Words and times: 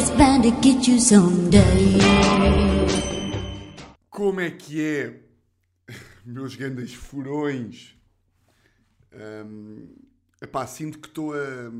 It's 0.00 0.08
bound 0.12 0.44
to 0.44 0.50
get 0.62 0.88
you 0.88 0.98
someday. 0.98 1.60
Como 4.08 4.40
é 4.40 4.50
que 4.50 4.80
é, 4.80 5.20
meus 6.24 6.56
grandes 6.56 6.94
furões? 6.94 7.94
Um, 9.12 9.94
epá, 10.40 10.66
sinto 10.66 10.98
que 10.98 11.06
estou 11.06 11.34
a, 11.34 11.70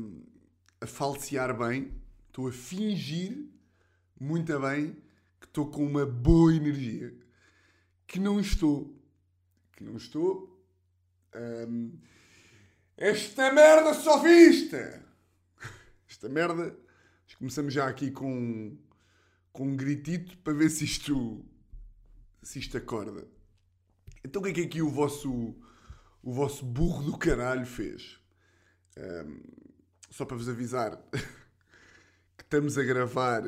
a 0.81 0.85
falsear 0.85 1.57
bem, 1.57 1.91
estou 2.27 2.47
a 2.47 2.51
fingir 2.51 3.49
muito 4.19 4.59
bem 4.59 4.95
que 5.39 5.47
estou 5.47 5.71
com 5.71 5.83
uma 5.83 6.05
boa 6.05 6.53
energia. 6.53 7.11
Que 8.05 8.19
não 8.19 8.39
estou. 8.39 8.95
Que 9.75 9.83
não 9.83 9.97
estou. 9.97 10.63
Um, 11.35 11.97
esta 12.95 13.51
merda 13.51 13.95
só 13.95 14.19
vista! 14.19 15.03
Esta 16.07 16.29
merda. 16.29 16.90
Começamos 17.41 17.73
já 17.73 17.87
aqui 17.87 18.11
com, 18.11 18.77
com 19.51 19.69
um 19.69 19.75
gritito 19.75 20.37
para 20.43 20.53
ver 20.53 20.69
se 20.69 20.85
isto, 20.85 21.43
se 22.43 22.59
isto 22.59 22.77
acorda. 22.77 23.27
Então 24.23 24.39
o 24.39 24.45
que 24.45 24.51
é 24.51 24.53
que 24.53 24.61
aqui 24.61 24.79
o 24.79 24.91
vosso, 24.91 25.55
o 26.21 26.31
vosso 26.31 26.63
burro 26.63 27.03
do 27.03 27.17
caralho 27.17 27.65
fez? 27.65 28.19
Um, 28.95 29.41
só 30.11 30.23
para 30.23 30.37
vos 30.37 30.47
avisar 30.47 31.03
que 32.37 32.43
estamos 32.43 32.77
a 32.77 32.83
gravar 32.83 33.41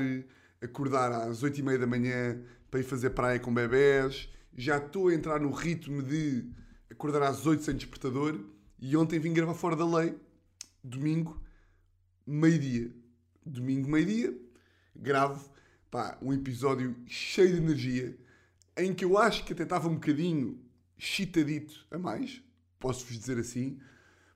acordar 0.60 1.10
às 1.12 1.42
oito 1.42 1.58
e 1.58 1.62
meia 1.62 1.78
da 1.78 1.86
manhã 1.86 2.40
para 2.70 2.80
ir 2.80 2.84
fazer 2.84 3.10
praia 3.10 3.38
com 3.38 3.52
bebés. 3.52 4.28
Já 4.56 4.78
estou 4.78 5.08
a 5.08 5.14
entrar 5.14 5.40
no 5.40 5.50
ritmo 5.50 6.02
de 6.02 6.50
acordar 6.90 7.22
às 7.22 7.46
oito 7.46 7.62
sem 7.62 7.74
despertador. 7.74 8.38
E 8.80 8.96
ontem 8.96 9.18
vim 9.18 9.32
gravar 9.32 9.54
fora 9.54 9.74
da 9.74 9.86
lei, 9.86 10.14
domingo, 10.82 11.42
meio-dia. 12.28 12.92
Domingo, 13.44 13.88
meio-dia, 13.88 14.38
gravo 14.94 15.50
pá, 15.90 16.18
um 16.20 16.32
episódio 16.32 16.94
cheio 17.06 17.52
de 17.52 17.58
energia, 17.58 18.16
em 18.76 18.94
que 18.94 19.04
eu 19.04 19.16
acho 19.18 19.44
que 19.44 19.52
até 19.52 19.62
estava 19.62 19.88
um 19.88 19.94
bocadinho 19.94 20.60
chitadito 20.96 21.86
a 21.90 21.98
mais, 21.98 22.42
posso-vos 22.78 23.18
dizer 23.18 23.38
assim, 23.38 23.78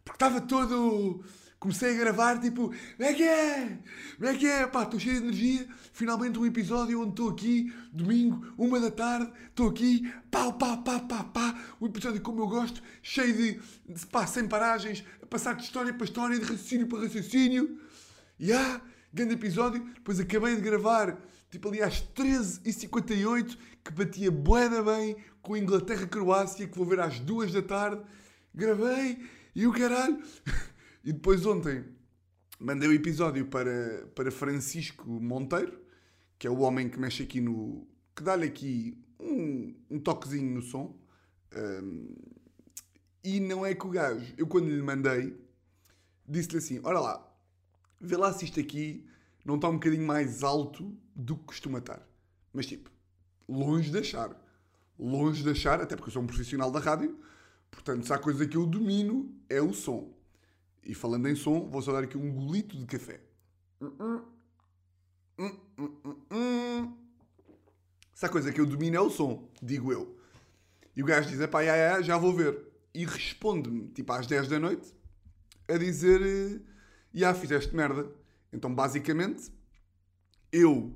porque 0.04 0.16
estava 0.16 0.40
todo. 0.40 1.24
Comecei 1.62 1.94
a 1.94 1.96
gravar 1.96 2.40
tipo, 2.40 2.74
como 2.96 3.08
é 3.08 3.14
que 3.14 3.22
é? 3.22 3.78
Como 4.16 4.28
é 4.28 4.36
que 4.36 4.48
é? 4.48 4.66
Pá, 4.66 4.82
estou 4.82 4.98
cheio 4.98 5.20
de 5.20 5.28
energia. 5.28 5.68
Finalmente 5.92 6.36
um 6.36 6.44
episódio 6.44 7.00
onde 7.00 7.10
estou 7.10 7.28
aqui, 7.28 7.72
domingo, 7.92 8.52
uma 8.58 8.80
da 8.80 8.90
tarde, 8.90 9.32
estou 9.48 9.68
aqui, 9.68 10.12
pá, 10.28 10.50
pá, 10.50 10.78
pá, 10.78 10.98
pá, 10.98 11.22
pá. 11.22 11.62
Um 11.80 11.86
episódio 11.86 12.20
como 12.20 12.42
eu 12.42 12.48
gosto, 12.48 12.82
cheio 13.00 13.32
de, 13.32 13.60
de 13.94 14.06
pá, 14.06 14.26
sem 14.26 14.48
paragens, 14.48 15.04
a 15.22 15.26
passar 15.26 15.54
de 15.54 15.62
história 15.62 15.94
para 15.94 16.04
história, 16.04 16.36
de 16.36 16.42
raciocínio 16.44 16.88
para 16.88 17.02
raciocínio. 17.02 17.78
E 18.40 18.52
ah, 18.52 18.80
grande 19.14 19.34
episódio. 19.34 19.84
Depois 19.94 20.18
acabei 20.18 20.56
de 20.56 20.62
gravar, 20.62 21.16
tipo 21.48 21.68
ali 21.68 21.80
às 21.80 22.02
13h58, 22.02 23.56
que 23.84 23.92
batia 23.92 24.32
boeda 24.32 24.82
bem 24.82 25.14
com 25.40 25.56
Inglaterra-Croácia, 25.56 26.66
que 26.66 26.76
vou 26.76 26.88
ver 26.88 26.98
às 26.98 27.20
2 27.20 27.52
da 27.52 27.62
tarde. 27.62 28.02
Gravei 28.52 29.24
e 29.54 29.64
o 29.64 29.72
caralho. 29.72 30.20
e 31.04 31.12
depois 31.12 31.44
ontem 31.44 31.84
mandei 32.58 32.88
o 32.88 32.92
episódio 32.92 33.46
para, 33.46 34.06
para 34.14 34.30
Francisco 34.30 35.08
Monteiro, 35.08 35.80
que 36.38 36.46
é 36.46 36.50
o 36.50 36.60
homem 36.60 36.88
que 36.88 36.98
mexe 36.98 37.22
aqui 37.24 37.40
no. 37.40 37.86
que 38.14 38.22
dá-lhe 38.22 38.46
aqui 38.46 38.98
um, 39.18 39.74
um 39.90 39.98
toquezinho 39.98 40.54
no 40.54 40.62
som. 40.62 40.96
Um, 41.56 42.14
e 43.24 43.40
não 43.40 43.64
é 43.64 43.74
que 43.74 43.86
o 43.86 43.90
gajo, 43.90 44.34
eu 44.36 44.46
quando 44.46 44.68
lhe 44.68 44.82
mandei, 44.82 45.36
disse-lhe 46.26 46.58
assim: 46.58 46.80
Ora 46.84 47.00
lá, 47.00 47.36
vê 48.00 48.16
lá 48.16 48.32
se 48.32 48.44
isto 48.44 48.60
aqui 48.60 49.06
não 49.44 49.56
está 49.56 49.68
um 49.68 49.74
bocadinho 49.74 50.06
mais 50.06 50.42
alto 50.42 50.96
do 51.14 51.36
que 51.36 51.44
costuma 51.44 51.78
estar. 51.78 52.06
Mas 52.52 52.66
tipo, 52.66 52.90
longe 53.48 53.90
de 53.90 53.98
achar. 53.98 54.40
Longe 54.98 55.42
de 55.42 55.50
achar, 55.50 55.80
até 55.80 55.96
porque 55.96 56.10
eu 56.10 56.12
sou 56.12 56.22
um 56.22 56.26
profissional 56.26 56.70
da 56.70 56.78
rádio, 56.78 57.18
portanto, 57.70 58.06
se 58.06 58.12
há 58.12 58.18
coisa 58.18 58.46
que 58.46 58.56
eu 58.56 58.66
domino 58.66 59.34
é 59.48 59.60
o 59.60 59.72
som. 59.72 60.12
E 60.84 60.94
falando 60.94 61.28
em 61.28 61.34
som, 61.34 61.68
vou 61.68 61.80
só 61.80 61.92
dar 61.92 62.04
aqui 62.04 62.16
um 62.16 62.32
golito 62.32 62.76
de 62.76 62.86
café. 62.86 63.20
Se 68.14 68.26
há 68.26 68.28
coisa 68.28 68.52
que 68.52 68.60
eu 68.60 68.66
domino 68.66 68.96
é 68.96 69.00
o 69.00 69.10
som, 69.10 69.48
digo 69.62 69.92
eu. 69.92 70.16
E 70.96 71.02
o 71.02 71.06
gajo 71.06 71.28
diz: 71.28 71.44
pá, 71.46 71.64
já, 71.64 71.76
já, 71.76 72.02
já 72.02 72.18
vou 72.18 72.32
ver. 72.34 72.58
E 72.94 73.04
responde-me, 73.04 73.88
tipo 73.88 74.12
às 74.12 74.26
10 74.26 74.48
da 74.48 74.58
noite, 74.58 74.94
a 75.68 75.76
dizer: 75.76 76.62
já 77.12 77.34
fizeste 77.34 77.74
merda. 77.74 78.10
Então, 78.52 78.74
basicamente, 78.74 79.50
eu 80.52 80.94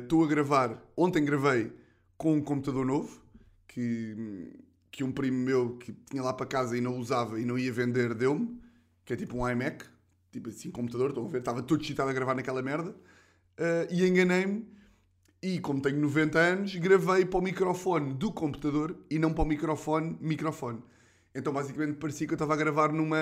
estou 0.00 0.22
uh, 0.22 0.24
a 0.24 0.28
gravar. 0.28 0.82
Ontem 0.96 1.24
gravei 1.24 1.72
com 2.16 2.34
um 2.34 2.42
computador 2.42 2.84
novo 2.84 3.22
que, 3.66 4.52
que 4.90 5.04
um 5.04 5.12
primo 5.12 5.38
meu 5.38 5.76
que 5.76 5.92
tinha 6.10 6.22
lá 6.22 6.32
para 6.32 6.46
casa 6.46 6.76
e 6.76 6.80
não 6.80 6.98
usava 6.98 7.38
e 7.38 7.44
não 7.44 7.58
ia 7.58 7.72
vender 7.72 8.14
deu-me, 8.14 8.60
que 9.08 9.14
é 9.14 9.16
tipo 9.16 9.38
um 9.38 9.48
iMac, 9.48 9.86
tipo 10.30 10.50
assim, 10.50 10.70
computador. 10.70 11.08
Estão 11.08 11.24
a 11.24 11.28
ver? 11.28 11.38
Estava 11.38 11.62
todo 11.62 11.80
excitado 11.80 12.10
a 12.10 12.12
gravar 12.12 12.34
naquela 12.34 12.60
merda 12.60 12.90
uh, 12.90 13.88
e 13.90 14.06
enganei-me. 14.06 14.68
E 15.40 15.58
como 15.60 15.80
tenho 15.80 15.98
90 15.98 16.38
anos, 16.38 16.76
gravei 16.76 17.24
para 17.24 17.38
o 17.38 17.42
microfone 17.42 18.12
do 18.12 18.30
computador 18.30 18.94
e 19.08 19.18
não 19.18 19.32
para 19.32 19.44
o 19.44 19.46
microfone, 19.46 20.18
microfone. 20.20 20.82
Então 21.34 21.54
basicamente 21.54 21.96
parecia 21.96 22.26
que 22.26 22.34
eu 22.34 22.36
estava 22.36 22.52
a 22.52 22.56
gravar 22.56 22.92
numa. 22.92 23.16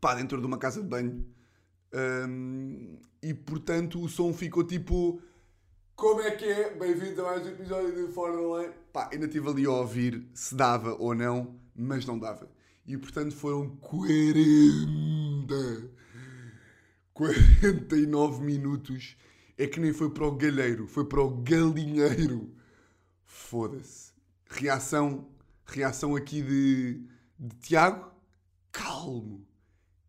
pá, 0.00 0.14
dentro 0.14 0.40
de 0.40 0.46
uma 0.46 0.58
casa 0.58 0.80
de 0.80 0.86
banho. 0.86 1.26
Um, 1.92 2.96
e 3.22 3.34
portanto 3.34 4.00
o 4.00 4.08
som 4.08 4.32
ficou 4.32 4.62
tipo. 4.62 5.20
Como 5.96 6.20
é 6.20 6.30
que 6.30 6.44
é? 6.44 6.74
Bem-vindo 6.74 7.22
a 7.22 7.30
mais 7.30 7.44
um 7.44 7.50
episódio 7.50 8.06
de 8.06 8.12
Fora 8.12 8.36
da 8.36 8.56
Lei. 8.58 8.70
Pá, 8.92 9.10
ainda 9.12 9.26
estive 9.26 9.48
ali 9.48 9.64
a 9.64 9.70
ouvir 9.70 10.28
se 10.32 10.54
dava 10.54 10.94
ou 10.94 11.12
não, 11.12 11.56
mas 11.74 12.06
não 12.06 12.18
dava. 12.18 12.53
E 12.86 12.96
portanto 12.96 13.34
foram 13.34 13.76
40. 13.76 15.90
49 17.12 18.44
minutos. 18.44 19.16
É 19.56 19.66
que 19.66 19.80
nem 19.80 19.92
foi 19.92 20.10
para 20.10 20.26
o 20.26 20.36
galheiro, 20.36 20.86
foi 20.86 21.04
para 21.04 21.20
o 21.20 21.42
galinheiro. 21.42 22.54
Foda-se. 23.24 24.12
Reação, 24.48 25.28
reação 25.64 26.16
aqui 26.16 26.42
de, 26.42 27.06
de 27.38 27.56
Tiago. 27.56 28.12
Calmo, 28.72 29.46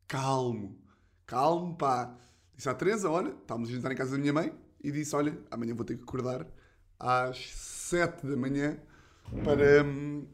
calmo 0.07 0.85
calmo, 1.25 1.75
pá. 1.75 2.15
Disse 2.55 2.69
à 2.69 2.73
Teresa, 2.73 3.09
olha, 3.09 3.29
estávamos 3.29 3.69
a 3.69 3.73
jantar 3.73 3.91
em 3.91 3.95
casa 3.95 4.11
da 4.11 4.17
minha 4.17 4.31
mãe 4.31 4.53
e 4.81 4.91
disse, 4.91 5.15
olha, 5.15 5.37
amanhã 5.51 5.75
vou 5.75 5.83
ter 5.83 5.97
que 5.97 6.03
acordar 6.03 6.47
às 6.97 7.51
7 7.51 8.25
da 8.25 8.37
manhã 8.37 8.79
para, 9.43 9.83
hum, 9.83 10.25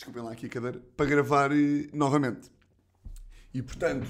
desculpem 0.00 0.22
lá 0.22 0.32
aqui 0.32 0.46
a 0.46 0.48
cadeira, 0.48 0.80
para 0.96 1.04
gravar 1.04 1.52
eh, 1.52 1.90
novamente. 1.92 2.50
E 3.52 3.60
portanto, 3.60 4.08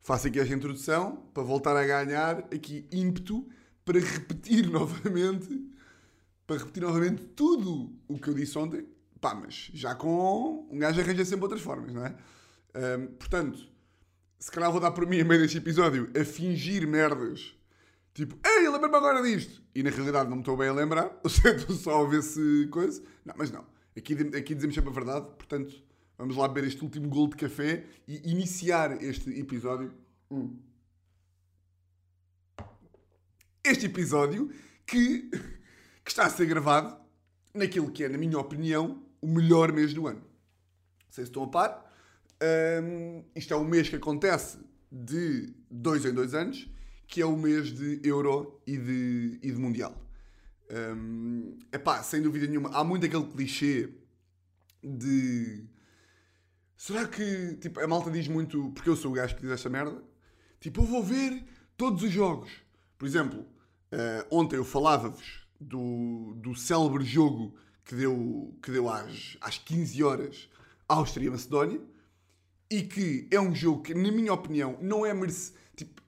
faço 0.00 0.26
aqui 0.26 0.40
esta 0.40 0.52
introdução 0.52 1.28
para 1.32 1.44
voltar 1.44 1.76
a 1.76 1.86
ganhar 1.86 2.38
aqui 2.52 2.88
ímpeto 2.90 3.48
para 3.84 4.00
repetir 4.00 4.66
novamente, 4.68 5.70
para 6.44 6.58
repetir 6.58 6.82
novamente 6.82 7.22
tudo 7.36 7.96
o 8.08 8.18
que 8.18 8.28
eu 8.28 8.34
disse 8.34 8.58
ontem. 8.58 8.84
Pá, 9.20 9.32
mas 9.32 9.70
já 9.72 9.94
com 9.94 10.66
um 10.68 10.78
gajo 10.78 11.00
arranja 11.00 11.24
sempre 11.24 11.44
outras 11.44 11.62
formas, 11.62 11.94
não 11.94 12.04
é? 12.04 12.16
Hum, 12.74 13.06
portanto, 13.16 13.68
se 14.40 14.50
calhar 14.50 14.72
vou 14.72 14.80
dar 14.80 14.90
por 14.90 15.06
mim, 15.06 15.20
a 15.20 15.24
meio 15.24 15.40
deste 15.40 15.58
episódio, 15.58 16.10
a 16.20 16.24
fingir 16.24 16.84
merdas. 16.88 17.54
Tipo, 18.12 18.36
ei, 18.44 18.68
lembra-me 18.68 18.96
agora 18.96 19.22
disto. 19.22 19.62
E 19.72 19.84
na 19.84 19.90
realidade 19.90 20.28
não 20.28 20.36
me 20.36 20.42
estou 20.42 20.56
bem 20.56 20.68
a 20.68 20.72
lembrar. 20.72 21.16
Eu 21.22 21.30
sei, 21.30 21.54
estou 21.54 21.76
só 21.76 22.04
a 22.04 22.08
ver 22.08 22.22
se 22.24 22.66
coisa. 22.72 23.00
Não, 23.24 23.34
mas 23.38 23.52
não. 23.52 23.71
Aqui, 23.96 24.14
aqui 24.36 24.54
dizemos 24.54 24.74
sempre 24.74 24.90
a 24.90 24.92
verdade. 24.92 25.26
Portanto, 25.36 25.74
vamos 26.16 26.36
lá 26.36 26.48
beber 26.48 26.68
este 26.68 26.82
último 26.82 27.08
gol 27.08 27.28
de 27.28 27.36
café 27.36 27.84
e 28.08 28.30
iniciar 28.30 29.02
este 29.02 29.30
episódio. 29.38 29.92
Hum. 30.30 30.58
Este 33.64 33.86
episódio 33.86 34.50
que, 34.86 35.30
que 36.04 36.10
está 36.10 36.26
a 36.26 36.30
ser 36.30 36.46
gravado 36.46 36.96
naquilo 37.54 37.90
que 37.90 38.04
é, 38.04 38.08
na 38.08 38.18
minha 38.18 38.38
opinião, 38.38 39.02
o 39.20 39.26
melhor 39.26 39.72
mês 39.72 39.94
do 39.94 40.08
ano. 40.08 40.20
Não 40.20 41.10
sei 41.10 41.24
se 41.24 41.30
estão 41.30 41.44
a 41.44 41.48
par. 41.48 41.92
Um, 42.82 43.24
isto 43.36 43.54
é 43.54 43.56
um 43.56 43.64
mês 43.64 43.88
que 43.88 43.96
acontece 43.96 44.58
de 44.90 45.54
dois 45.70 46.04
em 46.04 46.12
dois 46.12 46.34
anos, 46.34 46.68
que 47.06 47.22
é 47.22 47.26
o 47.26 47.36
mês 47.36 47.72
de 47.72 48.00
Euro 48.02 48.60
e 48.66 48.76
de, 48.76 49.38
e 49.42 49.50
de 49.50 49.56
Mundial. 49.58 50.01
Um, 50.72 51.58
epá, 51.70 52.02
sem 52.02 52.22
dúvida 52.22 52.46
nenhuma, 52.46 52.70
há 52.70 52.82
muito 52.82 53.04
aquele 53.04 53.26
clichê 53.26 53.92
de. 54.82 55.66
Será 56.76 57.06
que. 57.06 57.56
Tipo, 57.56 57.80
a 57.80 57.86
malta 57.86 58.10
diz 58.10 58.26
muito. 58.26 58.70
Porque 58.70 58.88
eu 58.88 58.96
sou 58.96 59.10
o 59.10 59.14
gajo 59.14 59.36
que 59.36 59.42
diz 59.42 59.50
esta 59.50 59.68
merda. 59.68 60.02
Tipo, 60.58 60.80
eu 60.80 60.86
vou 60.86 61.02
ver 61.02 61.44
todos 61.76 62.02
os 62.02 62.10
jogos. 62.10 62.50
Por 62.96 63.06
exemplo, 63.06 63.40
uh, 63.40 64.26
ontem 64.30 64.56
eu 64.56 64.64
falava-vos 64.64 65.46
do, 65.60 66.34
do 66.36 66.54
célebre 66.54 67.04
jogo 67.04 67.54
que 67.84 67.94
deu, 67.94 68.56
que 68.62 68.70
deu 68.70 68.88
às, 68.88 69.36
às 69.40 69.58
15 69.58 70.02
horas 70.02 70.48
Áustria-Macedónia 70.88 71.80
e 72.70 72.82
que 72.82 73.28
é 73.30 73.40
um 73.40 73.54
jogo 73.54 73.82
que, 73.82 73.94
na 73.94 74.10
minha 74.10 74.32
opinião, 74.32 74.78
não 74.80 75.04
é 75.04 75.12
merecido. 75.12 75.58
Tipo, 75.76 76.02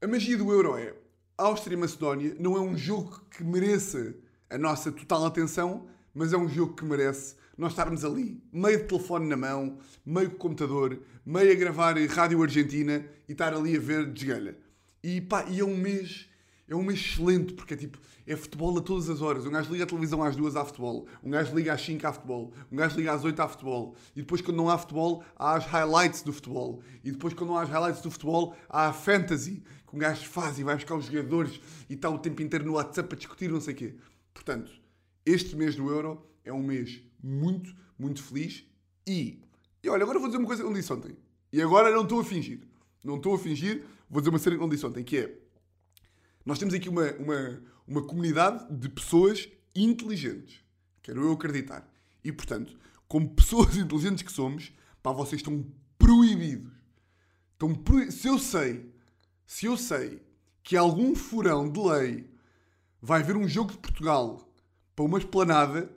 a 0.00 0.06
magia 0.06 0.36
do 0.36 0.52
Euro 0.52 0.76
é 0.76 0.94
Áustria 1.40 1.74
e 1.74 1.78
Macedónia 1.78 2.36
não 2.38 2.56
é 2.56 2.60
um 2.60 2.76
jogo 2.76 3.22
que 3.30 3.42
mereça 3.42 4.14
a 4.50 4.58
nossa 4.58 4.92
total 4.92 5.24
atenção, 5.24 5.86
mas 6.14 6.32
é 6.32 6.36
um 6.36 6.48
jogo 6.48 6.74
que 6.74 6.84
merece 6.84 7.34
nós 7.56 7.72
estarmos 7.72 8.04
ali, 8.04 8.42
meio 8.52 8.78
de 8.78 8.84
telefone 8.84 9.26
na 9.26 9.36
mão, 9.36 9.78
meio 10.04 10.30
com 10.30 10.36
computador, 10.36 10.98
meio 11.24 11.52
a 11.52 11.54
gravar 11.54 11.96
Rádio 12.08 12.42
Argentina 12.42 13.04
e 13.28 13.32
estar 13.32 13.54
ali 13.54 13.76
a 13.76 13.80
ver 13.80 14.06
desgalha. 14.06 14.56
E 15.02 15.20
pá, 15.20 15.44
e 15.48 15.60
é 15.60 15.64
um 15.64 15.76
mês 15.76 16.30
é 16.70 16.76
um 16.76 16.84
mês 16.84 17.00
excelente, 17.00 17.52
porque 17.52 17.74
é 17.74 17.76
tipo, 17.76 17.98
é 18.24 18.36
futebol 18.36 18.78
a 18.78 18.80
todas 18.80 19.10
as 19.10 19.20
horas. 19.20 19.44
Um 19.44 19.50
gajo 19.50 19.72
liga 19.72 19.82
a 19.82 19.86
televisão 19.88 20.22
às 20.22 20.36
duas 20.36 20.54
há 20.54 20.64
futebol, 20.64 21.04
um 21.20 21.28
gajo 21.28 21.52
liga 21.52 21.72
às 21.72 21.84
5 21.84 22.06
há 22.06 22.12
futebol, 22.12 22.52
um 22.70 22.76
gajo 22.76 22.96
liga 22.96 23.12
às 23.12 23.24
8 23.24 23.42
há 23.42 23.48
futebol, 23.48 23.96
e 24.14 24.20
depois 24.20 24.40
quando 24.40 24.56
não 24.56 24.70
há 24.70 24.78
futebol, 24.78 25.24
há 25.36 25.56
as 25.56 25.66
highlights 25.66 26.22
do 26.22 26.32
futebol, 26.32 26.80
e 27.02 27.10
depois 27.10 27.34
quando 27.34 27.50
não 27.50 27.58
há 27.58 27.62
as 27.62 27.68
highlights 27.68 28.00
do 28.00 28.10
futebol, 28.10 28.54
há 28.68 28.86
a 28.86 28.92
fantasy, 28.92 29.64
que 29.90 29.96
um 29.96 29.98
gajo 29.98 30.26
faz 30.28 30.58
e 30.58 30.62
vai 30.62 30.76
buscar 30.76 30.94
os 30.94 31.06
jogadores 31.06 31.60
e 31.88 31.94
está 31.94 32.08
o 32.08 32.18
tempo 32.18 32.40
inteiro 32.40 32.64
no 32.64 32.74
WhatsApp 32.74 33.12
a 33.12 33.18
discutir 33.18 33.50
não 33.50 33.60
sei 33.60 33.74
o 33.74 33.76
quê. 33.76 33.94
Portanto, 34.32 34.70
este 35.26 35.56
mês 35.56 35.74
do 35.74 35.90
Euro 35.90 36.24
é 36.44 36.52
um 36.52 36.62
mês 36.62 37.02
muito, 37.22 37.74
muito 37.98 38.22
feliz 38.22 38.64
e. 39.06 39.42
E 39.82 39.88
olha, 39.88 40.02
agora 40.02 40.18
vou 40.18 40.28
dizer 40.28 40.38
uma 40.38 40.46
coisa 40.46 40.62
que 40.62 40.68
não 40.68 40.74
disse 40.74 40.92
ontem. 40.92 41.16
E 41.52 41.60
agora 41.60 41.90
não 41.90 42.02
estou 42.02 42.20
a 42.20 42.24
fingir. 42.24 42.60
Não 43.02 43.16
estou 43.16 43.34
a 43.34 43.38
fingir, 43.38 43.84
vou 44.08 44.20
dizer 44.20 44.30
uma 44.30 44.38
cena 44.38 44.56
que 44.56 44.62
não 44.62 44.68
disse 44.68 44.86
ontem, 44.86 45.02
que 45.02 45.16
é 45.16 45.38
nós 46.44 46.58
temos 46.58 46.74
aqui 46.74 46.88
uma, 46.88 47.10
uma, 47.12 47.62
uma 47.86 48.02
comunidade 48.02 48.74
de 48.74 48.88
pessoas 48.88 49.48
inteligentes. 49.74 50.60
Quero 51.02 51.22
eu 51.22 51.32
acreditar. 51.32 51.88
E, 52.24 52.32
portanto, 52.32 52.76
como 53.08 53.28
pessoas 53.34 53.76
inteligentes 53.76 54.22
que 54.22 54.32
somos, 54.32 54.72
pá, 55.02 55.12
vocês 55.12 55.40
estão 55.40 55.66
proibidos. 55.98 56.72
Estão 57.52 57.74
proibidos. 57.74 58.14
Se 58.16 58.28
eu 58.28 58.38
sei, 58.38 58.89
se 59.50 59.66
eu 59.66 59.76
sei 59.76 60.22
que 60.62 60.76
algum 60.76 61.12
furão 61.12 61.68
de 61.68 61.80
lei 61.80 62.30
vai 63.02 63.20
ver 63.20 63.36
um 63.36 63.48
jogo 63.48 63.72
de 63.72 63.78
Portugal 63.78 64.48
para 64.94 65.04
uma 65.04 65.18
esplanada, 65.18 65.90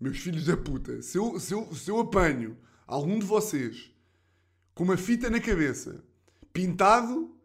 meus 0.00 0.18
filhos 0.18 0.46
da 0.46 0.56
puta, 0.56 1.00
se 1.00 1.16
eu, 1.16 1.38
se 1.38 1.54
eu, 1.54 1.72
se 1.72 1.88
eu 1.88 2.00
apanho 2.00 2.58
algum 2.84 3.20
de 3.20 3.24
vocês 3.24 3.94
com 4.74 4.82
uma 4.82 4.96
fita 4.96 5.30
na 5.30 5.38
cabeça, 5.38 6.04
pintado 6.52 7.38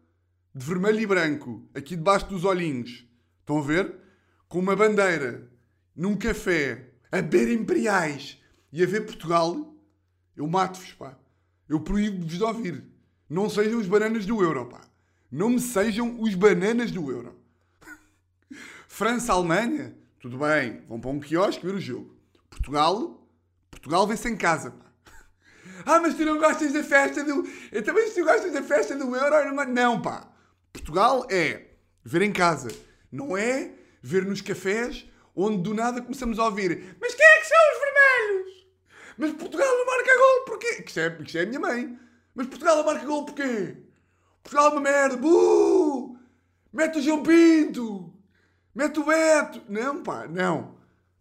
de 0.52 0.66
vermelho 0.66 0.98
e 0.98 1.06
branco, 1.06 1.68
aqui 1.72 1.94
debaixo 1.94 2.26
dos 2.28 2.44
olhinhos. 2.44 3.06
Estão 3.38 3.58
a 3.58 3.62
ver? 3.62 3.94
Com 4.48 4.58
uma 4.58 4.74
bandeira, 4.74 5.48
num 5.94 6.16
café, 6.16 6.94
a 7.12 7.22
beber 7.22 7.48
imperiais 7.52 8.42
e 8.72 8.82
a 8.82 8.86
ver 8.86 9.06
Portugal, 9.06 9.72
eu 10.34 10.48
mato-vos, 10.48 10.94
pá. 10.94 11.16
Eu 11.68 11.78
proíbo-vos 11.78 12.36
de 12.36 12.42
ouvir. 12.42 12.84
Não 13.30 13.48
sejam 13.48 13.78
os 13.78 13.86
bananas 13.86 14.26
do 14.26 14.42
euro, 14.42 14.66
pá. 14.66 14.91
Não 15.32 15.48
me 15.48 15.58
sejam 15.58 16.20
os 16.20 16.34
bananas 16.34 16.90
do 16.90 17.10
euro. 17.10 17.34
França-Alemanha, 18.86 19.96
tudo 20.20 20.36
bem, 20.36 20.84
vão 20.86 21.00
para 21.00 21.10
um 21.10 21.18
quiosque 21.18 21.64
ver 21.64 21.74
o 21.74 21.80
jogo. 21.80 22.14
Portugal, 22.50 23.26
Portugal 23.70 24.06
vê-se 24.06 24.28
em 24.28 24.36
casa. 24.36 24.74
Ah, 25.84 25.98
mas 25.98 26.14
tu 26.14 26.24
não 26.24 26.38
gostas 26.38 26.72
da 26.72 26.84
festa 26.84 27.24
do. 27.24 27.44
Eu 27.72 27.82
também, 27.82 28.06
se 28.06 28.14
tu 28.14 28.24
gostas 28.24 28.52
da 28.52 28.62
festa 28.62 28.94
do 28.94 29.16
euro, 29.16 29.52
não, 29.52 29.64
não 29.64 30.02
pá. 30.02 30.30
Portugal 30.72 31.26
é 31.28 31.70
ver 32.04 32.22
em 32.22 32.32
casa, 32.32 32.68
não 33.10 33.36
é 33.36 33.72
ver 34.00 34.24
nos 34.24 34.40
cafés 34.40 35.04
onde 35.34 35.62
do 35.62 35.74
nada 35.74 36.02
começamos 36.02 36.38
a 36.38 36.44
ouvir 36.44 36.96
mas 37.00 37.14
quem 37.14 37.26
é 37.26 37.40
que 37.40 37.46
são 37.46 37.58
os 37.72 37.78
vermelhos? 37.80 38.66
Mas 39.18 39.32
Portugal 39.32 39.68
não 39.68 39.86
marca 39.86 40.16
gol 40.16 40.44
porquê? 40.44 40.82
Que 40.82 40.88
isto 40.88 41.00
é, 41.00 41.18
isto 41.20 41.38
é 41.38 41.42
a 41.42 41.46
minha 41.46 41.60
mãe. 41.60 41.98
Mas 42.34 42.46
Portugal 42.46 42.76
não 42.76 42.84
marca 42.84 43.04
gol 43.04 43.24
porquê? 43.24 43.76
Portugal 44.42 44.66
é 44.66 44.72
uma 44.72 44.80
merda. 44.80 45.16
Buh! 45.16 46.16
Mete 46.72 46.98
o 46.98 47.02
João 47.02 47.22
Pinto! 47.22 48.12
Mete 48.74 48.98
o 48.98 49.04
Beto! 49.04 49.62
Não, 49.68 50.02
pá, 50.02 50.26
não. 50.26 50.74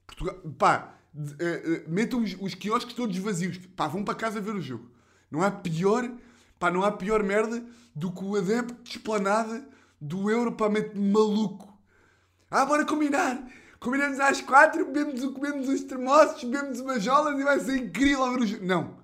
Portugal, 0.08 0.36
pá, 0.58 0.96
uh, 1.14 1.20
uh, 1.20 1.90
metam 1.90 2.24
os, 2.24 2.36
os 2.40 2.56
quiosques 2.56 2.94
todos 2.94 3.18
vazios. 3.18 3.58
Pá, 3.76 3.88
vão 3.88 4.04
para 4.04 4.16
casa 4.16 4.42
ver 4.42 4.56
o 4.56 4.62
jogo. 4.62 4.90
Não 5.30 5.42
há 5.42 5.52
pior 5.52 6.10
Pá, 6.62 6.70
não 6.70 6.84
há 6.84 6.92
pior 6.92 7.24
merda 7.24 7.66
do 7.96 8.12
que 8.12 8.24
o 8.24 8.36
adepto 8.36 8.84
de 8.84 8.92
esplanada 8.92 9.68
do 10.00 10.30
Euro 10.30 10.52
para 10.52 10.72
maluco. 10.94 11.76
Ah, 12.52 12.64
bora 12.68 12.86
combinar! 12.86 13.44
Combinamos 13.80 14.20
às 14.20 14.42
quatro, 14.42 14.86
bebemos, 14.86 15.26
comemos 15.34 15.68
os 15.68 15.84
termossos, 15.84 16.44
bebemos 16.44 16.80
umas 16.80 17.02
jolas 17.02 17.40
e 17.40 17.44
vai 17.44 17.60
ser 17.60 17.78
incrível 17.78 18.32
ver 18.34 18.42
os... 18.42 18.62
Não. 18.62 18.96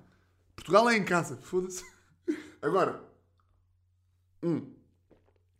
Portugal 0.56 0.88
é 0.88 0.98
em 0.98 1.04
casa. 1.04 1.40
Foda-se. 1.42 1.84
Agora. 2.62 3.07
Hum, 4.48 4.66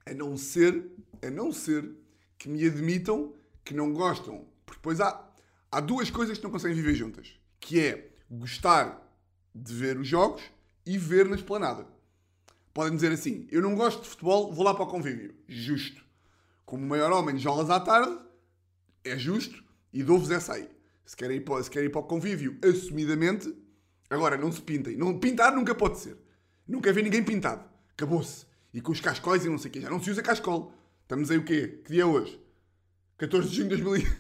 a 0.06 0.14
não 0.14 0.38
ser, 0.38 0.90
a 1.22 1.30
não 1.30 1.52
ser 1.52 1.92
que 2.38 2.48
me 2.48 2.66
admitam 2.66 3.34
que 3.66 3.74
não 3.74 3.94
gostam. 3.94 4.48
Porque 4.66 4.80
depois 4.80 5.02
há, 5.02 5.30
há 5.70 5.82
duas 5.82 6.10
coisas 6.10 6.38
que 6.38 6.44
não 6.44 6.52
conseguem 6.52 6.78
viver 6.78 6.96
juntas. 6.96 7.38
Que 7.60 7.82
é 7.82 8.12
gostar 8.32 9.04
de 9.54 9.74
ver 9.74 9.98
os 9.98 10.08
jogos 10.08 10.42
e 10.86 10.98
ver 10.98 11.28
na 11.28 11.36
esplanada. 11.36 11.86
Podem 12.74 12.96
dizer 12.96 13.12
assim: 13.12 13.46
eu 13.52 13.62
não 13.62 13.76
gosto 13.76 14.04
de 14.04 14.08
futebol, 14.08 14.54
vou 14.54 14.64
lá 14.64 14.74
para 14.74 14.84
o 14.84 14.88
convívio. 14.88 15.36
Justo. 15.48 16.06
Como 16.66 16.84
o 16.84 16.88
maior 16.88 17.12
homem 17.12 17.36
de 17.36 17.42
jolas 17.42 17.70
à 17.70 17.80
tarde, 17.80 18.18
é 19.04 19.18
justo 19.18 19.64
e 19.92 20.04
dou-vos 20.04 20.32
essa 20.32 20.54
aí. 20.54 20.70
Se 21.06 21.16
querem, 21.16 21.38
ir 21.38 21.42
para, 21.42 21.64
se 21.64 21.70
querem 21.70 21.88
ir 21.88 21.92
para 21.92 22.02
o 22.02 22.04
convívio 22.04 22.58
assumidamente, 22.64 23.54
agora 24.10 24.38
não 24.38 24.52
se 24.52 24.62
pintem. 24.62 24.98
Não, 24.98 25.18
pintar 25.18 25.54
nunca 25.54 25.74
pode 25.74 26.00
ser. 26.00 26.18
Nunca 26.68 26.92
vi 26.92 27.02
ninguém 27.02 27.24
pintado. 27.24 27.64
Acabou-se. 27.94 28.47
E 28.74 28.82
com 28.82 28.92
os 28.92 29.00
cascóis 29.00 29.46
e 29.46 29.50
não 29.50 29.58
sei 29.58 29.70
o 29.70 29.74
quê. 29.74 29.82
Já 29.82 29.90
não 29.90 30.02
se 30.02 30.12
usa 30.12 30.22
cascol. 30.22 30.74
Estamos 31.04 31.32
aí 31.32 31.38
o 31.38 31.44
quê? 31.44 31.80
Que 31.84 31.94
dia 31.94 32.04
é 32.04 32.06
hoje? 32.06 32.40
14 33.18 33.50
de 33.50 33.56
junho 33.56 33.70
de, 33.70 33.82
2000... 33.82 34.12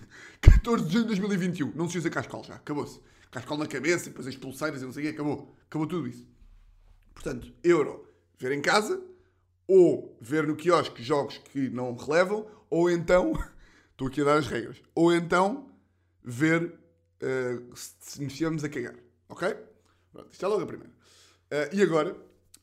14 0.42 0.86
de 0.88 0.94
junho 0.94 1.04
de 1.04 1.08
2021. 1.10 1.72
Não 1.76 1.90
se 1.90 1.98
usa 1.98 2.10
cascol 2.10 2.44
já. 2.44 2.56
Acabou-se. 2.56 3.00
Cascol 3.30 3.58
na 3.58 3.68
cabeça 3.68 4.10
depois 4.10 4.26
as 4.28 4.36
pulseiras 4.36 4.82
e 4.82 4.86
não 4.86 4.92
sei 4.92 5.04
o 5.04 5.08
quê. 5.08 5.14
Acabou. 5.14 5.56
Acabou 5.68 5.88
tudo 5.88 6.08
isso. 6.08 6.26
Portanto, 7.14 7.52
euro, 7.64 8.08
ver 8.38 8.52
em 8.52 8.62
casa, 8.62 9.02
ou 9.68 10.18
ver 10.22 10.48
no 10.48 10.56
quiosque 10.56 11.04
jogos 11.04 11.38
que 11.40 11.70
não 11.70 11.96
relevam, 11.96 12.48
ou 12.70 12.90
então, 12.90 13.34
estou 13.92 14.08
aqui 14.08 14.22
a 14.22 14.24
dar 14.24 14.38
as 14.38 14.48
regras, 14.48 14.82
ou 14.96 15.14
então 15.14 15.70
ver 16.24 16.64
uh, 16.64 17.76
se 17.76 18.22
nos 18.22 18.32
estivermos 18.32 18.64
a 18.64 18.70
cagar. 18.70 18.96
Ok? 19.28 19.56
Pronto, 20.12 20.30
isto 20.32 20.46
é 20.46 20.48
logo 20.48 20.64
a 20.64 20.68
primeira. 20.68 20.94
Uh, 21.52 21.76
e 21.76 21.82
agora, 21.82 22.16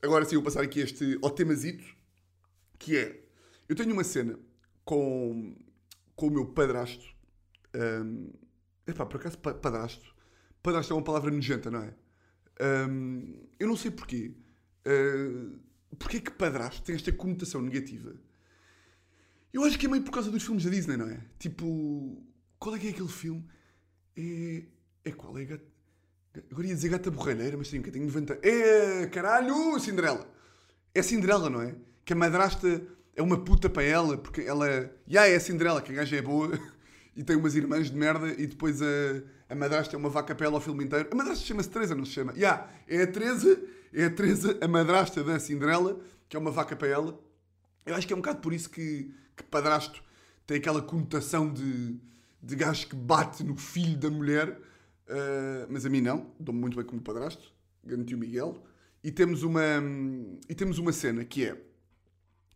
agora 0.05 0.25
sim, 0.25 0.35
vou 0.35 0.43
passar 0.43 0.63
aqui 0.63 0.79
este 0.79 1.17
ao 1.21 1.31
temazito, 1.31 1.83
que 2.79 2.95
é, 2.97 3.23
eu 3.67 3.75
tenho 3.75 3.91
uma 3.93 4.03
cena 4.03 4.39
com, 4.83 5.55
com 6.15 6.27
o 6.27 6.31
meu 6.31 6.45
padrasto. 6.45 7.05
Um, 7.75 8.31
epá, 8.87 9.05
por 9.05 9.17
acaso, 9.19 9.37
pa- 9.39 9.53
padrasto. 9.53 10.15
Padrasto 10.63 10.93
é 10.93 10.95
uma 10.95 11.03
palavra 11.03 11.29
nojenta, 11.31 11.69
não 11.69 11.83
é? 11.83 11.93
Um, 12.89 13.47
eu 13.59 13.67
não 13.67 13.75
sei 13.75 13.91
porquê. 13.91 14.33
Uh, 14.87 15.59
porquê 15.97 16.19
que 16.21 16.31
padrasto 16.31 16.83
tem 16.83 16.95
esta 16.95 17.11
conotação 17.11 17.61
negativa? 17.61 18.15
Eu 19.51 19.63
acho 19.63 19.77
que 19.79 19.85
é 19.85 19.89
meio 19.89 20.03
por 20.03 20.11
causa 20.11 20.29
dos 20.31 20.43
filmes 20.43 20.63
da 20.65 20.69
Disney, 20.69 20.97
não 20.97 21.07
é? 21.09 21.21
Tipo, 21.39 22.23
qual 22.59 22.75
é 22.75 22.79
que 22.79 22.87
é 22.87 22.89
aquele 22.91 23.07
filme? 23.09 23.45
É. 24.15 24.63
É 25.05 25.11
qual? 25.11 25.37
É 25.37 25.45
Gata. 25.45 25.74
Agora 26.51 26.67
ia 26.67 26.75
dizer 26.75 26.89
Gata 26.89 27.11
Borralheira, 27.11 27.57
mas 27.57 27.69
tem 27.69 27.79
um 27.79 27.83
bocadinho 27.83 28.05
90. 28.05 28.39
É. 28.41 29.07
Caralho! 29.07 29.79
Cinderela! 29.79 30.27
É 30.93 31.01
Cinderela, 31.01 31.49
não 31.49 31.61
é? 31.61 31.75
Que 32.03 32.13
a 32.13 32.15
madrasta 32.15 32.81
é 33.15 33.21
uma 33.21 33.37
puta 33.37 33.69
para 33.69 33.83
ela, 33.83 34.17
porque 34.17 34.41
ela. 34.41 34.91
Já 35.07 35.27
é 35.27 35.35
a 35.35 35.39
Cinderela, 35.39 35.81
que 35.81 35.91
a 35.91 35.95
gaja 35.95 36.17
é 36.17 36.21
boa 36.21 36.59
e 37.15 37.23
tem 37.23 37.35
umas 37.35 37.55
irmãs 37.55 37.89
de 37.89 37.97
merda 37.97 38.27
e 38.29 38.47
depois 38.47 38.81
a, 38.81 38.85
a 39.49 39.55
madrasta 39.55 39.95
é 39.95 39.97
uma 39.97 40.09
vaca 40.09 40.35
para 40.35 40.45
ela 40.47 40.57
o 40.57 40.61
filme 40.61 40.83
inteiro. 40.83 41.07
A 41.11 41.15
madrasta 41.15 41.45
chama-se 41.45 41.69
Teresa, 41.69 41.95
não 41.95 42.05
se 42.05 42.11
chama? 42.11 42.33
Já, 42.35 42.69
é 42.87 43.03
a 43.03 43.07
Teresa, 43.07 43.59
é 43.93 44.05
a 44.05 44.09
Teresa, 44.09 44.57
a 44.61 44.67
madrasta 44.67 45.23
da 45.23 45.39
Cinderela, 45.39 45.99
que 46.27 46.35
é 46.35 46.39
uma 46.39 46.51
vaca 46.51 46.75
para 46.75 46.87
ela. 46.87 47.19
Eu 47.85 47.95
acho 47.95 48.05
que 48.05 48.13
é 48.13 48.15
um 48.15 48.19
bocado 48.19 48.39
por 48.39 48.53
isso 48.53 48.69
que, 48.69 49.13
que 49.35 49.43
padrasto 49.43 50.03
tem 50.45 50.57
aquela 50.57 50.81
conotação 50.81 51.51
de, 51.51 51.97
de 52.41 52.55
gajo 52.55 52.87
que 52.87 52.95
bate 52.95 53.43
no 53.43 53.55
filho 53.55 53.97
da 53.97 54.09
mulher, 54.09 54.59
ah, 55.07 55.67
mas 55.69 55.85
a 55.85 55.89
mim 55.89 56.01
não, 56.01 56.31
dou-me 56.39 56.59
muito 56.59 56.75
bem 56.77 56.85
como 56.85 57.01
padrasto, 57.01 57.53
garantiu 57.83 58.17
Miguel. 58.17 58.63
E 59.03 59.11
temos 59.11 59.43
uma, 59.43 59.61
e 60.49 60.55
temos 60.55 60.79
uma 60.79 60.91
cena 60.91 61.23
que 61.23 61.45
é. 61.45 61.61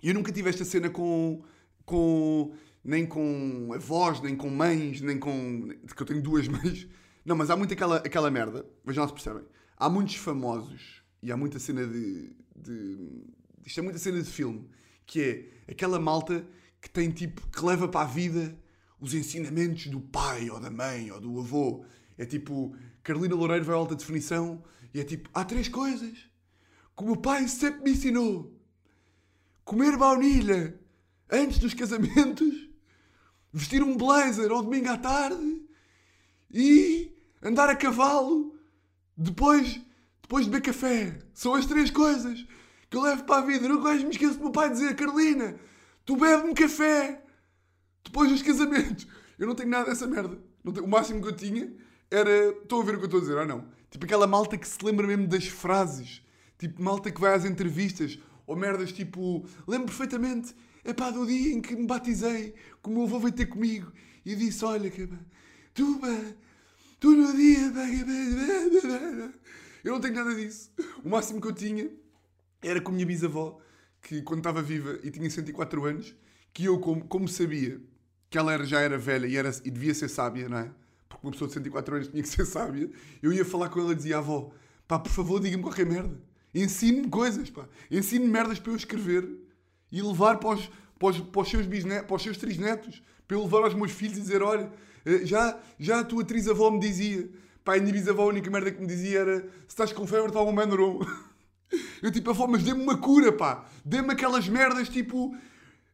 Eu 0.02 0.14
nunca 0.14 0.32
tive 0.32 0.50
esta 0.50 0.66
cena 0.66 0.90
com, 0.90 1.44
com 1.86 2.54
nem 2.84 3.06
com 3.06 3.72
avós, 3.74 4.20
nem 4.22 4.36
com 4.36 4.50
mães, 4.50 5.02
nem 5.02 5.20
com. 5.20 5.68
que 5.96 6.02
eu 6.02 6.08
tenho 6.08 6.22
duas 6.22 6.48
mães. 6.50 6.88
Não, 7.24 7.36
mas 7.36 7.50
há 7.52 7.56
muito 7.56 7.74
aquela, 7.74 7.98
aquela 7.98 8.32
merda, 8.32 8.66
vejam 8.84 9.04
lá 9.04 9.08
se 9.08 9.14
percebem. 9.14 9.44
Há 9.78 9.90
muitos 9.90 10.16
famosos 10.16 11.04
e 11.22 11.32
há 11.32 11.38
muita 11.38 11.60
cena 11.60 11.86
de, 11.86 12.32
de. 12.56 13.24
Isto 13.66 13.82
é 13.82 13.84
muita 13.84 14.00
cena 14.00 14.22
de 14.22 14.30
filme, 14.30 14.68
que 15.06 15.22
é 15.22 15.72
aquela 15.72 16.00
malta 16.00 16.44
que 16.82 16.90
tem 16.90 17.12
tipo. 17.12 17.48
que 17.50 17.64
leva 17.64 17.88
para 17.88 18.02
a 18.02 18.10
vida 18.10 18.58
os 19.00 19.14
ensinamentos 19.14 19.88
do 19.88 20.02
pai 20.02 20.50
ou 20.50 20.60
da 20.60 20.72
mãe 20.72 21.12
ou 21.12 21.20
do 21.20 21.40
avô. 21.40 21.86
É 22.20 22.26
tipo. 22.26 22.76
Carolina 23.02 23.34
Loureiro 23.34 23.64
vai 23.66 23.74
à 23.74 23.78
alta 23.80 23.96
definição 23.96 24.62
e 24.94 25.00
é 25.00 25.04
tipo. 25.04 25.30
há 25.34 25.44
três 25.44 25.68
coisas 25.68 26.18
que 26.96 27.04
o 27.04 27.06
meu 27.06 27.16
pai 27.16 27.48
sempre 27.48 27.82
me 27.84 27.92
ensinou 27.92 28.54
comer 29.64 29.96
baunilha 29.98 30.78
antes 31.32 31.60
dos 31.60 31.74
casamentos, 31.74 32.68
vestir 33.54 33.82
um 33.82 33.96
blazer 33.96 34.52
ao 34.52 34.62
domingo 34.62 34.90
à 34.90 34.98
tarde 34.98 35.62
e 36.52 37.16
andar 37.42 37.70
a 37.70 37.76
cavalo 37.76 38.54
depois, 39.16 39.80
depois 40.22 40.46
de 40.46 40.52
beber 40.52 40.66
café. 40.66 41.20
São 41.34 41.54
as 41.56 41.66
três 41.66 41.90
coisas 41.90 42.46
que 42.90 42.98
eu 42.98 43.02
levo 43.02 43.24
para 43.24 43.44
a 43.44 43.46
vida. 43.46 43.68
Nunca 43.68 43.84
mais 43.84 44.04
me 44.04 44.10
esqueço 44.10 44.36
do 44.38 44.44
meu 44.44 44.52
pai 44.52 44.70
dizer: 44.70 44.96
Carolina, 44.96 45.58
tu 46.06 46.18
bebe-me 46.18 46.54
café 46.54 47.24
depois 48.04 48.30
dos 48.30 48.42
casamentos. 48.42 49.08
Eu 49.38 49.48
não 49.48 49.56
tenho 49.56 49.70
nada 49.70 49.86
dessa 49.90 50.06
merda. 50.06 50.38
Tenho- 50.74 50.84
O 50.86 50.90
máximo 50.90 51.22
que 51.22 51.28
eu 51.30 51.36
tinha 51.36 51.72
era. 52.10 52.50
Estão 52.50 52.82
a 52.82 52.84
ver 52.84 52.96
o 52.96 52.98
que 52.98 53.04
eu 53.04 53.06
estou 53.06 53.20
a 53.20 53.22
dizer 53.22 53.38
ou 53.38 53.46
não? 53.46 53.66
Tipo 53.90 54.06
aquela 54.06 54.28
malta 54.28 54.58
que 54.58 54.68
se 54.68 54.84
lembra 54.84 55.08
mesmo 55.08 55.28
das 55.28 55.48
frases. 55.48 56.22
Tipo 56.58 56.82
malta 56.82 57.12
que 57.12 57.20
vai 57.20 57.34
às 57.34 57.46
entrevistas. 57.46 58.20
Ou 58.46 58.56
merdas 58.56 58.92
tipo. 58.92 59.46
Lembro 59.68 59.88
perfeitamente. 59.88 60.56
É 60.84 60.94
pá, 60.94 61.10
do 61.12 61.26
dia 61.26 61.54
em 61.54 61.62
que 61.62 61.76
me 61.76 61.86
batizei. 61.86 62.54
Que 62.82 62.90
o 62.90 62.92
meu 62.92 63.04
avô 63.04 63.20
veio 63.20 63.34
ter 63.34 63.46
comigo. 63.46 63.92
E 64.26 64.36
disse: 64.36 64.64
Olha, 64.66 64.90
que 64.90 65.08
tu, 65.74 66.00
pá, 66.00 66.22
tu 67.00 67.12
no 67.12 67.36
dia. 67.36 67.72
Eu 69.84 69.94
não 69.94 70.02
tenho 70.02 70.16
nada 70.16 70.36
disso. 70.36 70.72
O 71.04 71.10
máximo 71.10 71.40
que 71.40 71.48
eu 71.48 71.54
tinha 71.54 71.90
era 72.62 72.82
com 72.82 72.92
a 72.92 72.94
minha 72.94 73.06
bisavó, 73.06 73.60
que 74.02 74.22
quando 74.22 74.40
estava 74.40 74.62
viva 74.62 75.00
e 75.04 75.10
tinha 75.10 75.30
104 75.30 75.86
anos, 75.86 76.16
que 76.54 76.66
eu, 76.66 76.80
como, 76.80 77.06
como 77.06 77.28
sabia 77.28 77.80
que 78.30 78.38
ela 78.38 78.54
era, 78.54 78.66
já 78.66 78.82
era 78.82 78.98
velha 78.98 79.26
e, 79.26 79.36
era, 79.36 79.50
e 79.64 79.72
devia 79.72 79.94
ser 79.94 80.10
sábia, 80.10 80.48
não 80.50 80.58
é? 80.58 80.72
Uma 81.22 81.32
pessoa 81.32 81.48
de 81.48 81.54
104 81.54 81.96
anos 81.96 82.08
tinha 82.08 82.24
que 82.24 82.30
ser 82.30 82.46
sábia, 82.46 82.90
eu 83.22 83.34
ia 83.34 83.44
falar 83.44 83.70
com 83.70 83.80
ela 83.80 83.92
e 83.92 83.96
dizia, 83.96 84.18
avó, 84.18 84.52
pá, 84.88 84.98
por 84.98 85.12
favor, 85.12 85.40
diga-me 85.40 85.64
qualquer 85.64 85.86
merda. 85.86 86.18
Ensine-me 86.54 87.10
coisas, 87.10 87.50
pá. 87.50 87.68
Ensine-me 87.92 88.30
merdas 88.30 88.60
para 88.60 88.72
eu 88.72 88.76
escrever 88.76 89.28
e 89.92 90.02
levar 90.02 90.38
para 90.38 90.50
os, 90.56 90.70
para 90.98 91.10
os, 91.10 91.20
para 91.20 91.42
os 91.42 91.50
seus 91.50 91.66
bisnetos, 91.66 92.08
para 92.08 92.16
os 92.16 92.24
seus 92.24 92.38
trisnetos, 92.38 93.02
para 93.28 93.38
eu 93.38 93.44
levar 93.44 93.64
aos 93.64 93.74
meus 93.74 93.92
filhos 93.92 94.18
e 94.18 94.22
dizer, 94.22 94.42
olha, 94.42 94.72
eh, 95.06 95.26
já, 95.26 95.60
já 95.78 96.00
a 96.00 96.04
tua 96.04 96.24
trisavó 96.24 96.72
me 96.72 96.80
dizia, 96.80 97.30
pá, 97.64 97.76
a 97.76 97.80
minha 97.80 97.94
bisavó 97.94 98.24
a 98.24 98.28
única 98.28 98.50
merda 98.50 98.72
que 98.72 98.82
me 98.82 98.88
dizia 98.88 99.20
era, 99.20 99.40
se 99.42 99.48
estás 99.70 99.94
com 99.94 100.08
febre, 100.08 100.28
está 100.28 100.42
um 100.42 100.52
Mandaron. 100.52 101.00
Eu 102.02 102.12
tipo, 102.12 102.32
avó, 102.32 102.48
mas 102.48 102.64
dê-me 102.64 102.82
uma 102.82 102.98
cura, 102.98 103.32
pá. 103.32 103.66
Dê-me 103.86 104.12
aquelas 104.14 104.48
merdas, 104.48 104.90
tipo... 104.90 105.36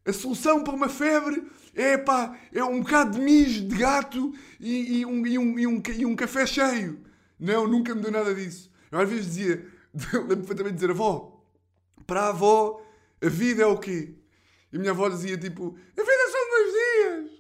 A 0.06 0.14
solução 0.14 0.64
para 0.64 0.76
uma 0.76 0.88
febre 0.88 1.44
é, 1.74 1.98
pá, 1.98 2.38
é 2.54 2.64
um 2.64 2.82
bocado 2.82 3.18
de 3.18 3.22
mijo 3.22 3.68
de 3.68 3.76
gato 3.76 4.34
e, 4.60 5.00
e 5.00 5.06
um, 5.06 5.26
e, 5.26 5.38
um, 5.38 5.60
e, 5.60 5.68
um, 5.68 5.84
e 5.98 6.06
um 6.06 6.16
café 6.16 6.46
cheio. 6.46 7.00
Não, 7.40 7.68
nunca 7.68 7.94
me 7.96 8.02
deu 8.02 8.12
nada 8.12 8.34
disso. 8.34 8.72
Eu 8.92 9.00
às 9.00 9.10
vezes 9.10 9.26
dizia... 9.26 9.66
Lembro 10.14 10.38
perfeitamente 10.38 10.74
de 10.74 10.80
dizer, 10.82 10.92
avó, 10.92 11.42
para 12.06 12.22
a 12.22 12.30
avó, 12.30 12.86
a 13.22 13.30
vida 13.30 13.64
é 13.64 13.66
o 13.66 13.78
quê? 13.78 14.14
E 14.72 14.78
a 14.78 14.80
minha 14.80 14.92
avó 14.92 15.10
dizia, 15.10 15.38
tipo... 15.38 15.78
A 15.98 16.02
vida 16.02 16.32
são 16.32 16.50
dois 16.50 16.72
dias. 16.72 17.36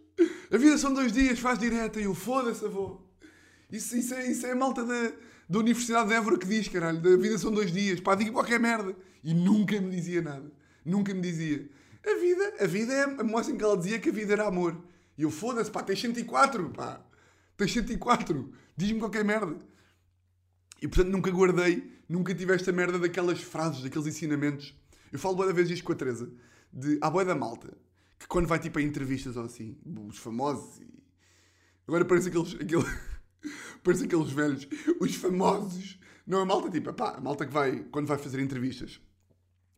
A 0.52 0.58
vida 0.58 0.78
são 0.78 0.94
dois 0.94 1.12
dias, 1.12 1.40
faz 1.40 1.60
direta. 1.60 2.00
E 2.00 2.06
eu, 2.06 2.16
foda-se, 2.16 2.66
avó. 2.66 3.02
Isso, 3.72 3.96
isso, 3.96 4.14
é, 4.14 4.28
isso 4.32 4.46
é 4.46 4.52
a 4.52 4.56
malta 4.56 4.84
da, 4.84 5.12
da 5.50 5.60
Universidade 5.60 6.10
de 6.10 6.16
Évora 6.16 6.38
que 6.38 6.48
diz, 6.48 6.68
caralho. 6.68 7.02
Da 7.02 7.16
vida 7.18 7.38
são 7.38 7.52
dois 7.52 7.72
dias. 7.72 8.00
Pá, 8.00 8.16
diga 8.16 8.32
qualquer 8.32 8.60
merda. 8.60 8.96
E 9.24 9.34
nunca 9.34 9.80
me 9.80 9.92
dizia 9.92 10.22
nada. 10.22 10.52
Nunca 10.84 11.14
me 11.14 11.22
dizia. 11.22 11.68
A 12.06 12.20
vida, 12.20 12.54
a 12.60 12.68
vida 12.68 12.94
é 12.94 13.04
a 13.04 13.24
moça 13.24 13.52
em 13.52 13.58
que 13.58 13.64
ela 13.64 13.78
dizia 13.78 14.00
que 14.00 14.10
a 14.10 14.12
vida 14.12 14.34
era 14.34 14.48
amor. 14.48 14.80
E 15.18 15.24
eu, 15.24 15.32
foda-se, 15.32 15.72
pá, 15.72 15.82
tens 15.82 16.00
104, 16.00 16.70
pá. 16.70 17.04
Tens 17.58 17.74
104. 17.74 18.54
Diz-me 18.78 19.00
qualquer 19.00 19.24
merda. 19.24 19.58
E 20.82 20.88
portanto 20.88 21.12
nunca 21.12 21.32
guardei, 21.32 21.92
nunca 22.08 22.36
tive 22.36 22.54
esta 22.54 22.72
merda 22.72 23.00
daquelas 23.00 23.42
frases, 23.42 23.82
daqueles 23.82 24.08
ensinamentos. 24.08 24.76
Eu 25.12 25.18
falo 25.18 25.36
boa 25.36 25.48
da 25.48 25.54
vez 25.54 25.70
isto 25.70 25.84
com 25.84 25.94
a 25.94 25.96
Teresa. 25.96 26.30
De, 26.72 27.00
à 27.02 27.10
boia 27.10 27.26
da 27.26 27.36
malta. 27.36 27.76
Que 28.20 28.28
quando 28.28 28.48
vai 28.48 28.60
tipo 28.60 28.78
a 28.78 28.82
entrevistas 28.82 29.36
ou 29.36 29.46
assim, 29.46 29.78
os 30.08 30.18
famosos 30.18 30.80
e... 30.80 31.04
Agora 31.88 32.06
parece 32.06 32.30
aqueles... 32.30 32.56
Aquele... 32.56 32.84
Parece 33.84 34.06
aqueles 34.06 34.32
velhos, 34.32 34.68
os 35.00 35.14
famosos. 35.14 36.00
Não 36.26 36.40
a 36.42 36.46
malta, 36.46 36.72
tipo, 36.72 36.92
pá, 36.92 37.12
a 37.12 37.22
malta 37.22 37.46
que 37.46 37.54
vai, 37.54 37.84
quando 37.92 38.08
vai 38.08 38.18
fazer 38.18 38.40
entrevistas. 38.40 39.00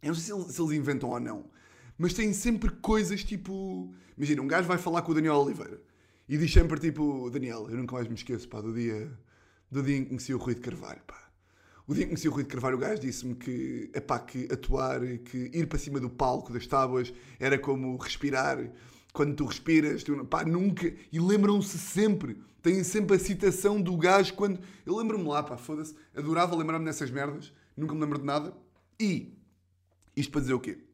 Eu 0.02 0.10
não 0.10 0.16
sei 0.16 0.24
se 0.24 0.34
eles, 0.34 0.56
se 0.56 0.62
eles 0.62 0.72
inventam 0.72 1.10
ou 1.10 1.20
não, 1.20 1.50
mas 1.98 2.14
têm 2.14 2.34
sempre 2.34 2.70
coisas 2.70 3.24
tipo. 3.24 3.94
Imagina, 4.18 4.42
um 4.42 4.48
gajo 4.48 4.68
vai 4.68 4.78
falar 4.78 5.02
com 5.02 5.12
o 5.12 5.16
Daniel 5.16 5.36
Oliveira 5.36 5.82
e 6.30 6.38
diz 6.38 6.52
sempre 6.52 6.80
tipo: 6.80 7.30
Daniel, 7.30 7.68
eu 7.70 7.78
nunca 7.78 7.96
mais 7.96 8.08
me 8.08 8.16
esqueço, 8.16 8.48
pá, 8.48 8.62
do 8.62 8.74
dia, 8.74 9.12
do 9.72 9.82
dia 9.82 9.98
em 9.98 10.04
que 10.04 10.10
conheci 10.10 10.34
o 10.34 10.38
Rui 10.38 10.56
de 10.56 10.62
Carvalho, 10.62 11.02
pá. 11.08 11.28
O 11.88 11.94
dia 11.94 12.04
em 12.04 12.08
que 12.08 12.14
conheci 12.14 12.28
o 12.28 12.32
Rui 12.32 12.44
de 12.44 12.50
Carvalho, 12.50 12.76
o 12.76 12.80
gajo 12.80 13.02
disse-me 13.02 13.34
que, 13.34 13.90
epá, 13.94 14.20
que 14.20 14.48
atuar, 14.52 15.00
que 15.20 15.50
ir 15.54 15.68
para 15.68 15.80
cima 15.80 16.00
do 16.00 16.10
palco 16.10 16.52
das 16.52 16.68
tábuas 16.68 17.14
era 17.40 17.58
como 17.58 17.96
respirar. 17.98 18.72
Quando 19.14 19.36
tu 19.36 19.46
respiras, 19.46 20.04
tu, 20.04 20.26
pá, 20.26 20.44
nunca. 20.44 20.94
E 21.12 21.20
lembram-se 21.20 21.78
sempre. 21.78 22.38
Têm 22.62 22.84
sempre 22.84 23.16
a 23.16 23.20
citação 23.20 23.82
do 23.82 23.96
gajo 23.96 24.34
quando. 24.34 24.60
Eu 24.86 24.96
lembro-me 24.98 25.24
lá, 25.28 25.42
pá, 25.42 25.58
foda-se. 25.58 25.96
Adorava 26.16 26.56
lembrar-me 26.56 26.86
dessas 26.86 27.10
merdas. 27.10 27.52
Nunca 27.76 27.96
me 27.96 28.02
lembro 28.02 28.20
de 28.20 28.26
nada. 28.26 28.54
E. 29.00 29.34
Isto 30.16 30.32
para 30.32 30.42
dizer 30.42 30.54
o 30.54 30.60
quê? 30.60 30.87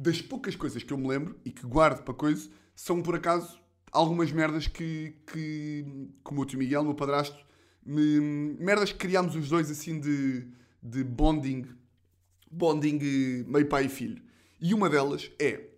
Das 0.00 0.22
poucas 0.22 0.54
coisas 0.54 0.80
que 0.84 0.92
eu 0.92 0.96
me 0.96 1.08
lembro 1.08 1.36
e 1.44 1.50
que 1.50 1.66
guardo 1.66 2.04
para 2.04 2.14
coisa, 2.14 2.48
são 2.72 3.02
por 3.02 3.16
acaso 3.16 3.58
algumas 3.90 4.30
merdas 4.30 4.68
que, 4.68 5.16
que 5.32 6.08
como 6.22 6.40
o 6.42 6.44
tio 6.44 6.56
Miguel, 6.56 6.82
o 6.82 6.84
meu 6.84 6.94
padrasto, 6.94 7.36
me- 7.84 8.20
merdas 8.60 8.92
que 8.92 8.98
criámos 8.98 9.34
os 9.34 9.48
dois 9.48 9.68
assim 9.70 9.98
de, 9.98 10.46
de 10.80 11.02
bonding, 11.02 11.66
bonding 12.48 12.98
eh, 13.02 13.44
meio 13.48 13.66
pai 13.66 13.86
e 13.86 13.88
filho. 13.88 14.22
E 14.60 14.72
uma 14.72 14.88
delas 14.88 15.32
é, 15.38 15.68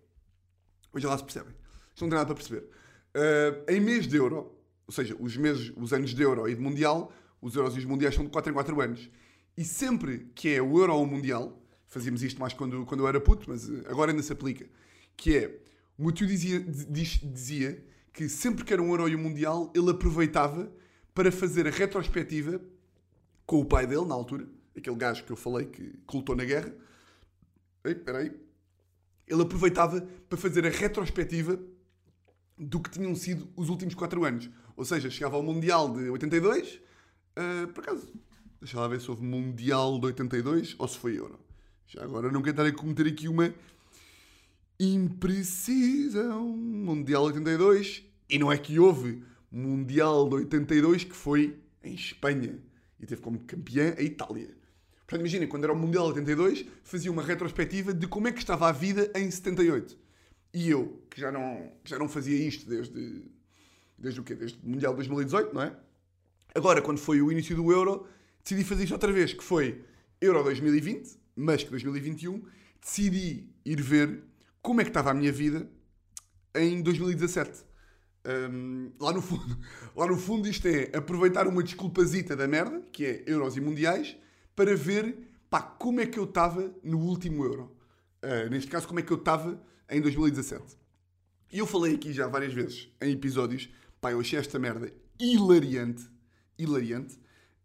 hoje 0.93 1.07
lá 1.07 1.17
se 1.17 1.25
percebem, 1.25 1.55
tem 1.99 2.09
nada 2.09 2.27
para 2.27 2.35
perceber, 2.35 2.69
Eh, 3.15 3.65
em 3.77 3.81
mês 3.81 4.07
de 4.07 4.17
euro, 4.17 4.55
ou 4.87 4.93
seja, 4.93 5.17
os 5.19 5.37
meses, 5.37 5.73
os 5.77 5.93
anos 5.93 6.15
de 6.15 6.23
euro 6.23 6.49
e 6.49 6.55
de 6.55 6.61
mundial, 6.61 7.13
os 7.41 7.57
euros 7.57 7.75
e 7.75 7.79
os 7.79 7.85
mundiais 7.85 8.15
são 8.15 8.25
de 8.25 8.31
4 8.31 8.51
em 8.51 8.55
4 8.55 8.81
anos. 8.81 9.11
E 9.57 9.65
sempre 9.65 10.31
que 10.35 10.49
é 10.55 10.63
o 10.63 10.79
euro 10.79 10.95
ou 10.95 11.03
o 11.03 11.07
mundial, 11.07 11.60
fazíamos 11.91 12.23
isto 12.23 12.41
mais 12.41 12.55
quando, 12.55 12.87
quando 12.87 13.01
eu 13.03 13.09
era 13.09 13.21
puto, 13.21 13.51
mas 13.51 13.69
eh, 13.69 13.83
agora 13.89 14.11
ainda 14.13 14.23
se 14.23 14.33
aplica, 14.33 14.67
que 15.17 15.37
é, 15.37 15.61
o 15.99 16.03
meu 16.05 16.13
tio 16.13 16.27
dizia, 16.27 16.59
diz- 16.61 17.21
dizia 17.23 17.85
que 18.13 18.29
sempre 18.29 18.65
que 18.65 18.73
era 18.73 18.81
um 18.83 18.89
euro 18.91 19.09
e 19.09 19.15
um 19.15 19.19
mundial, 19.19 19.71
ele 19.77 19.91
aproveitava 19.91 20.73
para 21.15 21.31
fazer 21.31 21.67
a 21.67 21.71
retrospectiva 21.71 22.61
com 23.45 23.61
o 23.61 23.65
pai 23.65 23.87
dele, 23.87 24.07
na 24.07 24.15
altura, 24.15 24.49
aquele 24.77 24.97
gajo 24.97 25.25
que 25.25 25.31
eu 25.33 25.37
falei 25.37 25.67
que 25.67 25.83
que 26.09 26.17
lutou 26.17 26.35
na 26.35 26.45
guerra. 26.45 26.73
Ei, 27.85 27.93
espera 27.93 28.19
aí. 28.19 28.33
ele 29.27 29.43
aproveitava 29.43 30.01
para 30.29 30.39
fazer 30.39 30.67
a 30.67 30.71
retrospectiva 30.71 31.59
do 32.59 32.81
que 32.81 32.91
tinham 32.91 33.15
sido 33.15 33.49
os 33.57 33.69
últimos 33.69 33.95
4 33.95 34.25
anos. 34.25 34.51
Ou 34.77 34.85
seja, 34.85 35.11
chegava 35.11 35.37
ao 35.37 35.43
Mundial 35.43 35.93
de 35.93 36.09
82, 36.11 36.81
uh, 37.37 37.69
por 37.73 37.83
acaso, 37.83 38.13
deixa 38.61 38.79
lá 38.79 38.87
ver 38.89 39.01
se 39.01 39.11
houve 39.11 39.23
Mundial 39.25 39.99
de 39.99 40.07
82 40.07 40.75
ou 40.79 40.87
se 40.89 40.99
foi 40.99 41.17
Euro. 41.19 41.39
Já 41.93 42.05
agora 42.05 42.31
não 42.31 42.41
quero 42.41 42.53
estar 42.53 42.67
a 42.67 42.73
cometer 42.73 43.09
aqui 43.09 43.27
uma 43.27 43.53
imprecisão. 44.79 46.47
Mundial 46.47 47.25
82, 47.25 48.05
e 48.29 48.39
não 48.39 48.53
é 48.53 48.57
que 48.57 48.79
houve 48.79 49.25
Mundial 49.51 50.29
de 50.29 50.37
82 50.37 51.03
que 51.03 51.17
foi 51.17 51.59
em 51.83 51.93
Espanha 51.93 52.61
e 53.01 53.07
teve 53.07 53.21
como 53.21 53.41
campeã 53.41 53.93
a 53.99 54.03
Itália. 54.03 54.55
Portanto, 55.01 55.19
imaginem, 55.19 55.49
quando 55.49 55.65
era 55.65 55.73
o 55.73 55.77
Mundial 55.77 56.07
82, 56.07 56.65
fazia 56.85 57.11
uma 57.11 57.25
retrospectiva 57.25 57.93
de 57.93 58.07
como 58.07 58.29
é 58.29 58.33
que 58.33 58.39
estava 58.39 58.69
a 58.69 58.73
vida 58.73 59.11
em 59.17 59.29
78. 59.29 59.99
E 60.55 60.71
eu, 60.71 61.03
que 61.11 61.21
já 61.21 61.33
não, 61.33 61.73
já 61.85 61.99
não 61.99 62.09
fazia 62.09 62.37
isto 62.37 62.71
desde, 62.71 63.25
desde 63.99 64.21
o 64.21 64.23
quê? 64.23 64.37
Desde 64.37 64.65
o 64.65 64.71
Mundial 64.71 64.95
2018, 64.95 65.53
não 65.53 65.63
é? 65.63 65.77
Agora, 66.55 66.81
quando 66.81 66.99
foi 66.99 67.21
o 67.21 67.33
início 67.33 67.57
do 67.57 67.73
Euro, 67.73 68.07
decidi 68.45 68.63
fazer 68.63 68.85
isto 68.85 68.93
outra 68.93 69.13
vez, 69.13 69.33
que 69.33 69.43
foi 69.43 69.83
Euro 70.21 70.45
2020, 70.45 71.19
mas 71.41 71.63
que 71.63 71.71
2021, 71.71 72.43
decidi 72.81 73.49
ir 73.65 73.81
ver 73.83 74.23
como 74.63 74.81
é 74.81 74.85
que 74.85 74.91
estava 74.91 75.11
a 75.11 75.15
minha 75.15 75.33
vida 75.33 75.69
em 76.55 76.83
2017. 76.83 77.65
Um, 78.27 78.93
lá, 79.01 79.13
no 79.13 79.23
fundo, 79.23 79.59
lá 79.97 80.07
no 80.07 80.17
fundo 80.17 80.49
isto 80.49 80.67
é 80.67 80.91
aproveitar 80.95 81.47
uma 81.47 81.63
desculpazita 81.63 82.37
da 82.37 82.47
merda, 82.47 82.83
que 82.93 83.05
é 83.05 83.25
Euros 83.27 83.57
e 83.57 83.61
Mundiais, 83.61 84.17
para 84.55 84.77
ver 84.77 85.17
pá, 85.49 85.63
como 85.63 86.01
é 86.01 86.07
que 86.07 86.19
eu 86.19 86.25
estava 86.25 86.73
no 86.83 86.99
último 86.99 87.45
Euro. 87.45 87.77
Uh, 88.23 88.51
neste 88.51 88.71
caso, 88.71 88.87
como 88.87 89.01
é 89.01 89.03
que 89.03 89.13
eu 89.13 89.17
estava 89.17 89.61
em 89.89 90.01
2017. 90.01 90.79
E 91.53 91.59
eu 91.59 91.67
falei 91.67 91.95
aqui 91.95 92.13
já 92.13 92.29
várias 92.29 92.53
vezes 92.53 92.89
em 93.01 93.13
episódios, 93.13 93.69
pá, 94.01 94.13
eu 94.13 94.21
achei 94.21 94.39
esta 94.39 94.59
merda 94.59 94.93
hilariante. 95.19 96.09
Hilariante. 96.59 97.15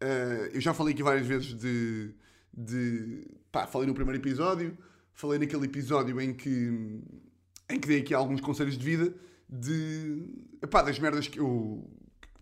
Uh, 0.02 0.50
eu 0.54 0.62
já 0.62 0.74
falei 0.74 0.94
aqui 0.94 1.04
várias 1.04 1.28
vezes 1.28 1.54
de. 1.54 2.14
De 2.56 3.28
pá, 3.52 3.68
falei 3.68 3.88
no 3.88 3.94
primeiro 3.94 4.22
episódio, 4.22 4.78
falei 5.14 5.40
naquele 5.40 5.66
episódio 5.66 6.20
em 6.22 6.34
que. 6.34 7.02
em 7.70 7.80
que 7.80 7.88
dei 7.88 8.02
aqui 8.02 8.14
alguns 8.14 8.42
conselhos 8.42 8.78
de 8.78 8.86
vida 8.86 9.14
de. 9.50 10.24
Epá, 10.62 10.82
das 10.82 10.98
merdas 11.00 11.28
que 11.28 11.40
eu 11.40 11.88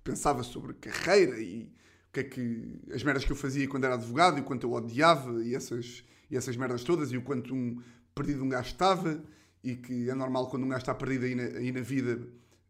pensava 0.03 0.43
sobre 0.43 0.73
carreira 0.73 1.39
e 1.39 1.71
que 2.11 2.19
é 2.19 2.23
que 2.23 2.79
as 2.93 3.03
merdas 3.03 3.25
que 3.25 3.31
eu 3.31 3.35
fazia 3.35 3.67
quando 3.67 3.85
era 3.85 3.95
advogado 3.95 4.37
e 4.37 4.41
o 4.41 4.43
quanto 4.43 4.67
eu 4.67 4.71
odiava 4.71 5.43
e 5.43 5.55
essas, 5.55 6.03
e 6.29 6.37
essas 6.37 6.55
merdas 6.55 6.83
todas 6.83 7.11
e 7.11 7.17
o 7.17 7.23
quanto 7.23 7.55
um 7.55 7.81
perdido 8.13 8.43
um 8.43 8.49
gajo 8.49 8.67
estava 8.67 9.23
e 9.63 9.75
que 9.75 10.09
é 10.09 10.13
normal 10.13 10.47
quando 10.47 10.63
um 10.63 10.69
gajo 10.69 10.81
está 10.81 10.93
perdido 10.93 11.25
aí 11.25 11.33
na, 11.33 11.43
aí 11.43 11.71
na 11.71 11.81
vida 11.81 12.19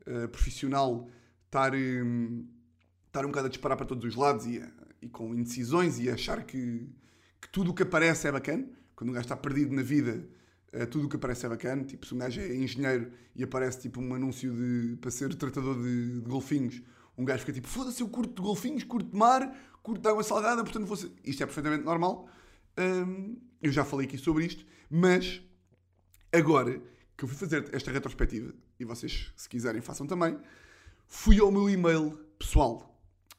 uh, 0.08 0.30
profissional 0.30 1.10
estar, 1.46 1.74
um, 1.76 2.48
estar 3.08 3.26
um 3.26 3.30
bocado 3.30 3.48
a 3.48 3.50
disparar 3.50 3.78
para 3.78 3.86
todos 3.86 4.06
os 4.06 4.16
lados 4.16 4.46
e, 4.46 4.64
e 5.02 5.10
com 5.10 5.36
indecisões 5.36 6.00
e 6.00 6.10
achar 6.10 6.44
que, 6.46 6.88
que 7.44 7.50
tudo 7.50 7.72
o 7.72 7.74
que 7.74 7.84
aparece 7.84 8.28
é 8.28 8.32
bacana. 8.32 8.66
Quando 8.96 9.10
um 9.10 9.14
gajo 9.14 9.26
está 9.26 9.36
perdido 9.36 9.76
na 9.76 9.82
vida, 9.82 10.26
uh, 10.74 10.88
tudo 10.88 11.08
o 11.08 11.10
que 11.10 11.18
aparece 11.18 11.46
é 11.46 11.50
bacana. 11.50 11.84
Tipo, 11.84 12.06
se 12.06 12.14
um 12.14 12.18
gajo 12.18 12.40
é 12.40 12.56
engenheiro 12.56 13.12
e 13.36 13.44
aparece 13.44 13.82
tipo 13.82 14.00
um 14.00 14.14
anúncio 14.14 14.54
de, 14.54 14.96
para 14.98 15.12
ser 15.12 15.36
tratador 15.36 15.76
de, 15.76 16.22
de 16.22 16.30
golfinhos, 16.30 16.82
um 17.18 17.26
gajo 17.26 17.42
fica 17.42 17.52
tipo, 17.52 17.68
foda-se, 17.68 18.02
eu 18.02 18.08
curto 18.08 18.34
de 18.34 18.42
golfinhos, 18.42 18.84
curto 18.86 19.10
de 19.10 19.18
mar, 19.18 19.54
curto 19.82 20.02
de 20.02 20.08
água 20.08 20.24
salgada, 20.24 20.64
portanto 20.64 20.88
fosse... 20.88 21.12
Isto 21.24 21.44
é 21.44 21.46
perfeitamente 21.46 21.84
normal. 21.84 22.30
Eu 23.62 23.72
já 23.72 23.86
falei 23.86 24.08
aqui 24.08 24.18
sobre 24.18 24.46
isto, 24.46 24.66
mas 24.90 25.42
agora 26.32 26.82
que 27.16 27.26
eu 27.26 27.28
fui 27.28 27.38
fazer 27.38 27.70
esta 27.72 27.92
retrospectiva, 27.92 28.52
e 28.80 28.86
vocês, 28.86 29.32
se 29.36 29.48
quiserem, 29.48 29.82
façam 29.82 30.08
também, 30.08 30.40
fui 31.06 31.40
ao 31.40 31.52
meu 31.52 31.70
e-mail 31.70 32.18
pessoal, 32.40 32.98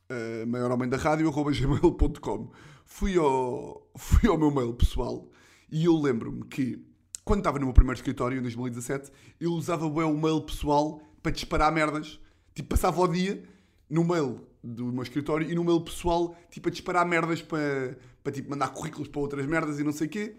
uh, 0.09 0.47
maiorhomem 0.47 0.89
da 0.89 0.97
rádio, 0.97 1.33
gmail.com. 1.33 2.53
Fui 2.85 3.17
ao, 3.17 3.91
fui 3.97 4.29
ao 4.29 4.39
meu 4.39 4.51
mail 4.51 4.75
pessoal 4.75 5.29
e 5.71 5.87
eu 5.87 6.01
lembro-me 6.01 6.45
que, 6.45 6.87
quando 7.25 7.41
estava 7.41 7.59
no 7.59 7.67
meu 7.67 7.75
primeiro 7.75 7.99
escritório, 7.99 8.39
em 8.39 8.43
2017, 8.43 9.11
eu 9.41 9.53
usava 9.53 9.87
o 9.87 10.17
mail 10.17 10.41
pessoal 10.43 11.01
para 11.23 11.33
disparar 11.33 11.73
merdas. 11.73 12.21
Tipo, 12.55 12.69
passava 12.69 13.01
o 13.01 13.09
dia 13.09 13.43
no 13.89 14.05
mail 14.05 14.47
do 14.63 14.93
meu 14.93 15.03
escritório 15.03 15.51
e 15.51 15.55
no 15.55 15.65
mail 15.65 15.81
pessoal, 15.81 16.37
tipo, 16.51 16.69
a 16.69 16.71
disparar 16.71 17.07
merdas 17.07 17.43
para, 17.43 17.99
para 18.23 18.33
tipo, 18.33 18.51
mandar 18.51 18.69
currículos 18.69 19.09
para 19.09 19.21
outras 19.21 19.47
merdas 19.47 19.79
e 19.79 19.85
não 19.85 19.93
sei 19.93 20.07
o 20.07 20.11
quê. 20.11 20.37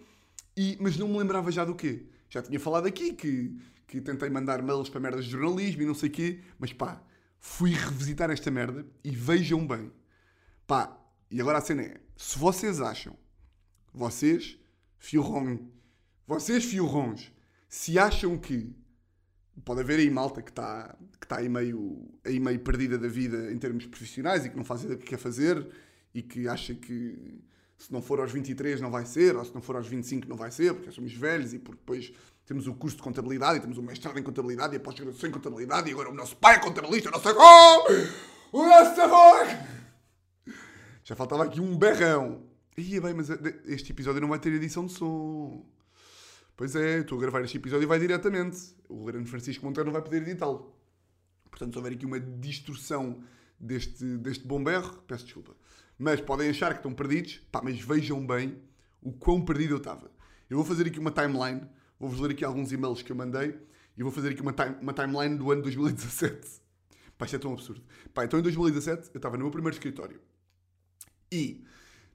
E, 0.55 0.77
mas 0.79 0.97
não 0.97 1.07
me 1.07 1.17
lembrava 1.17 1.51
já 1.51 1.65
do 1.65 1.75
quê. 1.75 2.05
Já 2.29 2.41
tinha 2.41 2.59
falado 2.59 2.87
aqui 2.87 3.13
que, 3.13 3.57
que 3.87 3.99
tentei 4.01 4.29
mandar 4.29 4.61
mails 4.61 4.89
para 4.89 4.99
merdas 4.99 5.25
de 5.25 5.31
jornalismo 5.31 5.81
e 5.81 5.85
não 5.85 5.93
sei 5.93 6.09
o 6.09 6.11
quê, 6.11 6.39
mas 6.57 6.71
pá, 6.71 7.01
fui 7.39 7.71
revisitar 7.71 8.29
esta 8.31 8.49
merda 8.49 8.85
e 9.03 9.11
vejam 9.11 9.65
bem. 9.65 9.91
Pá, 10.65 10.97
e 11.29 11.41
agora 11.41 11.57
a 11.57 11.61
cena 11.61 11.81
é, 11.81 11.99
se 12.15 12.37
vocês 12.37 12.81
acham, 12.81 13.15
vocês, 13.93 14.57
fiorrões, 14.97 15.59
vocês 16.27 16.65
fiorrões, 16.65 17.31
se 17.67 17.99
acham 17.99 18.37
que 18.37 18.75
pode 19.63 19.81
haver 19.81 19.99
aí 19.99 20.09
malta 20.09 20.41
que 20.41 20.51
está 20.51 20.95
que 21.19 21.27
tá 21.27 21.37
aí, 21.37 21.49
meio, 21.49 22.07
aí 22.23 22.39
meio 22.39 22.59
perdida 22.59 22.97
da 22.97 23.07
vida 23.07 23.51
em 23.51 23.57
termos 23.57 23.85
profissionais 23.85 24.45
e 24.45 24.49
que 24.49 24.57
não 24.57 24.63
faz 24.63 24.83
ideia 24.83 24.97
do 24.97 25.03
que 25.03 25.09
quer 25.09 25.17
fazer 25.17 25.67
e 26.13 26.21
que 26.21 26.47
acha 26.47 26.73
que 26.73 27.41
se 27.77 27.91
não 27.91 28.01
for 28.01 28.19
aos 28.19 28.31
23 28.31 28.79
não 28.79 28.89
vai 28.89 29.05
ser, 29.05 29.35
ou 29.35 29.43
se 29.43 29.53
não 29.53 29.61
for 29.61 29.75
aos 29.75 29.87
25 29.87 30.27
não 30.27 30.37
vai 30.37 30.51
ser, 30.51 30.73
porque 30.73 30.91
somos 30.91 31.13
velhos 31.13 31.53
e 31.53 31.59
porque 31.59 31.79
depois 31.79 32.13
temos 32.45 32.67
o 32.67 32.73
curso 32.73 32.97
de 32.97 33.03
contabilidade 33.03 33.57
e 33.57 33.61
temos 33.61 33.77
o 33.77 33.81
mestrado 33.81 34.17
em 34.17 34.23
contabilidade 34.23 34.75
e 34.75 34.77
a 34.77 34.79
pós-graduação 34.79 35.29
em 35.29 35.31
contabilidade 35.31 35.89
e 35.89 35.93
agora 35.93 36.09
o 36.09 36.13
nosso 36.13 36.37
pai 36.37 36.55
é 36.55 36.59
contabilista, 36.59 37.11
não 37.11 37.19
sei 37.19 37.33
como! 37.33 37.85
O 38.53 38.65
nosso 38.65 39.01
avô! 39.01 39.84
Já 41.05 41.15
faltava 41.15 41.43
aqui 41.43 41.61
um 41.61 41.77
berrão. 41.77 42.41
Ia 42.75 42.99
bem, 42.99 43.13
mas 43.13 43.29
este 43.67 43.91
episódio 43.91 44.19
não 44.19 44.27
vai 44.27 44.39
ter 44.39 44.51
edição 44.51 44.87
de 44.87 44.91
som. 44.91 45.63
Pois 46.57 46.75
é, 46.75 47.01
estou 47.01 47.19
a 47.19 47.21
gravar 47.21 47.41
este 47.43 47.57
episódio 47.57 47.83
e 47.83 47.85
vai 47.85 47.99
diretamente. 47.99 48.75
O 48.89 49.05
grande 49.05 49.29
Francisco 49.29 49.63
Monteiro 49.63 49.85
não 49.85 49.93
vai 49.93 50.01
poder 50.01 50.23
editá-lo. 50.23 50.75
Portanto, 51.47 51.73
se 51.73 51.77
houver 51.77 51.93
aqui 51.93 52.07
uma 52.07 52.19
distorção 52.19 53.21
deste, 53.59 54.03
deste 54.17 54.47
bom 54.47 54.63
berro, 54.63 55.03
peço 55.07 55.25
desculpa. 55.25 55.55
Mas 55.95 56.19
podem 56.21 56.49
achar 56.49 56.71
que 56.71 56.79
estão 56.79 56.91
perdidos, 56.91 57.39
pá, 57.51 57.61
mas 57.63 57.79
vejam 57.79 58.25
bem 58.25 58.59
o 58.99 59.13
quão 59.13 59.45
perdido 59.45 59.75
eu 59.75 59.77
estava. 59.77 60.09
Eu 60.49 60.57
vou 60.57 60.65
fazer 60.65 60.87
aqui 60.87 60.99
uma 60.99 61.11
timeline, 61.11 61.69
vou-vos 61.99 62.19
ler 62.19 62.31
aqui 62.31 62.43
alguns 62.43 62.71
e-mails 62.71 63.03
que 63.03 63.11
eu 63.11 63.15
mandei 63.15 63.59
e 63.95 64.01
vou 64.01 64.11
fazer 64.11 64.29
aqui 64.29 64.41
uma, 64.41 64.53
time, 64.53 64.75
uma 64.81 64.91
timeline 64.91 65.37
do 65.37 65.51
ano 65.51 65.61
2017. 65.61 66.61
Pá, 67.15 67.25
isto 67.25 67.35
é 67.35 67.39
tão 67.39 67.53
absurdo. 67.53 67.83
Pá, 68.11 68.25
então 68.25 68.39
em 68.39 68.41
2017 68.41 69.11
eu 69.13 69.19
estava 69.19 69.37
no 69.37 69.43
meu 69.43 69.51
primeiro 69.51 69.75
escritório. 69.75 70.19
E 71.35 71.61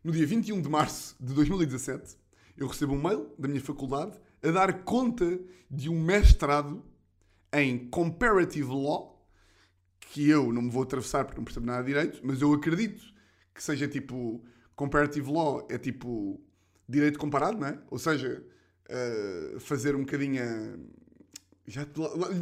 no 0.03 0.13
dia 0.13 0.27
21 0.27 0.63
de 0.63 0.69
março 0.71 1.15
de 1.21 1.35
2017 1.35 2.17
eu 2.57 2.67
recebo 2.67 2.95
um 2.95 3.03
mail 3.03 3.31
da 3.39 3.49
minha 3.49 3.61
faculdade 3.61 4.19
a 4.43 4.51
dar 4.51 4.83
conta 4.83 5.39
de 5.71 5.91
um 5.91 6.03
mestrado 6.03 6.83
em 7.53 7.87
Comparative 7.91 8.71
Law, 8.71 9.23
que 10.01 10.27
eu 10.27 10.51
não 10.55 10.63
me 10.63 10.71
vou 10.71 10.85
atravessar 10.85 11.27
porque 11.27 11.39
não 11.39 11.45
percebo 11.45 11.67
nada 11.67 11.83
de 11.83 11.89
direito, 11.89 12.21
mas 12.25 12.41
eu 12.41 12.51
acredito 12.55 13.03
que 13.55 13.63
seja 13.63 13.87
tipo. 13.87 14.43
Comparative 14.75 15.31
Law 15.31 15.67
é 15.69 15.77
tipo 15.77 16.41
direito 16.89 17.19
comparado, 17.19 17.59
não 17.59 17.67
é? 17.67 17.79
Ou 17.91 17.99
seja, 17.99 18.43
uh, 18.89 19.61
fazer 19.61 19.95
um 19.95 20.01
bocadinho. 20.01 20.89
Já 21.67 21.87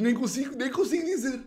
nem 0.01 0.15
consigo, 0.15 0.55
nem 0.55 0.71
consigo 0.71 1.05
dizer. 1.05 1.45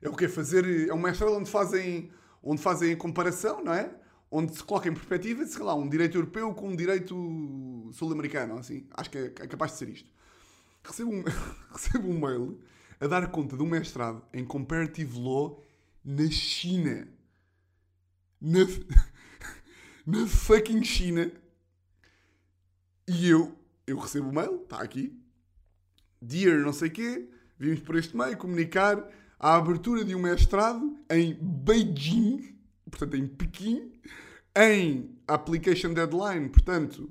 É 0.00 0.08
o 0.08 0.16
que 0.16 0.26
fazer. 0.26 0.88
É 0.88 0.92
um 0.92 0.98
mestrado 1.00 1.34
onde 1.34 1.48
fazem, 1.48 2.10
onde 2.42 2.60
fazem 2.60 2.96
comparação, 2.96 3.62
não 3.62 3.72
é? 3.72 4.01
Onde 4.32 4.56
se 4.56 4.64
coloca 4.64 4.88
em 4.88 4.94
perspectiva, 4.94 5.44
sei 5.46 5.62
lá, 5.62 5.74
um 5.74 5.86
direito 5.86 6.16
europeu 6.16 6.54
com 6.54 6.70
um 6.70 6.74
direito 6.74 7.90
sul-americano, 7.92 8.56
assim. 8.56 8.86
Acho 8.94 9.10
que 9.10 9.18
é, 9.18 9.24
é, 9.26 9.46
capaz 9.46 9.72
de 9.72 9.78
ser 9.78 9.88
isto. 9.90 10.10
Recebo 10.82 11.12
um, 11.12 11.22
recebo 11.70 12.08
um 12.08 12.18
mail 12.18 12.58
a 12.98 13.06
dar 13.06 13.30
conta 13.30 13.56
de 13.56 13.62
um 13.62 13.66
mestrado 13.66 14.24
em 14.32 14.42
Comparative 14.42 15.18
Law 15.18 15.62
na 16.02 16.30
China. 16.30 17.06
Na, 18.40 18.60
na 20.06 20.26
fucking 20.26 20.82
China. 20.82 21.30
E 23.06 23.28
eu, 23.28 23.54
eu 23.86 23.98
recebo 23.98 24.30
o 24.30 24.34
mail, 24.34 24.62
está 24.62 24.80
aqui. 24.80 25.20
Dear 26.22 26.60
não 26.60 26.72
sei 26.72 26.88
quê, 26.88 27.28
vimos 27.58 27.80
por 27.80 27.96
este 27.96 28.16
meio 28.16 28.38
comunicar 28.38 29.06
a 29.38 29.56
abertura 29.56 30.04
de 30.04 30.14
um 30.14 30.20
mestrado 30.20 30.96
em 31.10 31.34
Beijing, 31.34 32.56
portanto 32.88 33.16
em 33.16 33.26
Pequim, 33.26 33.91
em 34.56 35.16
application 35.26 35.92
deadline, 35.92 36.48
portanto, 36.48 37.10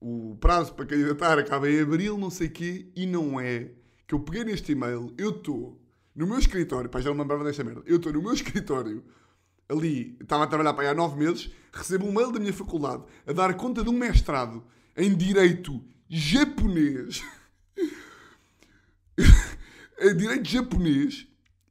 o 0.00 0.36
prazo 0.40 0.74
para 0.74 0.86
candidatar 0.86 1.38
acaba 1.38 1.70
em 1.70 1.80
abril, 1.80 2.16
não 2.16 2.30
sei 2.30 2.48
quê, 2.48 2.90
e 2.96 3.06
não 3.06 3.40
é 3.40 3.70
que 4.06 4.14
eu 4.14 4.20
peguei 4.20 4.44
neste 4.44 4.72
e-mail, 4.72 5.12
eu 5.18 5.30
estou 5.30 5.80
no 6.14 6.26
meu 6.26 6.38
escritório, 6.38 6.90
pá, 6.90 7.00
já 7.00 7.10
não 7.10 7.16
me 7.16 7.22
lembrava 7.22 7.44
desta 7.44 7.62
merda, 7.62 7.82
eu 7.86 7.96
estou 7.96 8.12
no 8.12 8.22
meu 8.22 8.32
escritório, 8.32 9.04
ali, 9.68 10.16
estava 10.20 10.44
a 10.44 10.46
trabalhar 10.46 10.74
para 10.74 10.84
aí 10.84 10.90
há 10.90 10.94
nove 10.94 11.18
meses, 11.18 11.50
recebo 11.72 12.06
um 12.06 12.12
mail 12.12 12.32
da 12.32 12.40
minha 12.40 12.52
faculdade 12.52 13.04
a 13.26 13.32
dar 13.32 13.54
conta 13.54 13.82
de 13.82 13.90
um 13.90 13.92
mestrado 13.92 14.64
em 14.96 15.14
Direito 15.14 15.80
Japonês 16.08 17.22
a 20.00 20.12
direito 20.12 20.48
japonês 20.48 21.26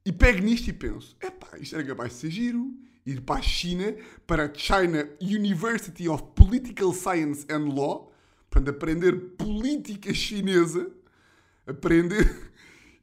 e 0.06 0.12
pego 0.12 0.44
nisto 0.44 0.70
e 0.70 0.74
penso: 0.74 1.18
epá, 1.22 1.58
isto 1.60 1.76
era 1.76 1.84
capaz 1.84 2.14
de 2.14 2.20
ser 2.20 2.32
giro. 2.32 2.74
Ir 3.06 3.22
para 3.22 3.40
a 3.40 3.42
China, 3.42 3.96
para 4.28 4.46
a 4.46 4.54
China 4.54 5.10
University 5.22 6.08
of 6.08 6.24
Political 6.36 6.94
Science 6.94 7.46
and 7.50 7.74
Law, 7.74 8.12
portanto, 8.50 8.70
aprender 8.70 9.14
política 9.38 10.14
chinesa, 10.14 10.92
aprender, 11.66 12.52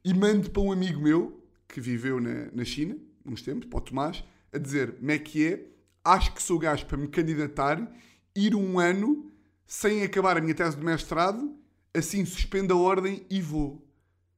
e 0.03 0.13
mando 0.13 0.49
para 0.49 0.61
um 0.61 0.71
amigo 0.71 1.01
meu 1.01 1.43
que 1.67 1.81
viveu 1.81 2.19
na, 2.21 2.49
na 2.53 2.63
China, 2.63 2.97
uns 3.25 3.41
tempos, 3.41 3.67
para 3.67 3.79
o 3.79 3.81
Tomás, 3.81 4.23
a 4.53 4.57
dizer: 4.57 4.93
como 4.93 5.11
é 5.11 5.19
que 5.19 5.45
é? 5.45 5.65
Acho 6.03 6.33
que 6.33 6.41
sou 6.41 6.57
gajo 6.57 6.85
para 6.85 6.97
me 6.97 7.07
candidatar, 7.09 7.91
ir 8.33 8.55
um 8.55 8.79
ano 8.79 9.29
sem 9.65 10.03
acabar 10.03 10.37
a 10.37 10.41
minha 10.41 10.55
tese 10.55 10.77
de 10.77 10.85
mestrado, 10.85 11.53
assim 11.93 12.23
suspendo 12.23 12.73
a 12.73 12.77
ordem 12.77 13.25
e 13.29 13.41
vou. 13.41 13.85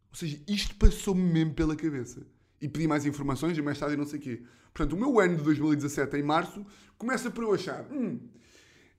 Ou 0.09 0.15
seja, 0.15 0.41
isto 0.47 0.75
passou-me 0.75 1.21
mesmo 1.21 1.53
pela 1.53 1.75
cabeça. 1.75 2.25
E 2.61 2.67
pedi 2.67 2.87
mais 2.87 3.05
informações 3.05 3.57
e 3.57 3.61
mais 3.61 3.79
tarde 3.79 3.95
não 3.95 4.05
sei 4.05 4.19
o 4.19 4.21
quê. 4.21 4.43
Portanto, 4.73 4.93
o 4.93 4.99
meu 4.99 5.19
ano 5.19 5.37
de 5.37 5.43
2017, 5.43 6.17
em 6.17 6.23
março, 6.23 6.65
começa 6.97 7.31
por 7.31 7.43
eu 7.43 7.53
achar... 7.53 7.85
Hum, 7.91 8.19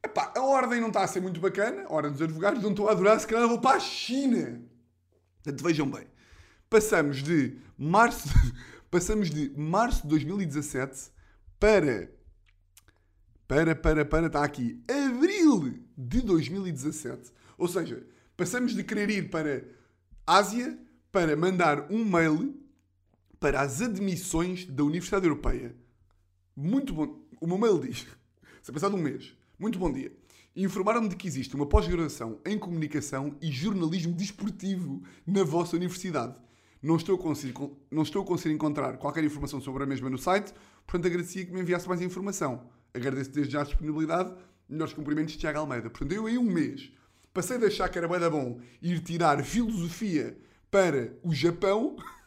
epá, 0.03 0.33
a 0.35 0.43
ordem 0.43 0.81
não 0.81 0.89
está 0.89 1.03
a 1.03 1.07
ser 1.07 1.21
muito 1.21 1.41
bacana, 1.41 1.85
a 1.85 1.93
ordem 1.93 2.13
dos 2.13 2.23
advogados, 2.23 2.63
não 2.63 2.71
estou 2.71 2.89
a 2.89 2.93
adorar, 2.93 3.21
se 3.21 3.27
calhar 3.27 3.47
vou 3.47 3.61
para 3.61 3.77
a 3.77 3.81
China. 3.81 4.63
Portanto, 5.43 5.65
vejam 5.65 5.91
bem. 5.91 6.07
Passamos 6.69 7.23
de 7.23 7.57
março... 7.77 8.29
passamos 8.91 9.31
de 9.31 9.51
março 9.57 10.03
de 10.03 10.09
2017 10.09 11.11
para... 11.59 12.11
Para, 13.47 13.75
para, 13.75 14.05
para, 14.05 14.27
está 14.29 14.45
aqui. 14.45 14.81
Abril 14.89 15.83
de 15.99 16.23
2017. 16.23 17.33
Ou 17.59 17.67
seja, 17.67 18.07
passamos 18.37 18.75
de 18.75 18.85
querer 18.85 19.11
ir 19.11 19.29
para 19.29 19.65
Ásia 20.25 20.79
para 21.11 21.37
mandar 21.37 21.91
um 21.91 22.05
mail 22.05 22.60
para 23.41 23.63
as 23.63 23.81
admissões 23.81 24.67
da 24.67 24.85
Universidade 24.85 25.27
Europeia. 25.27 25.75
Muito 26.55 26.93
bom. 26.93 27.19
O 27.41 27.47
meu 27.47 27.57
mail 27.57 27.81
diz: 27.81 28.07
se 28.63 28.71
passado 28.71 28.95
um 28.95 29.01
mês, 29.01 29.35
muito 29.59 29.79
bom 29.79 29.91
dia. 29.91 30.13
Informaram-me 30.55 31.09
de 31.09 31.17
que 31.17 31.27
existe 31.27 31.55
uma 31.55 31.65
pós-graduação 31.65 32.39
em 32.45 32.59
comunicação 32.59 33.35
e 33.41 33.51
jornalismo 33.51 34.13
desportivo 34.13 35.03
na 35.27 35.43
vossa 35.43 35.77
universidade. 35.77 36.35
Não 36.83 36.97
estou, 36.97 37.15
a 37.15 37.19
conseguir, 37.19 37.55
não 37.91 38.03
estou 38.03 38.23
a 38.23 38.27
conseguir 38.27 38.55
encontrar 38.55 38.99
qualquer 38.99 39.25
informação 39.25 39.61
sobre 39.61 39.85
a 39.85 39.87
mesma 39.87 40.11
no 40.11 40.19
site, 40.19 40.53
portanto 40.87 41.07
agradecia 41.07 41.45
que 41.45 41.53
me 41.53 41.61
enviasse 41.61 41.89
mais 41.89 42.03
informação. 42.03 42.69
Agradeço 42.93 43.31
desde 43.31 43.53
já 43.53 43.61
a 43.63 43.65
disponibilidade. 43.65 44.35
Melhores 44.69 44.93
cumprimentos 44.93 45.33
de 45.33 45.39
Tiago 45.39 45.59
Almeida. 45.59 45.89
Portanto, 45.89 46.13
eu 46.13 46.29
em 46.29 46.39
um 46.39 46.45
mês 46.45 46.93
passei 47.33 47.59
de 47.59 47.67
achar 47.67 47.89
que 47.89 47.99
era 47.99 48.31
bom 48.31 48.61
ir 48.83 49.01
tirar 49.01 49.43
filosofia 49.45 50.37
para 50.71 51.17
o 51.23 51.35
Japão 51.35 51.97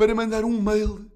para 0.00 0.14
mandar 0.14 0.46
um 0.46 0.62
mail. 0.62 1.10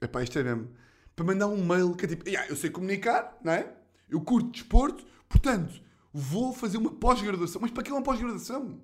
Epá, 0.00 0.22
isto 0.22 0.38
é 0.38 0.42
mesmo. 0.42 0.70
Para 1.14 1.26
mandar 1.26 1.48
um 1.48 1.62
mail 1.62 1.94
que 1.94 2.06
é 2.06 2.08
tipo, 2.08 2.26
yeah, 2.26 2.48
eu 2.48 2.56
sei 2.56 2.70
comunicar, 2.70 3.36
não 3.44 3.52
é? 3.52 3.70
Eu 4.08 4.22
curto 4.22 4.50
desporto, 4.50 5.04
portanto, 5.28 5.78
vou 6.10 6.54
fazer 6.54 6.78
uma 6.78 6.90
pós-graduação. 6.90 7.60
Mas 7.60 7.70
para 7.70 7.82
que 7.82 7.92
uma 7.92 8.02
pós-graduação? 8.02 8.80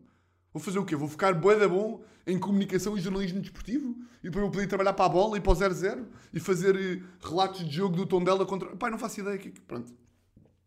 Vou 0.53 0.63
fazer 0.63 0.79
o 0.79 0.85
quê? 0.85 0.95
Vou 0.95 1.09
ficar 1.09 1.33
bué 1.33 1.59
da 1.59 1.67
bom 1.67 2.05
em 2.27 2.39
comunicação 2.39 2.99
e 2.99 3.01
jornalismo 3.01 3.41
desportivo? 3.41 3.97
E 4.23 4.25
depois 4.25 4.43
vou 4.43 4.51
poder 4.51 4.67
trabalhar 4.67 4.93
para 4.93 5.07
a 5.07 5.09
bola 5.09 5.39
e 5.39 5.41
para 5.41 5.53
o 5.53 5.57
0-0? 5.57 6.05
E 6.35 6.39
fazer 6.39 6.77
eh, 6.77 7.03
relatos 7.27 7.67
de 7.67 7.75
jogo 7.75 7.97
do 7.97 8.05
Tondela 8.05 8.45
contra... 8.45 8.77
Pai, 8.77 8.91
não 8.91 8.99
faço 8.99 9.21
ideia. 9.21 9.41
Pronto. 9.67 9.91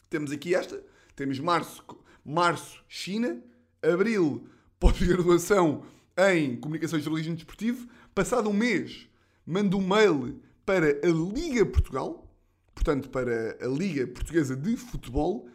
Temos 0.10 0.32
aqui 0.32 0.56
esta. 0.56 0.84
Temos 1.15 1.38
março, 1.38 1.86
março 2.25 2.84
China. 2.88 3.39
Abril, 3.84 4.47
pós-graduação 4.80 5.84
em 6.17 6.56
Comunicação 6.58 6.97
e 6.99 7.01
Jornalismo 7.01 7.36
Desportivo. 7.36 7.88
Passado 8.13 8.50
um 8.50 8.54
mês, 8.54 9.08
mando 9.45 9.78
um 9.78 9.88
mail 9.88 10.38
para 10.65 11.00
a 11.02 11.08
Liga 11.08 11.65
Portugal, 11.65 12.30
portanto, 12.76 13.10
para 13.10 13.58
a 13.62 13.67
Liga 13.67 14.06
Portuguesa 14.06 14.54
de 14.54 14.76
Futebol, 14.76 15.47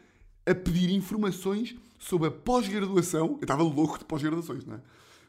a 0.47 0.55
pedir 0.55 0.91
informações 0.91 1.77
sobre 1.99 2.29
a 2.29 2.31
pós-graduação. 2.31 3.33
Eu 3.33 3.43
estava 3.43 3.63
louco 3.63 3.99
de 3.99 4.07
pós-graduações, 4.07 4.65
não 4.65 4.77
é? 4.77 4.81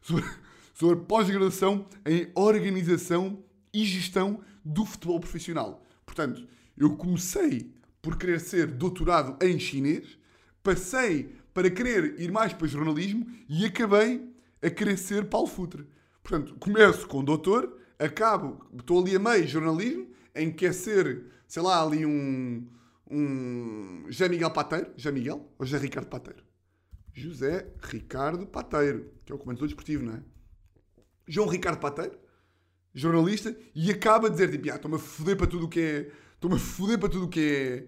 Sobre, 0.01 0.23
sobre 0.73 0.99
a 0.99 1.03
pós-graduação 1.03 1.85
em 2.05 2.31
organização 2.33 3.43
e 3.73 3.83
gestão 3.83 4.39
do 4.63 4.85
futebol 4.85 5.19
profissional. 5.19 5.83
Portanto, 6.05 6.47
eu 6.77 6.95
comecei 6.95 7.73
por 8.01 8.17
querer 8.17 8.39
ser 8.39 8.67
doutorado 8.67 9.35
em 9.45 9.59
chinês, 9.59 10.17
passei 10.63 11.35
para 11.53 11.69
querer 11.69 12.21
ir 12.21 12.31
mais 12.31 12.53
para 12.53 12.67
jornalismo 12.67 13.27
e 13.49 13.65
acabei 13.65 14.25
a 14.61 14.69
querer 14.69 14.95
ser 14.97 15.25
Paulo 15.25 15.47
Futre. 15.47 15.85
Portanto, 16.27 16.55
começo 16.59 17.07
com 17.07 17.23
doutor, 17.23 17.79
acabo, 17.97 18.67
estou 18.77 18.99
ali 18.99 19.15
a 19.15 19.19
meio 19.19 19.47
jornalismo, 19.47 20.09
em 20.35 20.51
que 20.51 20.65
é 20.65 20.73
ser, 20.73 21.23
sei 21.47 21.63
lá, 21.63 21.81
ali 21.81 22.05
um, 22.05 22.67
um 23.09 24.03
José 24.09 24.27
Miguel 24.27 24.51
Pateiro, 24.51 24.91
José 24.97 25.09
Miguel 25.09 25.49
ou 25.57 25.65
José 25.65 25.81
Ricardo 25.81 26.07
Pateiro? 26.07 26.43
José 27.13 27.71
Ricardo 27.81 28.45
Pateiro, 28.45 29.09
que 29.23 29.31
é 29.31 29.35
o 29.35 29.37
comentador 29.37 29.69
desportivo, 29.69 30.03
não 30.03 30.15
é? 30.15 30.23
João 31.25 31.47
Ricardo 31.47 31.79
Pateiro, 31.79 32.19
jornalista, 32.93 33.57
e 33.73 33.89
acaba 33.89 34.27
a 34.27 34.29
dizer, 34.29 34.51
tipo, 34.51 34.69
ah, 34.69 34.75
estou-me 34.75 34.97
a 34.97 34.99
foder 34.99 35.37
para 35.37 35.47
tudo 35.47 35.67
o 35.67 35.69
que 35.69 35.79
é... 35.79 36.11
Estou-me 36.33 36.57
a 36.57 36.59
foder 36.59 36.99
para 36.99 37.07
tudo 37.07 37.23
o 37.23 37.29
que 37.29 37.39
é 37.39 37.87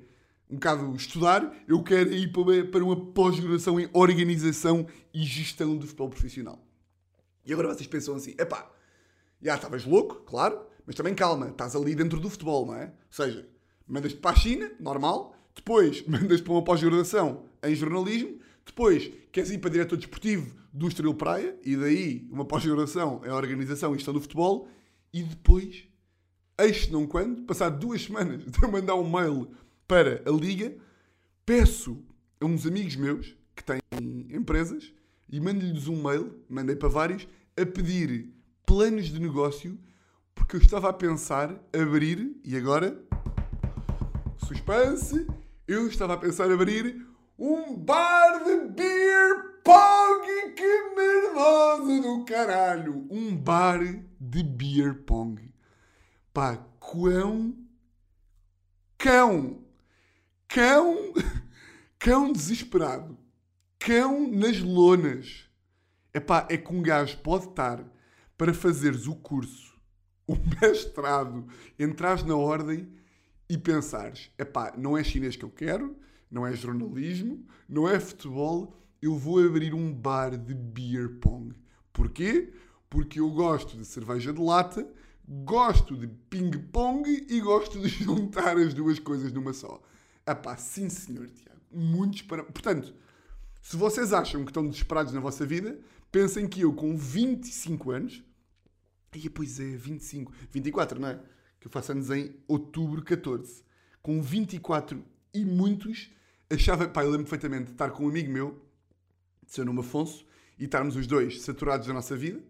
um 0.50 0.56
bocado 0.56 0.96
estudar, 0.96 1.54
eu 1.68 1.84
quero 1.84 2.14
ir 2.14 2.32
para 2.32 2.86
uma 2.86 2.96
pós-graduação 3.12 3.78
em 3.82 3.90
organização 3.92 4.88
e 5.14 5.26
gestão 5.26 5.76
do 5.76 5.86
futebol 5.86 6.10
profissional. 6.10 6.69
E 7.46 7.54
agora 7.54 7.74
vocês 7.74 7.88
pensam 7.88 8.16
assim, 8.16 8.36
epá, 8.38 8.70
já 9.42 9.56
estavas 9.56 9.86
louco, 9.86 10.16
claro, 10.26 10.62
mas 10.86 10.96
também 10.96 11.16
calma, 11.16 11.50
estás 11.50 11.76
ali 11.76 11.96
dentro 11.96 12.20
do 12.20 12.30
futebol, 12.30 12.66
não 12.66 12.76
é? 12.76 12.86
Ou 12.86 12.92
seja, 13.10 13.48
mandas-te 13.88 14.20
para 14.20 14.32
a 14.32 14.36
China, 14.36 14.72
normal, 14.80 15.36
depois 15.56 16.06
mandas-te 16.08 16.44
para 16.44 16.54
uma 16.54 16.64
pós-graduação 16.64 17.46
em 17.64 17.76
jornalismo, 17.76 18.40
depois 18.66 19.12
queres 19.32 19.50
ir 19.52 19.58
para 19.58 19.70
diretor 19.70 19.98
desportivo 19.98 20.54
do 20.72 20.88
Estrela 20.88 21.14
Praia, 21.14 21.58
e 21.64 21.76
daí 21.76 22.28
uma 22.32 22.46
pós-graduação 22.46 23.22
em 23.26 23.30
organização 23.30 23.94
e 23.94 23.96
gestão 23.96 24.14
do 24.14 24.22
futebol, 24.22 24.68
e 25.12 25.24
depois, 25.24 25.88
eis 26.58 26.90
não 26.90 27.08
quando, 27.08 27.44
passar 27.44 27.70
duas 27.70 28.04
semanas 28.04 28.44
de 28.46 28.64
eu 28.64 28.72
mandar 28.72 28.96
um 28.96 29.10
mail 29.10 29.50
para 29.88 30.22
a 30.26 30.32
Liga, 30.32 30.76
peço 31.46 32.04
a 32.40 32.46
uns 32.46 32.66
amigos 32.66 32.96
meus 32.96 33.36
que 33.56 33.64
têm 33.64 33.80
empresas 34.30 34.94
e 35.32 35.40
mando-lhes 35.40 35.88
um 35.88 36.02
mail, 36.02 36.44
mandei 36.50 36.76
para 36.76 36.90
vários, 36.90 37.28
a 37.58 37.66
pedir 37.66 38.34
planos 38.66 39.08
de 39.08 39.20
negócio 39.20 39.78
porque 40.40 40.56
eu 40.56 40.62
estava 40.62 40.90
a 40.90 40.94
pensar 40.94 41.54
abrir, 41.74 42.40
e 42.44 42.56
agora, 42.56 42.98
suspense, 44.48 45.28
eu 45.68 45.88
estava 45.88 46.14
a 46.14 46.18
pensar 46.18 46.50
abrir 46.50 47.06
um 47.38 47.76
bar 47.76 48.44
de 48.44 48.70
beer 48.70 49.62
pong, 49.64 50.54
que 50.56 50.96
merdoso 50.96 52.02
do 52.02 52.26
caralho! 52.26 53.06
Um 53.12 53.36
bar 53.36 53.80
de 54.20 54.44
beer 54.44 55.04
pong. 55.04 55.54
Pá, 56.34 56.58
quão... 56.80 57.56
Cão! 58.98 59.64
Cão, 60.48 61.14
cão 62.00 62.32
desesperado, 62.34 63.16
cão 63.80 64.30
nas 64.30 64.60
lonas. 64.60 65.50
Epá, 66.14 66.46
é 66.50 66.58
que 66.58 66.74
um 66.74 66.82
gajo 66.82 67.18
pode 67.20 67.46
estar 67.46 67.84
para 68.38 68.54
fazeres 68.54 69.08
o 69.08 69.16
curso, 69.16 69.80
o 70.28 70.36
mestrado, 70.62 71.48
entrares 71.78 72.24
na 72.24 72.36
ordem 72.36 72.88
e 73.50 73.58
pensares: 73.58 74.30
epá, 74.38 74.74
não 74.78 74.98
é 74.98 75.04
chinês 75.04 75.36
que 75.36 75.46
eu 75.46 75.50
quero, 75.50 75.96
não 76.30 76.46
é 76.46 76.54
jornalismo, 76.54 77.46
não 77.68 77.88
é 77.88 78.00
futebol, 78.00 78.76
eu 79.02 79.16
vou 79.16 79.44
abrir 79.44 79.74
um 79.74 79.94
bar 79.94 80.38
de 80.38 80.54
beer 80.54 81.18
pong. 81.20 81.56
Porquê? 81.94 82.54
Porque 82.90 83.20
eu 83.20 83.30
gosto 83.30 83.78
de 83.78 83.86
cerveja 83.86 84.34
de 84.34 84.42
lata, 84.42 84.88
gosto 85.28 85.96
de 85.96 86.08
ping-pong 86.08 87.26
e 87.30 87.40
gosto 87.40 87.80
de 87.80 87.88
juntar 88.04 88.58
as 88.58 88.74
duas 88.74 89.00
coisas 89.00 89.32
numa 89.32 89.54
só. 89.54 89.82
Ah 90.26 90.36
pá, 90.36 90.58
sim 90.58 90.90
senhor, 90.90 91.30
Tiago. 91.30 91.60
Muitos 91.72 92.24
para... 92.24 92.44
Portanto, 92.44 92.94
se 93.70 93.78
vocês 93.78 94.14
acham 94.14 94.44
que 94.44 94.50
estão 94.50 94.68
desesperados 94.68 95.14
na 95.14 95.20
vossa 95.20 95.46
vida, 95.46 95.80
pensem 96.12 96.48
que 96.48 96.62
eu 96.62 96.74
com 96.74 96.98
25 96.98 97.92
anos... 97.92 98.24
Aí, 99.12 99.30
pois 99.30 99.60
é, 99.60 99.78
25... 99.78 100.34
24, 100.52 101.00
não 101.00 101.10
é? 101.10 101.20
Que 101.60 101.68
eu 101.68 101.72
faço 101.72 101.92
anos 101.92 102.10
em 102.10 102.34
outubro 102.48 103.04
14. 103.04 103.64
Com 104.02 104.24
24 104.24 105.06
e 105.36 105.46
muitos, 105.46 106.10
achava... 106.50 106.88
Pá, 106.88 107.04
eu 107.04 107.12
lembro 107.12 107.26
perfeitamente 107.26 107.66
de 107.66 107.72
estar 107.74 107.92
com 107.92 108.08
um 108.08 108.10
amigo 108.10 108.32
meu, 108.32 108.60
de 109.46 109.54
seu 109.54 109.64
nome 109.64 109.82
Afonso, 109.82 110.26
e 110.58 110.64
estarmos 110.64 110.96
os 110.96 111.06
dois 111.06 111.40
saturados 111.44 111.86
da 111.86 111.94
nossa 111.94 112.18
vida, 112.18 112.42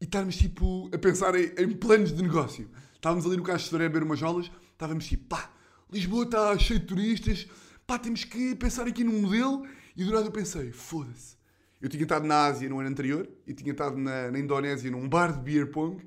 e 0.00 0.04
estarmos, 0.06 0.34
tipo, 0.34 0.88
a 0.94 0.98
pensar 0.98 1.34
em, 1.34 1.52
em 1.58 1.72
planos 1.74 2.10
de 2.10 2.22
negócio. 2.22 2.70
Estávamos 2.94 3.26
ali 3.26 3.36
no 3.36 3.42
Caixa 3.42 3.68
de 3.68 3.76
a 3.76 3.78
beber 3.80 4.02
umas 4.02 4.18
jolas, 4.18 4.50
estávamos 4.72 5.04
tipo, 5.06 5.26
pá 5.26 5.52
Lisboa 5.92 6.24
está 6.24 6.58
cheio 6.58 6.80
de 6.80 6.86
turistas, 6.86 7.46
pá, 7.86 7.98
temos 7.98 8.24
que 8.24 8.54
pensar 8.54 8.86
aqui 8.86 9.04
num 9.04 9.20
modelo. 9.20 9.66
E 9.96 10.04
do 10.04 10.12
nada 10.12 10.26
eu 10.26 10.32
pensei, 10.32 10.72
foda-se, 10.72 11.36
Eu 11.80 11.88
tinha 11.88 12.02
estado 12.02 12.26
na 12.26 12.46
Ásia 12.46 12.68
no 12.68 12.78
ano 12.78 12.88
anterior 12.88 13.28
e 13.46 13.52
tinha 13.52 13.72
estado 13.72 13.96
na, 13.96 14.30
na 14.30 14.38
Indonésia 14.38 14.90
num 14.90 15.08
bar 15.08 15.32
de 15.32 15.40
beer 15.40 15.70
pong. 15.70 16.02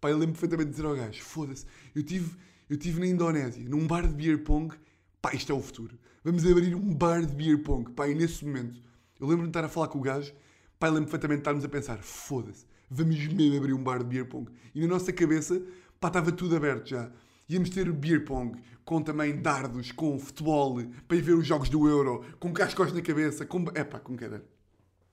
Pá, 0.00 0.10
eu 0.10 0.18
lembro 0.18 0.34
perfeitamente 0.34 0.68
de 0.68 0.76
dizer 0.76 0.86
ao 0.86 0.94
gajo: 0.94 1.22
foda-se, 1.22 1.64
eu 1.94 2.02
tive, 2.02 2.36
eu 2.68 2.76
tive 2.76 3.00
na 3.00 3.06
Indonésia 3.06 3.66
num 3.68 3.86
bar 3.86 4.06
de 4.06 4.14
beer 4.14 4.44
pong. 4.44 4.74
Pá, 5.20 5.34
isto 5.34 5.50
é 5.50 5.54
o 5.54 5.60
futuro. 5.60 5.98
Vamos 6.22 6.46
abrir 6.46 6.74
um 6.74 6.94
bar 6.94 7.24
de 7.24 7.34
beer 7.34 7.62
pong. 7.62 7.90
Pá, 7.92 8.06
e 8.06 8.14
nesse 8.14 8.44
momento, 8.44 8.78
eu 9.18 9.26
lembro-me 9.26 9.44
de 9.44 9.50
estar 9.50 9.64
a 9.64 9.68
falar 9.68 9.88
com 9.88 9.98
o 9.98 10.02
gajo. 10.02 10.32
Pá, 10.78 10.88
eu 10.88 10.92
lembro 10.92 11.10
perfeitamente 11.10 11.38
de 11.38 11.40
estarmos 11.40 11.64
a 11.64 11.68
pensar: 11.68 11.98
foda-se, 12.02 12.66
vamos 12.90 13.16
mesmo 13.28 13.56
abrir 13.56 13.72
um 13.72 13.82
bar 13.82 13.98
de 13.98 14.04
beer 14.04 14.26
pong. 14.26 14.50
E 14.74 14.80
na 14.80 14.86
nossa 14.86 15.12
cabeça, 15.12 15.60
pá, 15.98 16.08
estava 16.08 16.30
tudo 16.30 16.54
aberto 16.54 16.90
já. 16.90 17.10
Íamos 17.48 17.70
ter 17.70 17.90
beer 17.90 18.24
pong, 18.24 18.58
com 18.84 19.02
também 19.02 19.40
dardos, 19.40 19.92
com 19.92 20.18
futebol, 20.18 20.82
para 21.08 21.16
ir 21.16 21.22
ver 21.22 21.34
os 21.34 21.46
jogos 21.46 21.68
do 21.68 21.88
Euro, 21.88 22.24
com 22.38 22.52
cascos 22.52 22.92
na 22.92 23.00
cabeça, 23.00 23.46
com... 23.46 23.64
Epá, 23.74 23.98
com 23.98 24.16
era. 24.20 24.44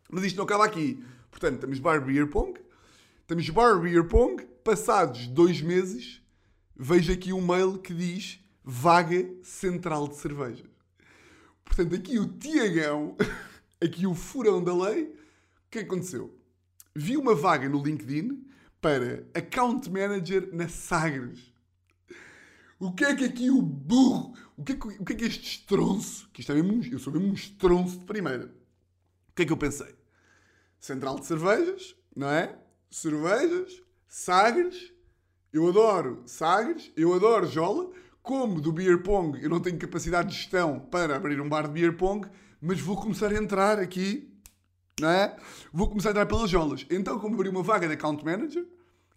Mas 0.10 0.26
isto 0.26 0.38
não 0.38 0.44
acaba 0.44 0.66
aqui. 0.66 1.04
Portanto, 1.30 1.62
temos 1.62 1.80
bar 1.80 2.04
beer 2.04 2.28
pong, 2.28 2.60
temos 3.26 3.50
bar 3.50 3.80
beer 3.80 4.06
pong, 4.08 4.46
passados 4.64 5.28
dois 5.28 5.62
meses, 5.62 6.22
vejo 6.76 7.14
aqui 7.14 7.32
um 7.32 7.46
mail 7.46 7.78
que 7.78 7.94
diz 7.94 8.40
vaga 8.64 9.30
central 9.42 10.08
de 10.08 10.18
cervejas. 10.18 10.70
Portanto, 11.64 11.96
aqui 11.96 12.20
o 12.20 12.28
Tiagão, 12.28 13.16
aqui 13.82 14.06
o 14.06 14.14
furão 14.14 14.62
da 14.62 14.76
lei, 14.76 15.06
o 15.06 15.14
que 15.72 15.80
aconteceu? 15.80 16.38
Vi 16.94 17.16
uma 17.16 17.34
vaga 17.34 17.70
no 17.70 17.82
LinkedIn 17.82 18.46
para 18.82 19.26
Account 19.34 19.90
Manager 19.90 20.50
na 20.54 20.68
Sagres. 20.68 21.51
O 22.82 22.92
que 22.92 23.06
é 23.06 23.16
que 23.16 23.24
aqui 23.24 23.52
o 23.52 23.62
burro, 23.62 24.34
o 24.58 24.64
que 24.64 24.72
é 24.72 24.76
que, 24.76 24.88
o 24.88 25.06
que, 25.06 25.14
é 25.14 25.16
que 25.16 25.26
este 25.26 25.60
estronço, 25.60 26.28
que 26.34 26.42
isto 26.42 26.52
é 26.52 26.56
mesmo, 26.56 26.84
eu 26.92 26.98
sou 26.98 27.14
mesmo 27.14 27.28
um 27.28 27.34
estronço 27.34 28.00
de 28.00 28.06
primeira. 28.06 28.46
O 28.46 29.36
que 29.36 29.44
é 29.44 29.46
que 29.46 29.54
eu 29.54 29.58
pensei? 29.58 29.94
Central 30.80 31.20
de 31.20 31.28
cervejas, 31.28 31.96
não 32.16 32.28
é? 32.28 32.58
Cervejas, 32.90 33.84
Sagres, 34.08 34.92
eu 35.54 35.70
adoro 35.70 36.24
Sagres, 36.26 36.92
eu 36.98 37.14
adoro 37.14 37.46
Jola, 37.46 37.92
como 38.24 38.60
do 38.60 38.72
beer 38.72 39.04
pong 39.04 39.40
eu 39.44 39.50
não 39.50 39.60
tenho 39.60 39.78
capacidade 39.78 40.30
de 40.30 40.36
gestão 40.38 40.80
para 40.80 41.16
abrir 41.16 41.40
um 41.40 41.48
bar 41.48 41.68
de 41.68 41.74
beer 41.74 41.96
pong, 41.96 42.28
mas 42.60 42.80
vou 42.80 43.00
começar 43.00 43.32
a 43.32 43.36
entrar 43.36 43.78
aqui, 43.78 44.28
não 45.00 45.08
é? 45.08 45.38
Vou 45.72 45.88
começar 45.88 46.10
a 46.10 46.12
entrar 46.14 46.26
pelas 46.26 46.50
jolas. 46.50 46.84
Então, 46.90 47.20
como 47.20 47.36
abri 47.36 47.48
uma 47.48 47.62
vaga 47.62 47.88
de 47.88 47.94
account 47.94 48.26
manager, 48.26 48.66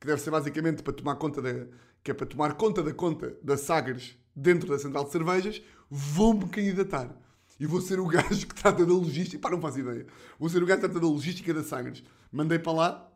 que 0.05 0.09
deve 0.09 0.21
ser 0.21 0.31
basicamente 0.31 0.83
para 0.83 0.93
tomar 0.93 1.17
conta 1.17 1.41
da, 1.41 1.67
que 2.03 2.11
é 2.11 2.15
para 2.15 2.27
tomar 2.27 2.53
conta 2.55 2.83
da 2.83 2.93
conta 2.93 3.35
da 3.43 3.57
Sagres 3.57 4.19
dentro 4.37 4.69
da 4.69 4.79
central 4.79 5.05
de 5.05 5.13
cervejas, 5.13 5.63
vou-me 5.89 6.47
candidatar. 6.47 7.11
E 7.59 7.65
vou 7.65 7.81
ser 7.81 7.99
o 7.99 8.05
gajo 8.07 8.47
que 8.47 8.55
trata 8.55 8.85
da 8.85 8.93
logística. 8.93 9.41
Pá, 9.41 9.51
não 9.51 9.63
faço 9.63 9.81
ideia. 9.81 10.07
Vou 10.39 10.51
ser 10.51 10.63
o 10.63 10.67
gajo 10.67 10.83
que 10.83 10.87
trata 10.89 11.01
da 11.01 11.07
logística 11.07 11.55
da 11.55 11.65
Sagres. 11.65 12.05
Mandei 12.31 12.59
para 12.59 12.73
lá. 12.73 13.13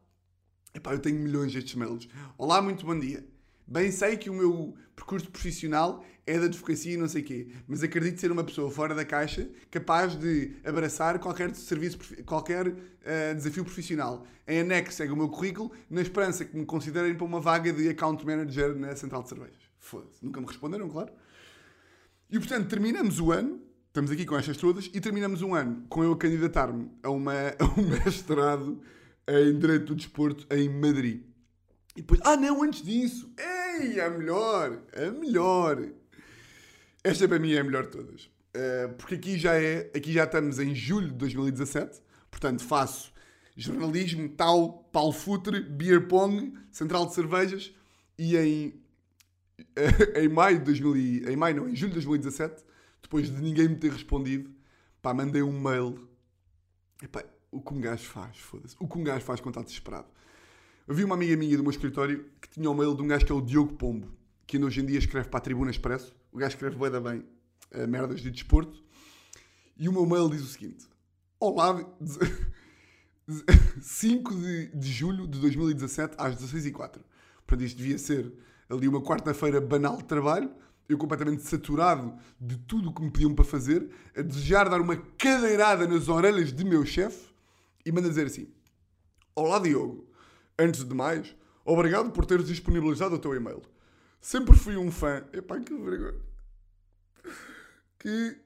Epá, 0.73 0.95
eu 0.95 0.99
tenho 0.99 1.21
milhões 1.21 1.53
destes 1.53 1.75
mails. 1.75 2.09
Olá, 2.39 2.63
muito 2.63 2.87
bom 2.87 2.99
dia. 2.99 3.23
Bem 3.67 3.91
sei 3.91 4.17
que 4.17 4.31
o 4.31 4.35
meu 4.35 4.75
percurso 4.97 5.31
profissional 5.31 6.03
é 6.29 6.39
da 6.39 6.45
advocacia 6.45 6.93
e 6.93 6.97
não 6.97 7.09
sei 7.09 7.23
quê, 7.23 7.49
mas 7.67 7.83
acredito 7.83 8.21
ser 8.21 8.31
uma 8.31 8.45
pessoa 8.45 8.71
fora 8.71 8.95
da 8.95 9.05
caixa, 9.05 9.49
capaz 9.71 10.15
de 10.15 10.53
abraçar 10.63 11.19
qualquer 11.19 11.55
serviço, 11.55 11.99
qualquer 12.27 12.69
uh, 12.69 13.35
desafio 13.35 13.65
profissional. 13.65 14.27
Em 14.47 14.61
anexo 14.61 14.99
segue 14.99 15.13
o 15.13 15.17
meu 15.17 15.29
currículo, 15.31 15.73
na 15.89 16.03
esperança 16.03 16.45
que 16.45 16.55
me 16.55 16.67
considerem 16.67 17.15
para 17.15 17.25
uma 17.25 17.41
vaga 17.41 17.73
de 17.73 17.89
account 17.89 18.27
manager 18.27 18.77
na 18.77 18.95
central 18.95 19.23
de 19.23 19.31
cervejas. 19.31 19.57
Foda-se, 19.79 20.23
nunca 20.23 20.39
me 20.41 20.47
responderam, 20.47 20.89
claro. 20.91 21.11
E 22.31 22.39
portanto, 22.39 22.69
terminamos 22.69 23.19
o 23.21 23.33
ano, 23.33 23.63
estamos 23.87 24.11
aqui 24.11 24.27
com 24.27 24.37
estas 24.37 24.59
todas, 24.59 24.91
e 24.93 25.01
terminamos 25.01 25.41
um 25.41 25.55
ano 25.55 25.87
com 25.89 26.05
eu 26.05 26.13
a 26.13 26.19
candidatar-me 26.19 26.91
a, 27.03 27.09
uma, 27.09 27.33
a 27.59 27.65
um 27.81 28.05
mestrado 28.05 28.83
em 29.27 29.59
Direito 29.59 29.87
do 29.87 29.95
Desporto 29.95 30.47
em 30.55 30.69
Madrid. 30.69 31.23
E 31.97 32.03
depois, 32.03 32.21
ah 32.23 32.37
não, 32.37 32.63
antes 32.63 32.83
disso, 32.83 33.33
ei, 33.39 33.99
a 33.99 34.11
melhor, 34.11 34.83
a 34.95 35.11
melhor. 35.11 35.89
Esta 37.09 37.27
para 37.27 37.39
mim 37.39 37.53
é 37.53 37.61
a 37.61 37.65
melhor 37.65 37.85
de 37.85 37.93
todas. 37.93 38.25
Uh, 38.25 38.93
porque 38.99 39.15
aqui 39.15 39.39
já 39.39 39.55
é, 39.55 39.91
aqui 39.97 40.13
já 40.13 40.25
estamos 40.25 40.59
em 40.59 40.75
julho 40.75 41.09
de 41.09 41.15
2017, 41.15 42.03
portanto 42.31 42.63
faço 42.63 43.11
jornalismo, 43.57 44.29
tal, 44.29 44.85
Paulo 44.93 45.13
Futre, 45.13 45.59
beer 45.63 46.07
pong, 46.07 46.53
central 46.71 47.07
de 47.07 47.15
cervejas 47.15 47.73
e 48.19 48.37
em, 48.37 48.75
em 50.23 50.29
maio 50.29 50.59
de 50.59 50.67
2000, 50.67 51.31
em 51.31 51.37
maio 51.37 51.57
não, 51.57 51.69
em 51.71 51.75
julho 51.75 51.93
de 51.93 51.95
2017, 51.95 52.63
depois 53.01 53.35
de 53.35 53.41
ninguém 53.41 53.69
me 53.69 53.77
ter 53.77 53.91
respondido, 53.91 54.51
pá, 55.01 55.15
mandei 55.15 55.41
um 55.41 55.59
mail. 55.59 56.07
Epá, 57.03 57.25
o 57.51 57.63
que 57.63 57.73
um 57.73 57.81
gajo 57.81 58.05
faz, 58.05 58.37
foda-se. 58.37 58.77
O 58.79 58.87
que 58.87 58.99
um 58.99 59.03
gajo 59.03 59.25
faz 59.25 59.41
quando 59.41 59.55
está 59.55 59.63
desesperado. 59.63 60.09
Havia 60.87 61.07
uma 61.07 61.15
amiga 61.15 61.35
minha 61.39 61.57
do 61.57 61.63
meu 61.63 61.71
escritório 61.71 62.27
que 62.39 62.51
tinha 62.51 62.71
um 62.71 62.75
mail 62.75 62.95
de 62.95 63.01
um 63.01 63.09
gajo 63.09 63.25
que 63.25 63.33
é 63.33 63.35
o 63.35 63.41
Diogo 63.41 63.73
Pombo, 63.73 64.13
que 64.47 64.59
ainda 64.59 64.67
hoje 64.67 64.83
em 64.83 64.85
dia 64.85 64.99
escreve 64.99 65.29
para 65.29 65.39
a 65.39 65.41
Tribuna 65.41 65.71
Expresso. 65.71 66.18
O 66.33 66.39
gajo 66.39 66.55
escreve 66.55 66.77
bem 66.77 67.01
bem 67.01 67.25
uh, 67.75 67.89
merdas 67.89 68.21
de 68.21 68.31
desporto. 68.31 68.83
E 69.77 69.89
o 69.89 69.93
meu 69.93 70.07
mail 70.07 70.29
diz 70.29 70.43
o 70.43 70.47
seguinte: 70.47 70.87
Olá, 71.41 71.85
5 73.81 74.35
de, 74.37 74.67
de 74.69 74.93
julho 74.93 75.27
de 75.27 75.41
2017 75.41 76.15
às 76.19 76.37
16h04. 76.37 77.01
Portanto, 77.47 77.65
isto 77.65 77.79
devia 77.79 77.99
ser 77.99 78.33
ali 78.69 78.87
uma 78.89 79.01
quarta-feira 79.01 79.61
banal 79.61 79.97
de 79.97 80.05
trabalho. 80.05 80.51
Eu 80.89 80.97
completamente 80.97 81.43
saturado 81.43 82.15
de 82.41 82.57
tudo 82.57 82.89
o 82.89 82.95
que 82.95 83.03
me 83.03 83.11
pediam 83.11 83.35
para 83.35 83.45
fazer, 83.45 83.91
a 84.17 84.23
desejar 84.23 84.71
dar 84.71 84.81
uma 84.81 84.97
cadeirada 84.97 85.87
nas 85.87 86.09
orelhas 86.09 86.53
de 86.53 86.65
meu 86.65 86.85
chefe 86.85 87.29
e 87.85 87.93
manda 87.93 88.09
dizer 88.09 88.27
assim: 88.27 88.49
Olá, 89.35 89.59
Diogo. 89.59 90.07
Antes 90.59 90.83
de 90.85 90.95
mais, 90.95 91.37
obrigado 91.65 92.11
por 92.11 92.27
teres 92.27 92.47
disponibilizado 92.47 93.15
o 93.15 93.19
teu 93.19 93.35
e-mail. 93.35 93.63
Sempre 94.21 94.57
fui 94.57 94.77
um 94.77 94.91
fã. 94.91 95.25
Epá, 95.33 95.59
que 95.61 95.75
vergonha. 95.75 96.21
Que. 97.99 98.37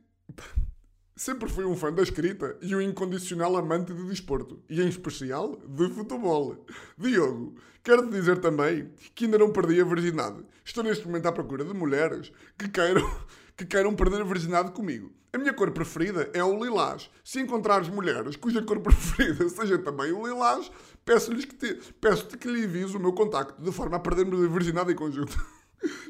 Sempre 1.14 1.48
fui 1.48 1.64
um 1.64 1.76
fã 1.76 1.92
da 1.92 2.02
escrita 2.02 2.56
e 2.60 2.74
um 2.74 2.80
incondicional 2.80 3.56
amante 3.56 3.92
de 3.92 4.02
desporto, 4.08 4.62
e 4.68 4.80
em 4.80 4.88
especial 4.88 5.56
de 5.68 5.88
futebol. 5.90 6.66
Diogo, 6.98 7.54
quero-te 7.84 8.10
dizer 8.10 8.40
também 8.40 8.90
que 9.14 9.26
ainda 9.26 9.38
não 9.38 9.52
perdi 9.52 9.80
a 9.80 9.84
virgindade. 9.84 10.42
Estou 10.64 10.82
neste 10.82 11.06
momento 11.06 11.26
à 11.26 11.32
procura 11.32 11.64
de 11.64 11.74
mulheres 11.74 12.32
que 12.58 12.68
queiram, 12.68 13.08
que 13.56 13.66
queiram 13.66 13.94
perder 13.94 14.22
a 14.22 14.24
virgindade 14.24 14.72
comigo. 14.72 15.12
A 15.32 15.38
minha 15.38 15.54
cor 15.54 15.70
preferida 15.70 16.28
é 16.34 16.42
o 16.42 16.62
lilás. 16.62 17.10
Se 17.22 17.40
encontrares 17.40 17.88
mulheres 17.88 18.36
cuja 18.36 18.60
cor 18.62 18.80
preferida 18.80 19.48
seja 19.50 19.78
também 19.78 20.12
o 20.12 20.26
lilás, 20.26 20.70
peço-lhes 21.04 21.44
que 21.44 21.54
te, 21.54 21.74
peço-te 22.00 22.36
que 22.36 22.48
lhe 22.48 22.64
envies 22.64 22.94
o 22.94 23.00
meu 23.00 23.12
contacto, 23.12 23.62
de 23.62 23.70
forma 23.70 23.96
a 23.96 24.00
perdermos 24.00 24.44
a 24.44 24.48
virgindade 24.48 24.92
em 24.92 24.96
conjunto. 24.96 25.38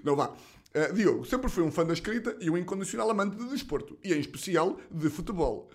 Não 0.03 0.17
vá. 0.17 0.29
Uh, 0.75 0.93
Diogo, 0.95 1.25
sempre 1.25 1.51
fui 1.51 1.63
um 1.63 1.71
fã 1.71 1.85
da 1.85 1.93
escrita 1.93 2.37
e 2.41 2.49
um 2.49 2.57
incondicional 2.57 3.11
amante 3.11 3.37
de 3.37 3.45
desporto, 3.45 3.99
e 4.03 4.13
em 4.13 4.19
especial 4.19 4.79
de 4.91 5.11
futebol. 5.11 5.71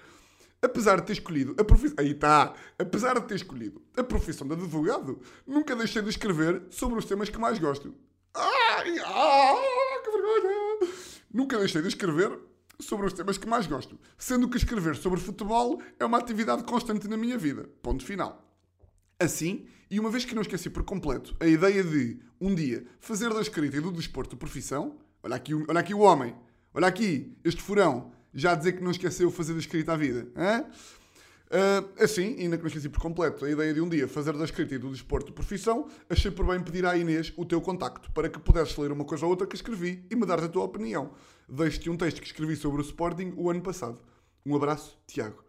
Apesar 0.60 0.99
de 0.99 1.05
ter 1.05 1.13
escolhido 1.13 1.55
a 1.60 1.63
profissão. 1.63 1.95
Aí 1.99 2.12
está! 2.12 2.53
Apesar 2.79 3.19
de 3.19 3.27
ter 3.27 3.36
escolhido 3.36 3.81
a 3.95 4.03
profissão 4.03 4.47
de 4.47 4.53
advogado, 4.53 5.21
nunca 5.45 5.75
deixei 5.75 6.01
de 6.01 6.10
escrever 6.10 6.63
sobre 6.71 6.97
os 6.97 7.05
temas 7.05 7.29
que 7.29 7.38
mais 7.38 7.60
gosto. 7.60 7.93
Ai, 8.33 8.97
ah, 9.05 9.55
que 10.03 10.12
vergonha! 10.12 10.93
Nunca 11.31 11.60
deixei 11.60 11.81
de 11.81 11.89
escrever 11.89 12.39
sobre 12.79 13.05
os 13.05 13.13
temas 13.13 13.38
que 13.38 13.47
mais 13.47 13.67
gosto, 13.67 13.99
sendo 14.17 14.49
que 14.49 14.57
escrever 14.57 14.95
sobre 14.95 15.19
futebol 15.19 15.81
é 15.99 16.05
uma 16.05 16.17
atividade 16.17 16.63
constante 16.63 17.07
na 17.07 17.17
minha 17.17 17.38
vida. 17.38 17.69
Ponto 17.81 18.03
final. 18.03 18.46
Assim, 19.19 19.65
e 19.89 19.99
uma 19.99 20.12
vez 20.12 20.25
que 20.25 20.36
não 20.36 20.43
esqueci 20.43 20.69
por 20.69 20.84
completo 20.84 21.36
a 21.39 21.47
ideia 21.47 21.84
de, 21.84 22.19
um 22.39 22.53
dia, 22.53 22.86
fazer 22.99 23.34
da 23.34 23.41
escrita 23.41 23.77
e 23.77 23.82
do 23.82 23.91
desporto 23.91 24.38
profissão, 24.38 24.97
olha 25.23 25.36
aqui, 25.36 25.56
olha 25.56 25.80
aqui 25.80 25.93
o 25.93 25.99
homem, 25.99 26.36
olha 26.73 26.88
aqui, 26.88 27.36
este 27.43 27.62
furão, 27.62 28.12
já 28.34 28.51
a 28.51 28.56
dizer 28.56 28.73
que 28.73 28.84
não 28.84 28.91
esqueceu 28.91 29.32
fazer 29.32 29.53
da 29.53 29.60
escrita 29.60 29.93
à 29.93 29.97
vida. 29.97 30.27
Hein? 30.36 30.65
Uh, 31.47 32.03
assim, 32.03 32.36
ainda 32.39 32.58
que 32.58 32.63
não 32.63 32.67
esqueci 32.67 32.89
por 32.89 32.99
completo 32.99 33.45
a 33.45 33.49
ideia 33.49 33.73
de 33.73 33.80
um 33.80 33.88
dia 33.88 34.06
fazer 34.08 34.34
da 34.34 34.43
escrita 34.43 34.75
e 34.75 34.77
do 34.77 34.91
desporto 34.91 35.32
profissão, 35.32 35.88
achei 36.10 36.30
por 36.30 36.45
bem 36.45 36.62
pedir 36.62 36.86
à 36.86 36.95
Inês 36.97 37.34
o 37.38 37.45
teu 37.45 37.62
contacto 37.62 38.12
para 38.12 38.30
que 38.30 38.38
pudesses 38.38 38.77
ler 38.77 38.91
uma 38.91 39.06
coisa 39.06 39.25
ou 39.25 39.32
outra 39.32 39.47
que 39.47 39.56
escrevi 39.56 40.06
e 40.12 40.15
me 40.15 40.25
dar 40.25 40.43
a 40.43 40.47
tua 40.49 40.63
opinião. 40.63 41.12
Deixo-te 41.49 41.89
um 41.89 41.97
texto 41.97 42.21
que 42.21 42.27
escrevi 42.27 42.56
sobre 42.56 42.82
o 42.82 42.84
Sporting 42.84 43.34
o 43.38 43.49
ano 43.49 43.62
passado. 43.62 43.97
Um 44.45 44.56
abraço, 44.56 44.97
Tiago. 45.08 45.46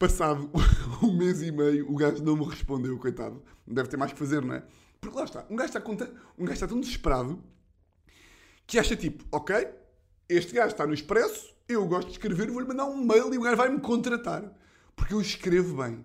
Passado 0.00 0.50
um 1.04 1.14
mês 1.14 1.42
e 1.42 1.52
meio, 1.52 1.92
o 1.92 1.94
gajo 1.94 2.24
não 2.24 2.34
me 2.34 2.46
respondeu, 2.46 2.98
coitado. 2.98 3.42
Deve 3.66 3.86
ter 3.86 3.98
mais 3.98 4.10
que 4.10 4.18
fazer, 4.18 4.42
não 4.42 4.54
é? 4.54 4.64
Porque 4.98 5.14
lá 5.14 5.24
está, 5.24 5.44
um 5.50 5.54
gajo 5.54 5.76
está, 5.76 5.90
um 6.38 6.44
gajo 6.44 6.52
está 6.54 6.66
tão 6.66 6.80
desesperado 6.80 7.38
que 8.66 8.78
acha 8.78 8.96
tipo, 8.96 9.22
ok, 9.30 9.68
este 10.26 10.54
gajo 10.54 10.68
está 10.68 10.86
no 10.86 10.94
expresso, 10.94 11.54
eu 11.68 11.86
gosto 11.86 12.06
de 12.06 12.12
escrever, 12.14 12.50
vou-lhe 12.50 12.66
mandar 12.66 12.86
um 12.86 13.04
mail 13.04 13.34
e 13.34 13.36
o 13.36 13.42
gajo 13.42 13.58
vai-me 13.58 13.78
contratar. 13.78 14.50
Porque 14.96 15.12
eu 15.12 15.20
escrevo 15.20 15.82
bem. 15.82 16.02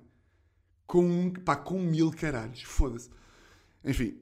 Com, 0.86 1.32
pá, 1.32 1.56
com 1.56 1.80
mil 1.80 2.12
caralhos. 2.12 2.64
Foda-se. 2.64 3.10
Enfim, 3.82 4.20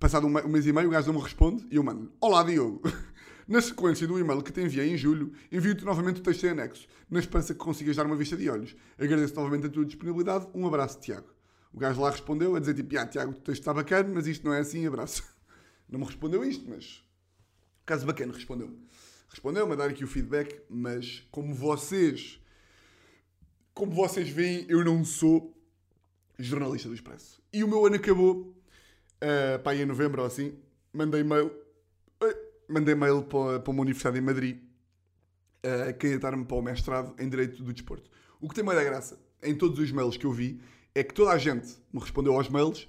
passado 0.00 0.26
um 0.26 0.48
mês 0.48 0.66
e 0.66 0.72
meio, 0.72 0.88
o 0.88 0.90
gajo 0.90 1.06
não 1.12 1.20
me 1.20 1.24
responde 1.24 1.64
e 1.70 1.76
eu 1.76 1.84
mando 1.84 2.12
Olá, 2.20 2.42
Diogo. 2.42 2.82
Na 3.46 3.60
sequência 3.60 4.06
do 4.06 4.18
e-mail 4.18 4.42
que 4.42 4.52
te 4.52 4.60
enviei 4.60 4.90
em 4.90 4.96
julho, 4.96 5.32
envio-te 5.52 5.84
novamente 5.84 6.20
o 6.20 6.22
texto 6.22 6.44
em 6.44 6.50
anexo, 6.50 6.86
na 7.10 7.20
esperança 7.20 7.52
que 7.52 7.60
consigas 7.60 7.96
dar 7.96 8.06
uma 8.06 8.16
vista 8.16 8.36
de 8.36 8.48
olhos. 8.48 8.74
Agradeço 8.98 9.34
novamente 9.34 9.66
a 9.66 9.70
tua 9.70 9.84
disponibilidade. 9.84 10.48
Um 10.54 10.66
abraço, 10.66 10.98
Tiago. 11.00 11.28
O 11.72 11.78
gajo 11.78 12.00
lá 12.00 12.10
respondeu 12.10 12.56
a 12.56 12.60
dizer 12.60 12.74
tipo, 12.74 12.96
ah, 12.98 13.06
Tiago, 13.06 13.32
o 13.32 13.34
texto 13.34 13.60
está 13.60 13.74
bacana, 13.74 14.08
mas 14.14 14.26
isto 14.26 14.46
não 14.46 14.54
é 14.54 14.60
assim, 14.60 14.86
abraço. 14.86 15.22
Não 15.86 16.00
me 16.00 16.06
respondeu 16.06 16.42
isto, 16.42 16.64
mas... 16.66 17.04
Caso 17.84 18.06
bacana, 18.06 18.32
respondeu-me. 18.32 18.88
Respondeu-me 19.28 19.74
a 19.74 19.76
dar 19.76 19.90
aqui 19.90 20.02
o 20.02 20.08
feedback, 20.08 20.62
mas 20.70 21.22
como 21.30 21.54
vocês... 21.54 22.40
Como 23.74 23.92
vocês 23.92 24.30
veem, 24.30 24.64
eu 24.68 24.82
não 24.82 25.04
sou 25.04 25.54
jornalista 26.38 26.88
do 26.88 26.94
Expresso. 26.94 27.42
E 27.52 27.62
o 27.62 27.68
meu 27.68 27.84
ano 27.84 27.96
acabou, 27.96 28.56
uh, 29.22 29.62
pá, 29.62 29.74
em 29.74 29.84
novembro 29.84 30.22
ou 30.22 30.26
assim, 30.26 30.58
mandei 30.92 31.22
mail, 31.22 31.48
uh, 31.48 32.53
mandei 32.68 32.94
mail 32.94 33.22
para, 33.22 33.60
para 33.60 33.70
uma 33.70 33.82
universidade 33.82 34.18
em 34.18 34.22
Madrid 34.22 34.58
uh, 35.64 35.88
a 35.88 35.92
candidatar-me 35.92 36.44
para 36.44 36.56
o 36.56 36.62
mestrado 36.62 37.14
em 37.18 37.28
Direito 37.28 37.62
do 37.62 37.72
Desporto. 37.72 38.10
O 38.40 38.48
que 38.48 38.54
tem 38.54 38.64
mais 38.64 38.78
da 38.78 38.84
graça, 38.84 39.18
em 39.42 39.54
todos 39.54 39.78
os 39.78 39.90
mails 39.90 40.16
que 40.16 40.26
eu 40.26 40.32
vi, 40.32 40.60
é 40.94 41.02
que 41.02 41.14
toda 41.14 41.32
a 41.32 41.38
gente 41.38 41.76
me 41.92 42.00
respondeu 42.00 42.34
aos 42.34 42.48
mails 42.48 42.88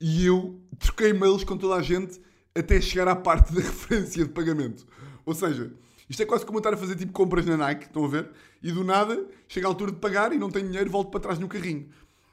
e 0.00 0.26
eu 0.26 0.60
troquei 0.78 1.12
mails 1.12 1.44
com 1.44 1.56
toda 1.56 1.74
a 1.74 1.82
gente 1.82 2.20
até 2.54 2.80
chegar 2.80 3.08
à 3.08 3.16
parte 3.16 3.52
da 3.52 3.60
referência 3.62 4.24
de 4.24 4.30
pagamento. 4.30 4.86
Ou 5.24 5.34
seja, 5.34 5.72
isto 6.08 6.22
é 6.22 6.26
quase 6.26 6.44
como 6.44 6.58
eu 6.58 6.60
estar 6.60 6.74
a 6.74 6.76
fazer 6.76 6.96
tipo 6.96 7.12
compras 7.12 7.46
na 7.46 7.56
Nike, 7.56 7.86
estão 7.86 8.04
a 8.04 8.08
ver? 8.08 8.30
E 8.62 8.72
do 8.72 8.82
nada, 8.82 9.26
chega 9.46 9.66
a 9.66 9.70
altura 9.70 9.92
de 9.92 9.98
pagar 9.98 10.32
e 10.32 10.38
não 10.38 10.50
tenho 10.50 10.66
dinheiro, 10.66 10.90
volto 10.90 11.10
para 11.10 11.20
trás 11.20 11.38
no 11.38 11.48
carrinho. 11.48 11.88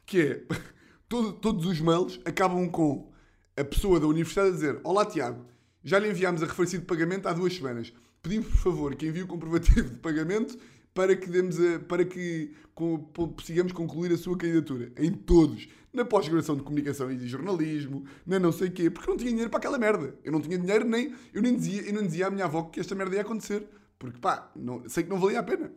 Que 0.05 0.21
é, 0.21 0.43
todo, 1.07 1.33
todos 1.33 1.65
os 1.65 1.79
mails 1.79 2.19
acabam 2.25 2.69
com 2.69 3.11
a 3.55 3.63
pessoa 3.63 3.99
da 3.99 4.07
universidade 4.07 4.49
a 4.49 4.51
dizer 4.51 4.79
Olá 4.83 5.05
Tiago, 5.05 5.45
já 5.87 5.97
lhe 5.99 6.09
enviámos 6.09 6.43
a 6.43 6.45
referência 6.45 6.77
de 6.77 6.83
pagamento 6.83 7.29
há 7.29 7.33
duas 7.33 7.55
semanas. 7.55 7.93
Pedimos, 8.21 8.47
por 8.47 8.57
favor, 8.57 8.93
que 8.93 9.07
envie 9.07 9.23
o 9.23 9.27
comprovativo 9.27 9.87
de 9.87 9.95
pagamento 9.95 10.57
para 10.93 11.15
que, 11.15 11.29
demos 11.29 11.57
a, 11.61 11.79
para 11.79 12.03
que 12.03 12.53
consigamos 12.75 13.71
concluir 13.71 14.11
a 14.11 14.17
sua 14.17 14.37
candidatura. 14.37 14.91
Em 14.97 15.13
todos. 15.13 15.69
Na 15.93 16.03
pós-graduação 16.03 16.57
de 16.57 16.63
comunicação 16.63 17.09
e 17.09 17.15
de 17.15 17.25
jornalismo, 17.25 18.03
na 18.25 18.37
não 18.37 18.51
sei 18.51 18.69
quê, 18.69 18.89
porque 18.89 19.09
não 19.09 19.15
tinha 19.15 19.29
dinheiro 19.29 19.49
para 19.49 19.59
aquela 19.59 19.77
merda. 19.77 20.13
Eu 20.25 20.33
não 20.33 20.41
tinha 20.41 20.57
dinheiro 20.57 20.83
nem. 20.83 21.15
Eu 21.33 21.41
nem 21.41 21.55
dizia, 21.55 21.83
eu 21.83 21.93
não 21.93 22.05
dizia 22.05 22.27
à 22.27 22.29
minha 22.29 22.43
avó 22.43 22.63
que 22.63 22.81
esta 22.81 22.93
merda 22.93 23.15
ia 23.15 23.21
acontecer. 23.21 23.65
Porque 23.97 24.19
pá, 24.19 24.51
não, 24.57 24.89
sei 24.89 25.05
que 25.05 25.09
não 25.09 25.21
valia 25.21 25.39
a 25.39 25.43
pena. 25.43 25.71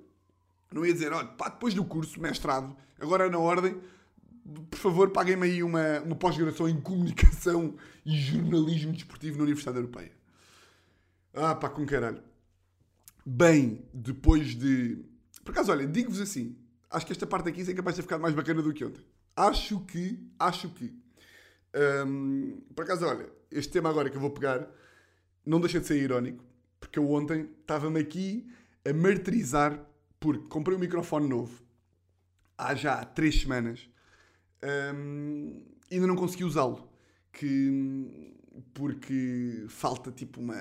Não 0.74 0.84
ia 0.84 0.92
dizer, 0.92 1.12
olha, 1.12 1.28
pá, 1.28 1.50
depois 1.50 1.72
do 1.72 1.84
curso, 1.84 2.20
mestrado, 2.20 2.76
agora 2.98 3.30
na 3.30 3.38
ordem, 3.38 3.76
por 4.70 4.78
favor, 4.78 5.10
paguem-me 5.10 5.46
aí 5.46 5.62
uma, 5.62 6.00
uma 6.00 6.16
pós-graduação 6.16 6.68
em 6.68 6.80
comunicação 6.80 7.76
e 8.04 8.16
jornalismo 8.16 8.92
desportivo 8.92 9.38
na 9.38 9.44
Universidade 9.44 9.78
Europeia. 9.78 10.12
Ah, 11.34 11.54
pá, 11.54 11.68
com 11.68 11.86
caralho. 11.86 12.22
Bem, 13.24 13.84
depois 13.92 14.54
de 14.54 15.04
por 15.44 15.52
acaso, 15.52 15.72
olha, 15.72 15.86
digo-vos 15.86 16.20
assim, 16.20 16.56
acho 16.90 17.06
que 17.06 17.12
esta 17.12 17.26
parte 17.26 17.48
aqui 17.48 17.62
é 17.62 17.74
capaz 17.74 17.96
de 17.96 18.02
ter 18.02 18.06
ficado 18.06 18.20
mais 18.20 18.34
bacana 18.34 18.62
do 18.62 18.72
que 18.72 18.84
ontem. 18.84 19.04
Acho 19.34 19.80
que, 19.80 20.18
acho 20.38 20.68
que. 20.70 20.94
Um, 22.06 22.60
por 22.74 22.84
acaso, 22.84 23.06
olha, 23.06 23.28
este 23.50 23.72
tema 23.72 23.88
agora 23.88 24.10
que 24.10 24.16
eu 24.16 24.20
vou 24.20 24.30
pegar 24.30 24.68
não 25.44 25.60
deixa 25.60 25.80
de 25.80 25.86
ser 25.86 26.00
irónico, 26.00 26.44
porque 26.78 26.98
eu 26.98 27.10
ontem 27.10 27.48
estava-me 27.60 27.98
aqui 27.98 28.48
a 28.88 28.92
martirizar 28.92 29.84
porque 30.18 30.46
comprei 30.48 30.76
um 30.76 30.80
microfone 30.80 31.28
novo 31.28 31.62
há 32.56 32.74
já 32.74 33.04
três 33.04 33.40
semanas 33.40 33.88
um, 34.94 35.62
ainda 35.90 36.06
não 36.06 36.16
consegui 36.16 36.44
usá-lo. 36.44 36.88
Que, 37.32 38.34
porque 38.74 39.64
falta 39.68 40.10
tipo 40.10 40.40
uma 40.40 40.56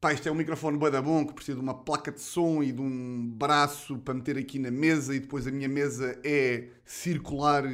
pá, 0.00 0.12
isto 0.12 0.28
é 0.28 0.32
um 0.32 0.34
microfone 0.34 0.78
bué 0.78 0.90
bom, 1.02 1.26
que 1.26 1.34
precisa 1.34 1.56
de 1.56 1.62
uma 1.62 1.74
placa 1.74 2.12
de 2.12 2.20
som 2.20 2.62
e 2.62 2.72
de 2.72 2.80
um 2.80 3.28
braço 3.30 3.98
para 3.98 4.14
meter 4.14 4.38
aqui 4.38 4.58
na 4.58 4.70
mesa 4.70 5.14
e 5.14 5.20
depois 5.20 5.46
a 5.46 5.50
minha 5.50 5.68
mesa 5.68 6.18
é 6.24 6.68
circular 6.84 7.64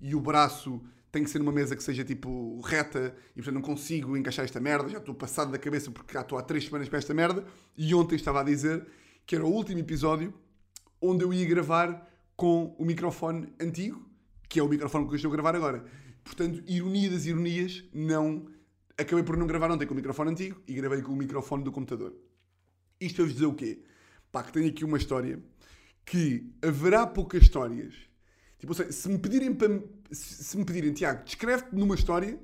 e 0.00 0.14
o 0.14 0.20
braço 0.20 0.82
tem 1.10 1.24
que 1.24 1.30
ser 1.30 1.40
uma 1.40 1.50
mesa 1.50 1.74
que 1.74 1.82
seja 1.82 2.04
tipo 2.04 2.60
reta 2.60 3.14
e 3.32 3.36
portanto 3.36 3.54
não 3.54 3.62
consigo 3.62 4.16
encaixar 4.16 4.44
esta 4.44 4.60
merda, 4.60 4.88
já 4.88 4.98
estou 4.98 5.14
passado 5.14 5.50
da 5.50 5.58
cabeça 5.58 5.90
porque 5.90 6.12
já 6.12 6.20
estou 6.20 6.38
há 6.38 6.42
três 6.42 6.64
semanas 6.64 6.88
para 6.88 6.98
esta 6.98 7.14
merda 7.14 7.44
e 7.76 7.94
ontem 7.94 8.14
estava 8.14 8.40
a 8.40 8.44
dizer 8.44 8.86
que 9.26 9.34
era 9.34 9.44
o 9.44 9.50
último 9.50 9.80
episódio 9.80 10.32
onde 11.00 11.24
eu 11.24 11.32
ia 11.32 11.46
gravar 11.46 12.08
com 12.36 12.74
o 12.78 12.84
microfone 12.84 13.52
antigo, 13.60 14.06
que 14.50 14.58
é 14.58 14.62
o 14.62 14.68
microfone 14.68 15.06
que 15.06 15.12
eu 15.12 15.16
estou 15.16 15.30
a 15.30 15.32
gravar 15.32 15.54
agora. 15.54 15.84
Portanto, 16.24 16.62
ironia 16.66 17.08
das 17.08 17.24
ironias, 17.24 17.84
não 17.94 18.46
acabei 18.98 19.24
por 19.24 19.36
não 19.36 19.46
gravar 19.46 19.70
ontem 19.70 19.86
com 19.86 19.94
o 19.94 19.96
microfone 19.96 20.32
antigo 20.32 20.60
e 20.66 20.74
gravei 20.74 21.00
com 21.00 21.12
o 21.12 21.16
microfone 21.16 21.64
do 21.64 21.72
computador. 21.72 22.12
Isto 23.00 23.16
para 23.16 23.24
vos 23.24 23.32
dizer 23.34 23.46
o 23.46 23.54
quê? 23.54 23.82
Pá, 24.30 24.42
que 24.42 24.52
tenho 24.52 24.68
aqui 24.68 24.84
uma 24.84 24.98
história 24.98 25.42
que 26.04 26.52
haverá 26.60 27.06
poucas 27.06 27.42
histórias. 27.42 27.94
Tipo, 28.58 28.74
sei, 28.74 28.90
se 28.92 29.08
me 29.08 29.18
pedirem 29.18 29.54
para. 29.54 29.82
Se 30.10 30.58
me 30.58 30.64
pedirem, 30.64 30.92
Tiago, 30.92 31.24
descreve-te 31.24 31.74
numa 31.74 31.94
história, 31.94 32.38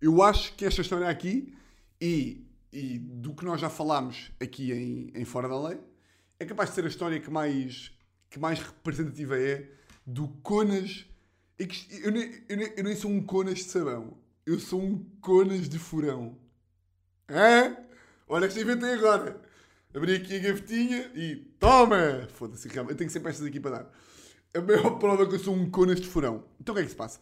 eu 0.00 0.22
acho 0.22 0.54
que 0.54 0.64
esta 0.64 0.80
história 0.80 1.08
aqui 1.08 1.52
e, 2.00 2.46
e 2.72 2.98
do 2.98 3.34
que 3.34 3.44
nós 3.44 3.60
já 3.60 3.68
falámos 3.68 4.30
aqui 4.40 4.72
em, 4.72 5.10
em 5.12 5.24
Fora 5.24 5.48
da 5.48 5.60
Lei 5.60 5.80
é 6.38 6.46
capaz 6.46 6.70
de 6.70 6.76
ser 6.76 6.84
a 6.84 6.88
história 6.88 7.20
que 7.20 7.30
mais, 7.30 7.92
que 8.30 8.38
mais 8.38 8.60
representativa 8.60 9.36
é 9.36 9.68
do 10.06 10.28
Conas. 10.42 11.09
Eu 12.02 12.10
nem, 12.10 12.42
eu, 12.48 12.56
nem, 12.56 12.72
eu 12.76 12.84
nem 12.84 12.96
sou 12.96 13.10
um 13.10 13.22
Conas 13.22 13.58
de 13.58 13.64
sabão. 13.64 14.16
Eu 14.46 14.58
sou 14.58 14.80
um 14.80 15.04
conas 15.20 15.68
de 15.68 15.78
furão. 15.78 16.36
Hã? 17.28 17.76
Olha 18.26 18.48
que 18.48 18.60
inventei 18.60 18.94
agora. 18.94 19.40
Abri 19.94 20.14
aqui 20.14 20.36
a 20.36 20.38
gavetinha 20.38 21.10
e 21.14 21.36
toma! 21.58 22.26
Foda-se, 22.32 22.68
eu 22.74 22.96
tenho 22.96 23.10
sempre 23.10 23.30
estas 23.30 23.46
aqui 23.46 23.60
para 23.60 23.70
dar. 23.70 23.92
A 24.54 24.60
maior 24.60 24.96
prova 24.98 25.28
que 25.28 25.34
eu 25.34 25.38
sou 25.38 25.54
um 25.54 25.70
conas 25.70 26.00
de 26.00 26.08
furão. 26.08 26.44
Então 26.58 26.72
o 26.72 26.76
que 26.76 26.82
é 26.82 26.84
que 26.84 26.90
se 26.90 26.96
passa? 26.96 27.20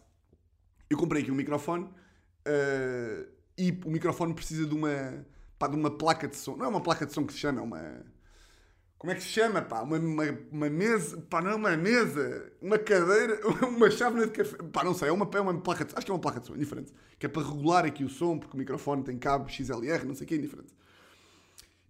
Eu 0.89 0.97
comprei 0.97 1.21
aqui 1.21 1.31
um 1.31 1.35
microfone 1.35 1.83
uh, 1.83 3.27
e 3.57 3.77
o 3.85 3.91
microfone 3.91 4.33
precisa 4.33 4.65
de 4.65 4.73
uma, 4.73 5.25
pá, 5.59 5.67
de 5.67 5.75
uma 5.75 5.91
placa 5.91 6.27
de 6.27 6.37
som. 6.37 6.55
Não 6.55 6.65
é 6.65 6.69
uma 6.69 6.81
placa 6.81 7.05
de 7.05 7.13
som 7.13 7.25
que 7.25 7.33
se 7.33 7.39
chama, 7.39 7.59
é 7.59 7.63
uma 7.63 8.05
como 8.99 9.13
é 9.13 9.15
que 9.15 9.23
se 9.23 9.29
chama, 9.29 9.61
pá? 9.61 9.81
Uma, 9.81 9.97
uma, 9.97 10.23
uma, 10.51 10.69
mesa, 10.69 11.17
pá, 11.29 11.41
não 11.41 11.51
é 11.51 11.55
uma 11.55 11.77
mesa, 11.77 12.51
uma 12.61 12.77
cadeira, 12.77 13.39
uma 13.65 13.89
chávena 13.89 14.27
de 14.27 14.33
café, 14.33 14.57
pá, 14.73 14.83
não 14.83 14.93
sei, 14.93 15.07
é 15.07 15.11
uma, 15.11 15.27
é 15.33 15.39
uma 15.39 15.57
placa 15.61 15.85
de, 15.85 15.95
acho 15.95 16.05
que 16.05 16.11
é 16.11 16.13
uma 16.13 16.19
placa 16.19 16.41
de 16.41 16.47
som, 16.47 16.53
indiferente, 16.53 16.93
que 17.17 17.25
é 17.25 17.29
para 17.29 17.41
regular 17.41 17.85
aqui 17.85 18.03
o 18.03 18.09
som, 18.09 18.37
porque 18.37 18.57
o 18.57 18.59
microfone 18.59 19.01
tem 19.01 19.17
cabo 19.17 19.47
XLR, 19.49 20.05
não 20.05 20.13
sei 20.13 20.25
o 20.25 20.27
que, 20.27 20.35
indiferente. 20.35 20.73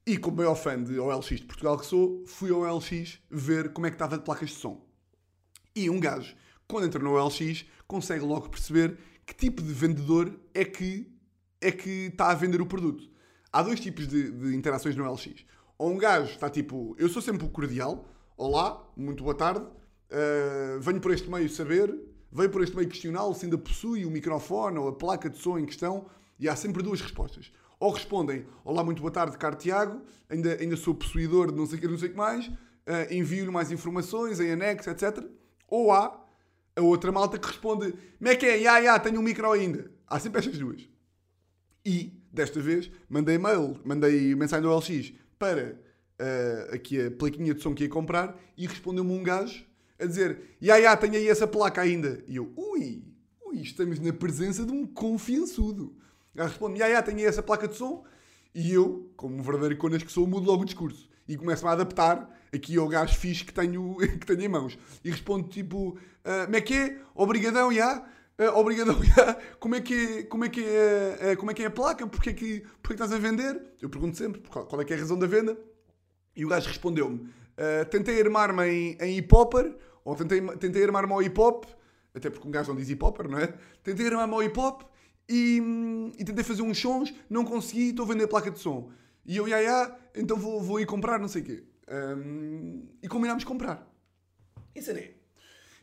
E 0.06 0.20
como 0.20 0.38
maior 0.38 0.54
fã 0.54 0.82
de 0.82 1.00
OLX 1.00 1.30
de 1.30 1.46
Portugal 1.46 1.80
que 1.80 1.86
sou, 1.88 2.24
fui 2.28 2.52
ao 2.52 2.60
OLX 2.60 3.20
ver 3.30 3.74
como 3.74 3.88
é 3.88 3.90
que 3.90 3.96
estava 3.96 4.16
de 4.16 4.24
placas 4.24 4.50
de 4.50 4.56
som. 4.56 4.80
E 5.76 5.90
um 5.90 6.00
gajo, 6.00 6.36
quando 6.68 6.86
entra 6.86 7.02
no 7.02 7.14
OLX, 7.16 7.66
consegue 7.88 8.24
logo 8.24 8.50
perceber 8.50 8.96
que 9.26 9.34
tipo 9.34 9.64
de 9.64 9.74
vendedor 9.74 10.40
é 10.54 10.64
que, 10.64 11.12
é 11.60 11.72
que 11.72 11.90
está 12.12 12.30
a 12.30 12.36
vender 12.36 12.62
o 12.62 12.68
produto. 12.68 13.10
Há 13.52 13.64
dois 13.64 13.80
tipos 13.80 14.08
de, 14.08 14.32
de 14.32 14.56
interações 14.56 14.96
no 14.96 15.10
OLX 15.10 15.44
ou 15.80 15.90
um 15.90 15.98
gajo 15.98 16.34
está 16.34 16.50
tipo, 16.50 16.94
eu 17.00 17.08
sou 17.08 17.22
sempre 17.22 17.46
o 17.46 17.50
cordial, 17.50 18.06
olá, 18.36 18.86
muito 18.98 19.24
boa 19.24 19.34
tarde, 19.34 19.62
uh, 19.62 20.80
venho 20.82 21.00
por 21.00 21.10
este 21.12 21.30
meio 21.30 21.50
saber, 21.50 21.98
venho 22.30 22.50
por 22.50 22.62
este 22.62 22.76
meio 22.76 22.90
questioná-lo 22.90 23.34
se 23.34 23.46
ainda 23.46 23.58
possui 23.58 24.06
o 24.06 24.12
microfone 24.12 24.78
ou 24.78 24.90
a 24.90 24.94
placa 24.94 25.30
de 25.30 25.38
som 25.38 25.58
em 25.58 25.66
questão, 25.66 26.06
e 26.38 26.50
há 26.50 26.56
sempre 26.56 26.84
duas 26.84 27.00
respostas. 27.00 27.50
Ou 27.80 27.92
respondem, 27.94 28.46
olá, 28.66 28.84
muito 28.84 29.02
boa 29.02 29.12
tarde, 29.12 29.38
caro 29.38 29.56
Tiago, 29.56 30.02
ainda, 30.30 30.56
ainda 30.56 30.76
sou 30.76 30.94
possuidor 30.94 31.50
de 31.50 31.58
não 31.58 31.66
sei 31.66 31.78
o 31.78 31.82
que, 31.82 31.88
não 31.88 31.98
sei 31.98 32.10
que 32.10 32.18
mais, 32.18 32.46
uh, 32.48 32.54
envio-lhe 33.10 33.50
mais 33.50 33.72
informações 33.72 34.42
em 34.42 34.52
anexo, 34.52 34.90
etc. 34.90 35.24
Ou 35.66 35.94
há 35.94 36.26
a 36.76 36.82
outra 36.82 37.10
malta 37.10 37.40
que 37.40 37.48
responde, 37.48 37.94
como 38.18 38.30
é 38.30 38.36
que 38.36 38.46
é? 38.46 38.60
Ya, 38.60 38.80
ya, 38.80 39.00
tenho 39.00 39.18
um 39.18 39.24
micro 39.24 39.50
ainda. 39.50 39.90
Há 40.06 40.20
sempre 40.20 40.40
estas 40.40 40.58
duas. 40.58 40.90
E, 41.86 42.12
desta 42.34 42.60
vez, 42.60 42.92
mandei 43.10 43.38
mail, 43.38 43.80
mandei 43.86 44.36
mensagem 44.36 44.64
do 44.64 44.76
LX, 44.76 45.14
para 45.40 45.80
uh, 46.20 46.76
aqui 46.76 47.08
a 47.08 47.10
plaquinha 47.10 47.54
de 47.54 47.62
som 47.62 47.74
que 47.74 47.84
ia 47.84 47.90
comprar 47.90 48.38
e 48.58 48.68
respondeu-me 48.68 49.12
um 49.12 49.24
gajo 49.24 49.66
a 49.98 50.06
dizer: 50.06 50.58
Ya, 50.62 50.76
ya, 50.76 50.96
tenho 50.96 51.16
aí 51.16 51.28
essa 51.28 51.48
placa 51.48 51.82
ainda. 51.82 52.22
E 52.28 52.36
eu, 52.36 52.52
ui, 52.56 53.04
ui, 53.46 53.62
estamos 53.62 54.00
na 54.00 54.14
presença 54.14 54.66
de 54.66 54.72
um 54.72 54.86
confiançudo. 54.86 55.96
Gajo 56.36 56.50
responde: 56.50 56.80
Ya, 56.80 56.88
ya, 56.88 57.02
tenho 57.02 57.18
aí 57.18 57.26
essa 57.26 57.42
placa 57.42 57.68
de 57.68 57.76
som. 57.76 58.04
E 58.54 58.74
eu, 58.74 59.12
como 59.16 59.38
um 59.38 59.42
verdadeiro 59.42 59.78
conas 59.78 60.04
que 60.04 60.12
sou, 60.12 60.28
mudo 60.28 60.46
logo 60.46 60.64
o 60.64 60.66
discurso 60.66 61.10
e 61.30 61.38
começo-me 61.38 61.70
a 61.70 61.74
adaptar 61.74 62.28
aqui 62.52 62.76
ao 62.76 62.88
gajo 62.88 63.16
fixe 63.16 63.46
que 63.46 63.54
tenho, 63.54 63.96
que 64.20 64.26
tenho 64.26 64.42
em 64.42 64.48
mãos. 64.48 64.78
E 65.04 65.12
respondo 65.12 65.48
tipo: 65.48 65.90
uh, 65.90 66.46
Como 66.46 66.56
é 66.56 66.62
que 66.62 66.74
é? 66.74 66.98
Obrigadão, 67.14 67.72
já. 67.72 68.04
Uh, 68.40 68.58
obrigadão, 68.58 69.04
já. 69.04 69.38
Como 69.60 69.76
é 69.76 69.82
que 69.82 69.94
é, 69.94 70.24
como 70.24 70.46
é, 70.46 70.50
que 70.50 70.64
é, 70.64 71.36
como 71.36 71.52
é, 71.52 71.54
que 71.54 71.64
é 71.64 71.66
a 71.66 71.70
placa? 71.70 72.08
Porquê 72.08 72.34
que, 72.34 72.62
porquê 72.82 72.96
que 72.96 73.04
estás 73.04 73.12
a 73.12 73.18
vender? 73.18 73.62
Eu 73.82 73.90
pergunto 73.90 74.18
sempre 74.18 74.42
qual, 74.50 74.80
é 74.80 74.86
que 74.86 74.94
é 74.94 74.96
a 74.96 75.00
razão 75.00 75.20
da 75.20 75.28
venda. 75.28 75.58
E 76.34 76.46
o 76.46 76.48
gajo 76.48 76.70
respondeu-me: 76.70 77.18
uh, 77.18 77.86
Tentei 77.90 78.22
armar-me 78.22 78.64
em, 78.66 78.98
em 79.02 79.16
hip-hopper, 79.16 79.76
ou 80.06 80.16
tentei, 80.16 80.42
tentei 80.56 80.84
armar-me 80.86 81.12
ao 81.12 81.20
hip-hop, 81.20 81.66
até 82.16 82.30
porque 82.30 82.48
um 82.48 82.52
gajo 82.52 82.70
não 82.70 82.80
diz 82.80 82.88
hip-hopper, 82.88 83.28
não 83.28 83.40
é? 83.40 83.54
Tentei 83.84 84.08
armar-me 84.08 84.34
ao 84.34 84.40
hip-hop 84.40 84.84
e, 85.28 85.62
e, 86.18 86.24
tentei 86.24 86.44
fazer 86.46 86.62
uns 86.62 86.80
sons, 86.80 87.14
não 87.30 87.44
consegui, 87.44 87.90
estou 87.90 88.06
a 88.06 88.08
vender 88.08 88.24
a 88.24 88.28
placa 88.30 88.50
de 88.50 88.60
som. 88.60 88.90
E 89.26 89.36
eu, 89.36 89.50
ia, 89.50 89.62
ia, 89.62 89.96
então 90.16 90.38
vou, 90.38 90.62
vou 90.62 90.80
ir 90.80 90.86
comprar, 90.86 91.20
não 91.20 91.28
sei 91.28 91.42
o 91.42 91.46
quê. 91.46 91.64
Um, 91.92 92.88
e 93.04 93.08
combinámos 93.10 93.44
comprar. 93.44 93.86
E 94.74 94.82
será? 94.82 95.19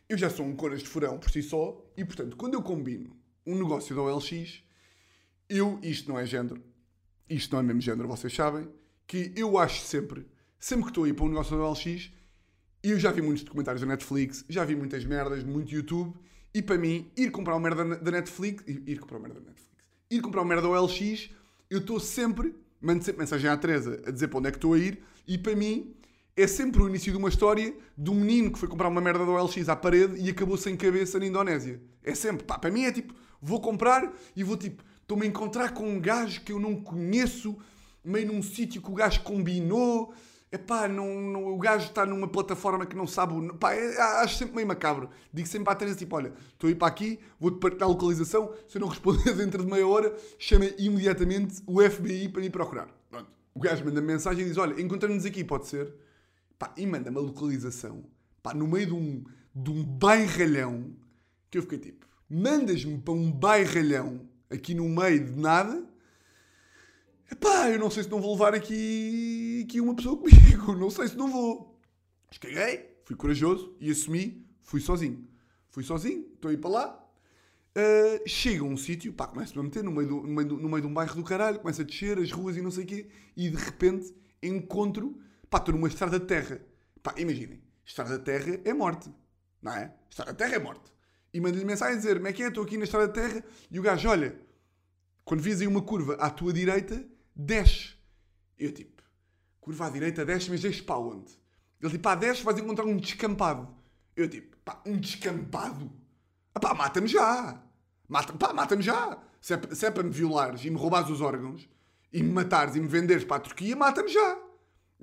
Eu 0.09 0.16
já 0.16 0.30
sou 0.30 0.46
um 0.46 0.54
coras 0.54 0.82
de 0.82 0.88
furão 0.88 1.18
por 1.18 1.30
si 1.30 1.42
só, 1.42 1.84
e 1.96 2.04
portanto, 2.04 2.36
quando 2.36 2.54
eu 2.54 2.62
combino 2.62 3.16
um 3.44 3.57
negócio 3.57 3.94
da 3.94 4.02
OLX, 4.02 4.62
eu, 5.48 5.80
isto 5.82 6.09
não 6.09 6.16
é 6.16 6.24
género, 6.24 6.62
isto 7.28 7.52
não 7.52 7.59
é 7.59 7.62
mesmo 7.64 7.80
género, 7.80 8.07
vocês 8.07 8.32
sabem, 8.32 8.68
que 9.04 9.32
eu 9.34 9.59
acho 9.59 9.82
sempre, 9.82 10.24
sempre 10.61 10.84
que 10.84 10.90
estou 10.90 11.04
a 11.04 11.09
ir 11.09 11.14
para 11.14 11.24
um 11.24 11.28
negócio 11.28 11.57
da 11.57 11.64
OLX, 11.64 12.12
eu 12.84 13.00
já 13.00 13.11
vi 13.11 13.20
muitos 13.20 13.42
documentários 13.42 13.80
da 13.80 13.86
Netflix, 13.88 14.44
já 14.48 14.64
vi 14.64 14.76
muitas 14.76 15.04
merdas, 15.04 15.42
muito 15.42 15.74
YouTube, 15.74 16.14
e 16.54 16.62
para 16.62 16.78
mim, 16.78 17.11
ir 17.16 17.32
comprar 17.32 17.57
uma 17.57 17.68
merda 17.68 17.96
da 17.96 18.11
Netflix, 18.12 18.62
ir 18.64 19.00
comprar 19.00 19.18
uma 19.18 19.26
merda 19.26 19.40
da 19.40 19.48
Netflix, 19.48 19.76
ir 20.09 20.20
comprar 20.20 20.42
uma 20.42 20.48
merda 20.48 20.62
da 20.62 20.80
OLX, 20.80 21.30
eu 21.68 21.78
estou 21.78 21.98
sempre, 21.98 22.54
mando 22.80 23.02
sempre 23.02 23.22
mensagem 23.22 23.50
à 23.50 23.57
Teresa 23.57 24.00
a 24.07 24.12
dizer 24.12 24.28
para 24.28 24.38
onde 24.38 24.48
é 24.48 24.50
que 24.52 24.59
estou 24.59 24.74
a 24.74 24.78
ir, 24.78 25.02
e 25.26 25.36
para 25.36 25.57
mim, 25.57 25.95
é 26.37 26.47
sempre 26.47 26.82
o 26.82 26.89
início 26.89 27.11
de 27.11 27.16
uma 27.16 27.30
história 27.30 27.74
de 27.97 28.11
um 28.11 28.14
menino 28.14 28.53
que 28.53 28.59
foi 28.59 28.68
comprar 28.68 28.89
uma 28.89 29.01
merda 29.01 29.24
da 29.24 29.32
OLX 29.32 29.70
à 29.70 29.74
parede 29.74 30.20
e 30.20 30.28
acabou 30.28 30.59
sem 30.59 30.76
cabeça 30.76 31.18
na 31.18 31.26
Indonésia. 31.26 31.80
É 32.05 32.14
sempre, 32.14 32.45
pá, 32.45 32.59
para 32.59 32.70
mim 32.70 32.84
é 32.84 32.93
tipo, 32.93 33.14
vou 33.41 33.59
comprar 33.59 34.12
e 34.37 34.45
vou 34.45 34.57
tipo, 34.57 34.84
estou-me 35.01 35.24
a 35.24 35.26
encontrar 35.26 35.72
com 35.72 35.89
um 35.89 35.99
gajo 35.99 36.43
que 36.43 36.53
eu 36.53 36.61
não 36.61 36.76
conheço, 36.76 37.57
meio 38.05 38.26
num 38.26 38.43
sítio 38.43 38.82
que 38.82 38.91
o 38.91 38.95
gajo 38.95 39.22
combinou. 39.22 40.12
Epá, 40.53 40.87
não, 40.87 41.20
não, 41.20 41.55
o 41.55 41.59
gajo 41.59 41.87
está 41.87 42.05
numa 42.05 42.28
plataforma 42.28 42.84
que 42.84 42.95
não 42.95 43.07
sabe. 43.07 43.34
Pá, 43.55 43.74
é, 43.74 43.99
acho 44.22 44.37
sempre 44.37 44.57
meio 44.57 44.68
macabro. 44.68 45.09
Digo 45.32 45.49
sempre 45.49 45.72
à 45.72 45.74
Teresa, 45.74 45.97
tipo, 45.97 46.14
olha, 46.16 46.34
estou 46.53 46.68
a 46.68 46.70
ir 46.70 46.74
para 46.74 46.87
aqui, 46.87 47.18
vou-te 47.41 47.59
partilhar 47.59 47.89
a 47.89 47.93
localização. 47.93 48.53
Se 48.68 48.76
eu 48.76 48.80
não 48.80 48.89
responder 48.89 49.32
dentro 49.34 49.64
de 49.64 49.70
meia 49.70 49.89
hora, 49.89 50.14
chama 50.39 50.66
imediatamente 50.78 51.62
o 51.66 51.80
FBI 51.82 52.28
para 52.28 52.43
me 52.43 52.51
procurar. 52.51 52.89
Pronto. 53.11 53.30
O 53.55 53.59
gajo 53.59 53.84
manda 53.87 54.03
-me 54.03 54.07
mensagem 54.07 54.45
e 54.45 54.49
diz, 54.49 54.59
olha, 54.59 54.80
encontramos-nos 54.80 55.24
aqui, 55.24 55.43
pode 55.43 55.66
ser? 55.66 56.05
Pá, 56.59 56.72
e 56.76 56.86
manda-me 56.86 57.16
a 57.16 57.20
localização. 57.20 58.04
Pá, 58.42 58.54
no 58.54 58.66
meio 58.66 58.86
de 58.86 58.94
um, 58.94 59.24
de 59.54 59.70
um 59.70 59.84
bairralhão, 59.84 60.94
que 61.50 61.59
eu 61.59 61.62
fiquei 61.62 61.78
tipo, 61.78 62.07
mandas-me 62.28 62.98
para 62.98 63.14
um 63.14 63.30
bairralhão 63.30 64.28
aqui 64.50 64.74
no 64.74 64.88
meio 64.88 65.24
de 65.24 65.38
nada, 65.38 65.84
epá, 67.30 67.70
eu 67.70 67.78
não 67.78 67.90
sei 67.90 68.04
se 68.04 68.11
não 68.11 68.20
vou 68.20 68.32
levar 68.32 68.54
aqui, 68.54 69.64
aqui 69.66 69.80
uma 69.80 69.94
pessoa 69.94 70.16
comigo, 70.18 70.74
não 70.74 70.90
sei 70.90 71.09
se 71.09 71.16
não 71.16 71.30
vou. 71.30 71.78
Mas 72.28 72.38
caguei, 72.38 72.96
fui 73.04 73.16
corajoso 73.16 73.76
e 73.80 73.90
assumi, 73.90 74.46
fui 74.62 74.80
sozinho. 74.80 75.26
Fui 75.70 75.84
sozinho, 75.84 76.26
estou 76.34 76.50
a 76.50 76.54
ir 76.54 76.57
para 76.57 76.70
lá. 76.70 77.07
Uh, 77.76 78.26
chega 78.26 78.62
a 78.62 78.66
um 78.66 78.78
sítio, 78.78 79.12
pá, 79.12 79.26
começo-me 79.26 79.61
a 79.61 79.62
meter 79.62 79.84
no 79.84 79.92
meio, 79.92 80.09
do, 80.09 80.22
no, 80.22 80.28
meio 80.28 80.48
do, 80.48 80.57
no 80.57 80.68
meio 80.70 80.80
de 80.80 80.86
um 80.86 80.94
bairro 80.94 81.14
do 81.14 81.22
caralho, 81.22 81.59
começo 81.61 81.82
a 81.82 81.84
descer 81.84 82.18
as 82.18 82.32
ruas 82.32 82.57
e 82.57 82.62
não 82.62 82.70
sei 82.70 82.84
o 82.84 82.86
quê, 82.86 83.07
e 83.36 83.50
de 83.50 83.57
repente 83.57 84.14
encontro, 84.42 85.20
pá, 85.51 85.59
estou 85.59 85.74
numa 85.74 85.88
estrada 85.88 86.18
de 86.18 86.26
terra. 86.26 86.61
Pá, 87.03 87.14
imaginem, 87.16 87.62
estrada 87.84 88.18
de 88.18 88.24
terra 88.24 88.61
é 88.64 88.72
morte, 88.72 89.11
não 89.62 89.72
é? 89.72 89.92
Estrada 90.11 90.32
de 90.32 90.38
terra 90.38 90.55
é 90.55 90.59
morte 90.59 90.97
e 91.36 91.40
mando-lhe 91.40 91.66
mensagem 91.66 91.94
a 91.94 91.99
dizer: 91.99 92.16
Como 92.16 92.28
é 92.28 92.32
que 92.32 92.42
é? 92.42 92.49
Estou 92.49 92.64
aqui 92.64 92.78
na 92.78 92.84
estrada 92.84 93.09
de 93.09 93.12
terra. 93.12 93.44
E 93.70 93.78
o 93.78 93.82
gajo, 93.82 94.09
olha, 94.09 94.40
quando 95.22 95.42
vis 95.42 95.61
aí 95.61 95.66
uma 95.66 95.82
curva 95.82 96.14
à 96.14 96.30
tua 96.30 96.51
direita, 96.51 97.05
desce. 97.34 97.94
Eu 98.59 98.72
tipo, 98.72 99.03
curva 99.61 99.86
à 99.86 99.90
direita, 99.90 100.24
desce, 100.24 100.49
mas 100.49 100.62
desce 100.62 100.82
para 100.82 100.97
onde? 100.97 101.30
Ele 101.78 101.90
tipo, 101.90 102.03
pá, 102.03 102.14
desce, 102.14 102.42
vais 102.42 102.59
encontrar 102.59 102.86
um 102.86 102.97
descampado. 102.97 103.68
Eu 104.16 104.28
tipo, 104.30 104.57
pá, 104.64 104.80
um 104.86 104.97
descampado? 104.97 105.92
Ah, 106.55 106.61
pá, 106.61 106.72
mata-me 106.72 107.07
já. 107.07 107.62
Mata, 108.09 108.32
pá, 108.32 108.55
mata-me 108.55 108.82
já. 108.82 109.18
Se 109.38 109.53
é, 109.53 109.74
se 109.74 109.84
é 109.84 109.90
para 109.90 110.05
me 110.05 110.11
violares 110.11 110.64
e 110.64 110.70
me 110.70 110.78
roubares 110.78 111.11
os 111.11 111.20
órgãos 111.20 111.68
e 112.11 112.22
me 112.22 112.32
matares 112.32 112.76
e 112.76 112.80
me 112.80 112.88
venderes 112.88 113.24
para 113.24 113.36
a 113.36 113.40
Turquia, 113.40 113.76
mata-me 113.76 114.09
já. 114.09 114.38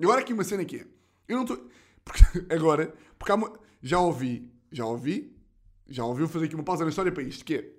Agora 0.00 0.20
aqui 0.20 0.32
uma 0.32 0.44
cena 0.44 0.64
que 0.64 0.76
é. 0.76 0.86
Eu 1.28 1.36
não 1.36 1.42
estou. 1.42 1.68
Porque, 2.04 2.22
agora, 2.52 2.94
porque 3.18 3.32
há 3.32 3.34
uma, 3.34 3.58
já 3.82 3.98
ouvi, 3.98 4.52
já 4.70 4.84
ouvi 4.84 5.34
já 5.88 6.04
ouviu 6.04 6.28
fazer 6.28 6.46
aqui 6.46 6.54
uma 6.54 6.64
pausa 6.64 6.84
na 6.84 6.90
história 6.90 7.12
para 7.12 7.22
isto, 7.22 7.44
que 7.44 7.54
é, 7.54 7.70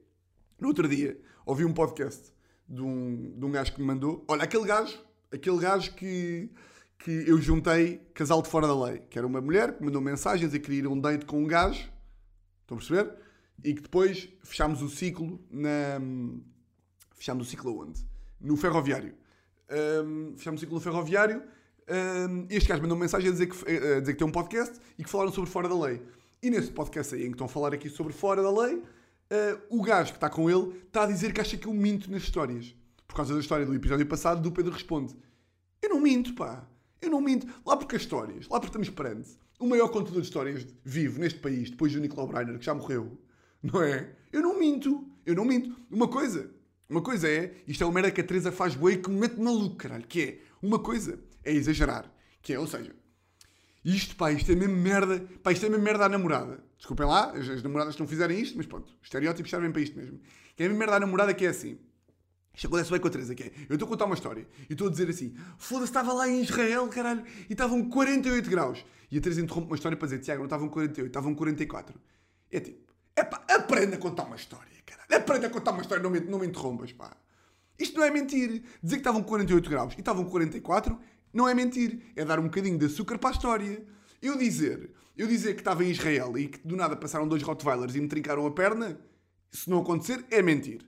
no 0.60 0.68
outro 0.68 0.88
dia, 0.88 1.20
ouvi 1.46 1.66
um 1.66 1.74
podcast 1.74 2.34
de 2.68 2.82
um, 2.82 3.34
de 3.38 3.46
um 3.46 3.52
gajo 3.52 3.74
que 3.74 3.80
me 3.80 3.88
mandou, 3.88 4.24
olha, 4.28 4.44
aquele 4.44 4.66
gajo, 4.66 4.98
aquele 5.32 5.58
gajo 5.58 5.94
que, 5.94 6.50
que 7.00 7.12
eu 7.28 7.40
juntei 7.40 7.98
casal 8.14 8.42
de 8.42 8.50
fora 8.50 8.68
da 8.68 8.86
lei, 8.86 9.00
que 9.10 9.18
era 9.18 9.26
uma 9.26 9.42
mulher 9.42 9.78
que 9.78 9.84
mandou 9.84 10.02
mensagens 10.02 10.54
e 10.54 10.60
queria 10.60 10.80
ir 10.80 10.86
a 10.86 10.90
um 10.90 11.00
date 11.00 11.26
com 11.26 11.42
um 11.42 11.48
gajo, 11.48 11.92
estão 12.62 12.78
a 12.78 12.80
perceber? 12.80 13.14
E 13.64 13.74
que 13.74 13.82
depois 13.82 14.30
fechámos 14.44 14.82
o 14.82 14.90
ciclo 14.90 15.44
na... 15.50 16.00
Fechámos 17.16 17.48
o 17.48 17.50
ciclo 17.50 17.82
onde? 17.82 18.06
No 18.40 18.58
ferroviário. 18.58 19.16
Um, 20.04 20.36
fechámos 20.38 20.60
o 20.60 20.62
ciclo 20.62 20.76
no 20.76 20.82
ferroviário. 20.82 21.42
Um, 21.88 22.48
este 22.50 22.70
gajo 22.70 22.82
mandou 22.82 22.98
mensagem 22.98 23.30
a 23.30 23.32
dizer, 23.32 23.48
que, 23.48 23.56
a 23.72 24.00
dizer 24.00 24.14
que 24.14 24.20
tem 24.20 24.28
um 24.28 24.32
podcast 24.32 24.80
e 24.98 25.04
que 25.04 25.10
falaram 25.10 25.32
sobre 25.32 25.50
fora 25.50 25.70
da 25.70 25.80
lei. 25.80 26.02
E 26.42 26.50
nesse 26.50 26.72
podcast 26.72 27.16
aí, 27.16 27.22
em 27.22 27.28
que 27.28 27.34
estão 27.34 27.46
a 27.46 27.50
falar 27.50 27.74
aqui 27.74 27.90
sobre 27.90 28.14
fora 28.14 28.42
da 28.42 28.52
lei, 28.52 28.76
uh, 28.76 28.84
o 29.70 29.82
gajo 29.82 30.12
que 30.12 30.18
está 30.18 30.30
com 30.30 30.50
ele 30.50 30.78
está 30.86 31.04
a 31.04 31.06
dizer 31.08 31.34
que 31.34 31.42
acha 31.42 31.58
que 31.58 31.68
eu 31.68 31.74
minto 31.74 32.10
nas 32.12 32.24
histórias. 32.24 32.76
Por 33.08 33.16
causa 33.16 33.34
da 33.34 33.40
história 33.40 33.66
do 33.66 33.74
episódio 33.74 34.06
passado, 34.06 34.42
do 34.42 34.52
Pedro 34.52 34.72
responde: 34.72 35.16
Eu 35.82 35.90
não 35.90 36.00
minto, 36.00 36.34
pá. 36.34 36.68
Eu 37.02 37.10
não 37.12 37.22
minto. 37.22 37.48
Lá 37.66 37.78
porque 37.78 37.96
as 37.96 38.02
histórias, 38.02 38.48
lá 38.48 38.60
porque 38.60 38.78
estamos 38.78 38.90
perante 38.90 39.38
o 39.60 39.68
maior 39.68 39.90
contador 39.90 40.22
de 40.22 40.28
histórias 40.28 40.66
vivo 40.84 41.20
neste 41.20 41.40
país, 41.40 41.70
depois 41.70 41.94
do 41.94 42.00
Nicolau 42.00 42.28
Breiner, 42.28 42.60
que 42.60 42.66
já 42.66 42.74
morreu, 42.74 43.18
não 43.62 43.82
é? 43.82 44.10
Eu 44.32 44.42
não 44.42 44.60
minto. 44.60 45.08
Eu 45.26 45.36
não 45.36 45.46
minto. 45.46 45.76
Uma 45.90 46.08
coisa, 46.08 46.52
uma 46.90 47.02
coisa 47.02 47.28
é, 47.28 47.56
isto 47.68 47.84
é 47.84 47.88
uma 47.88 47.94
merda 47.94 48.12
que 48.12 48.22
a 48.22 48.24
Teresa 48.24 48.52
faz 48.52 48.76
boa 48.76 48.92
e 48.92 48.98
que 48.98 49.10
me 49.10 49.20
mete 49.20 49.40
maluco, 49.40 49.76
caralho, 49.76 50.06
que 50.06 50.22
é, 50.22 50.40
uma 50.62 50.78
coisa 50.78 51.20
é 51.46 51.54
exagerar, 51.54 52.12
que 52.42 52.54
é, 52.54 52.60
ou 52.60 52.68
seja, 52.68 52.94
isto, 53.86 54.16
pá, 54.16 54.32
isto 54.32 54.52
é 54.52 54.56
mesmo 54.56 54.76
merda. 54.76 55.24
Pá, 55.44 55.52
isto 55.52 55.64
é 55.64 55.70
mesmo 55.70 55.84
merda 55.84 56.06
à 56.06 56.10
namorada. 56.10 56.64
Desculpem 56.76 57.06
lá, 57.06 57.32
as, 57.32 57.48
as 57.48 57.62
namoradas 57.62 57.96
não 57.98 58.08
fizerem 58.08 58.42
isto, 58.42 58.58
mas 58.58 58.66
pronto, 58.66 58.92
estereótipos 59.04 59.52
servem 59.52 59.72
para 59.72 59.82
isto 59.82 59.96
mesmo. 59.96 60.20
Que 60.56 60.64
é 60.64 60.68
mesmo 60.68 60.80
merda 60.80 60.96
à 60.96 61.00
namorada 61.00 61.34
que 61.36 61.46
é 61.46 61.50
assim. 61.50 61.78
Isto 62.56 62.68
acontece 62.68 62.90
bem 62.90 63.00
com 63.00 63.08
a 63.08 63.12
Teresa, 63.12 63.36
que 63.36 63.44
é. 63.44 63.52
Eu 63.70 63.76
estou 63.76 63.86
a 63.86 63.90
contar 63.90 64.06
uma 64.06 64.16
história 64.16 64.48
e 64.68 64.74
estou 64.74 64.88
a 64.88 64.90
dizer 64.90 65.08
assim: 65.08 65.36
foda-se, 65.58 65.92
estava 65.92 66.14
lá 66.14 66.28
em 66.28 66.42
Israel, 66.42 66.88
caralho, 66.88 67.24
e 67.48 67.54
estavam 67.54 67.88
48 67.88 68.50
graus. 68.50 68.84
E 69.12 69.20
a 69.20 69.22
Teresa 69.22 69.42
interrompe 69.42 69.68
uma 69.68 69.76
história 69.76 69.96
para 69.96 70.08
dizer: 70.08 70.20
Tiago, 70.20 70.40
não 70.40 70.46
estavam 70.46 70.68
48, 70.68 71.08
estavam 71.08 71.36
44. 71.36 72.00
É 72.50 72.60
tipo: 72.60 72.92
é 73.16 73.24
pá, 73.24 73.44
aprenda 73.50 73.98
a 73.98 74.00
contar 74.00 74.24
uma 74.24 74.36
história, 74.36 74.72
caralho. 74.86 75.16
Aprenda 75.16 75.48
a 75.48 75.50
contar 75.50 75.72
uma 75.72 75.82
história, 75.82 76.02
não 76.02 76.10
me, 76.10 76.22
não 76.22 76.40
me 76.40 76.48
interrompas, 76.48 76.92
pá. 76.92 77.16
Isto 77.78 78.00
não 78.00 78.06
é 78.06 78.10
mentir. 78.10 78.64
Dizer 78.82 78.96
que 78.96 79.02
estavam 79.02 79.22
48 79.22 79.70
graus 79.70 79.94
e 79.96 80.00
estavam 80.00 80.26
44 80.26 80.98
não 81.36 81.50
é 81.50 81.54
mentir, 81.54 82.00
é 82.16 82.24
dar 82.24 82.40
um 82.40 82.44
bocadinho 82.44 82.78
de 82.78 82.86
açúcar 82.86 83.20
para 83.20 83.30
a 83.30 83.34
história. 83.34 83.86
Eu 84.22 84.38
dizer, 84.38 84.90
eu 85.18 85.28
dizer 85.28 85.54
que 85.54 85.60
estava 85.60 85.84
em 85.84 85.92
Israel 85.92 86.38
e 86.38 86.48
que 86.48 86.66
do 86.66 86.78
nada 86.78 86.96
passaram 86.96 87.28
dois 87.28 87.44
Rottweilers 87.44 87.94
e 87.94 88.00
me 88.00 88.08
trincaram 88.08 88.48
a 88.48 88.52
perna, 88.52 88.98
se 89.52 89.70
não 89.70 89.82
acontecer, 89.82 90.26
é 90.32 90.42
mentir. 90.42 90.82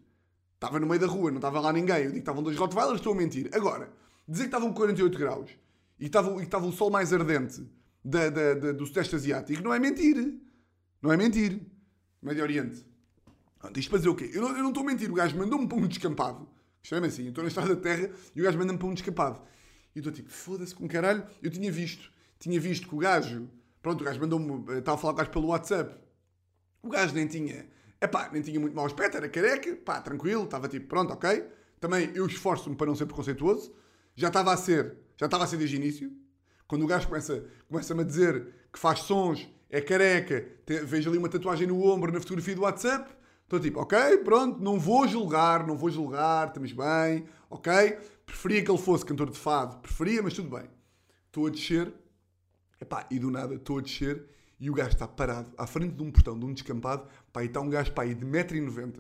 Estava 0.56 0.80
no 0.80 0.88
meio 0.88 1.02
da 1.02 1.06
rua, 1.06 1.30
não 1.30 1.38
estava 1.38 1.60
lá 1.60 1.74
ninguém. 1.74 1.98
Eu 1.98 2.02
digo 2.04 2.14
que 2.14 2.20
estavam 2.20 2.42
dois 2.42 2.58
Rottweilers, 2.58 3.00
estou 3.00 3.14
a 3.14 3.16
mentir. 3.16 3.50
Agora, 3.54 3.92
dizer 4.26 4.44
que 4.44 4.48
estavam 4.48 4.74
48 4.74 5.20
graus 5.20 5.52
e 6.00 6.06
estava, 6.06 6.32
e 6.40 6.44
estava 6.44 6.66
o 6.66 6.72
sol 6.72 6.90
mais 6.90 7.12
ardente 7.12 7.70
da, 8.04 8.30
da, 8.30 8.54
da, 8.54 8.72
do 8.72 8.86
Sudeste 8.86 9.16
Asiático, 9.16 9.62
não 9.62 9.74
é 9.74 9.80
mentir. 9.80 10.34
Não 11.02 11.12
é 11.12 11.18
mentir. 11.18 11.62
Médio 12.22 12.42
Oriente. 12.42 12.86
Pronto, 13.60 13.78
isto 13.78 13.90
para 13.90 13.98
dizer 14.00 14.10
o 14.10 14.16
quê? 14.16 14.32
Eu 14.34 14.42
não, 14.42 14.50
eu 14.56 14.64
não 14.64 14.70
estou 14.70 14.84
a 14.84 14.86
mentir. 14.86 15.12
O 15.12 15.14
gajo 15.14 15.38
mandou-me 15.38 15.68
para 15.68 15.78
um 15.78 15.88
descampado. 15.88 16.48
Chama 16.82 17.08
assim, 17.08 17.24
eu 17.24 17.30
estou 17.30 17.44
na 17.44 17.50
estrada 17.50 17.76
da 17.76 17.82
terra 17.82 18.10
e 18.34 18.42
o 18.42 18.44
gajo 18.46 18.58
manda-me 18.58 18.80
para 18.80 18.88
um 18.88 18.94
descampado. 18.94 19.42
E 19.98 20.00
estou 20.00 20.14
tipo, 20.14 20.30
foda-se 20.30 20.76
com 20.76 20.88
caralho. 20.88 21.26
Eu 21.42 21.50
tinha 21.50 21.72
visto, 21.72 22.12
tinha 22.38 22.60
visto 22.60 22.88
que 22.88 22.94
o 22.94 23.00
gajo, 23.00 23.50
pronto, 23.82 24.02
o 24.02 24.04
gajo 24.04 24.20
mandou-me, 24.20 24.72
eh, 24.72 24.78
estava 24.78 24.96
a 24.96 25.02
falar 25.02 25.14
com 25.14 25.18
o 25.18 25.24
gajo 25.24 25.32
pelo 25.32 25.48
WhatsApp. 25.48 26.00
O 26.84 26.90
gajo 26.90 27.16
nem 27.16 27.26
tinha, 27.26 27.68
epá, 28.00 28.30
nem 28.32 28.44
tinha 28.44 28.60
muito 28.60 28.76
mau 28.76 28.86
aspecto, 28.86 29.18
era 29.18 29.28
careca, 29.28 29.76
pá, 29.78 30.00
tranquilo, 30.00 30.44
estava 30.44 30.68
tipo, 30.68 30.86
pronto, 30.88 31.12
ok. 31.14 31.48
Também 31.80 32.12
eu 32.14 32.28
esforço-me 32.28 32.76
para 32.76 32.86
não 32.86 32.96
ser 32.96 33.08
preconceituoso. 33.08 33.74
Já 34.16 34.28
estava 34.28 34.54
a 34.54 34.58
ser, 34.58 34.98
já 35.18 35.26
estava 35.26 35.46
a 35.46 35.48
ser 35.48 35.58
desde 35.58 35.78
o 35.78 35.80
início. 35.80 36.12
Quando 36.68 36.84
o 36.84 36.88
gajo 36.88 37.08
começa, 37.08 37.44
começa-me 37.68 38.02
a 38.02 38.04
dizer 38.04 38.54
que 38.72 38.78
faz 38.78 39.00
sons, 39.00 39.50
é 39.68 39.82
careca, 39.82 40.48
te, 40.64 40.80
vejo 40.82 41.10
ali 41.10 41.18
uma 41.18 41.28
tatuagem 41.28 41.66
no 41.66 41.84
ombro 41.84 42.12
na 42.12 42.20
fotografia 42.20 42.54
do 42.54 42.62
WhatsApp, 42.62 43.10
estou 43.48 43.62
tipo, 43.62 43.80
ok, 43.80 44.18
pronto, 44.26 44.62
não 44.62 44.78
vou 44.78 45.08
julgar, 45.08 45.66
não 45.66 45.78
vou 45.78 45.90
julgar, 45.90 46.50
estamos 46.50 46.74
bem, 46.74 47.26
ok. 47.50 47.98
Preferia 48.26 48.62
que 48.62 48.70
ele 48.70 48.78
fosse 48.78 49.06
cantor 49.06 49.30
de 49.30 49.38
fado, 49.38 49.78
preferia, 49.78 50.22
mas 50.22 50.34
tudo 50.34 50.50
bem. 50.50 50.70
Estou 51.28 51.48
a 51.48 51.50
descer, 51.50 51.94
epá, 52.80 53.08
e 53.10 53.18
do 53.18 53.32
nada 53.32 53.56
estou 53.56 53.80
a 53.80 53.82
descer 53.82 54.28
e 54.60 54.70
o 54.70 54.74
gajo 54.74 54.90
está 54.90 55.08
parado 55.08 55.50
à 55.58 55.66
frente 55.66 55.96
de 55.96 56.04
um 56.04 56.12
portão, 56.12 56.38
de 56.38 56.46
um 56.46 56.52
descampado, 56.52 57.08
pá, 57.32 57.42
e 57.42 57.46
está 57.46 57.62
um 57.62 57.70
gajo 57.70 57.94
pá, 57.94 58.04
aí 58.04 58.14
de 58.14 58.26
1,90m, 58.26 59.00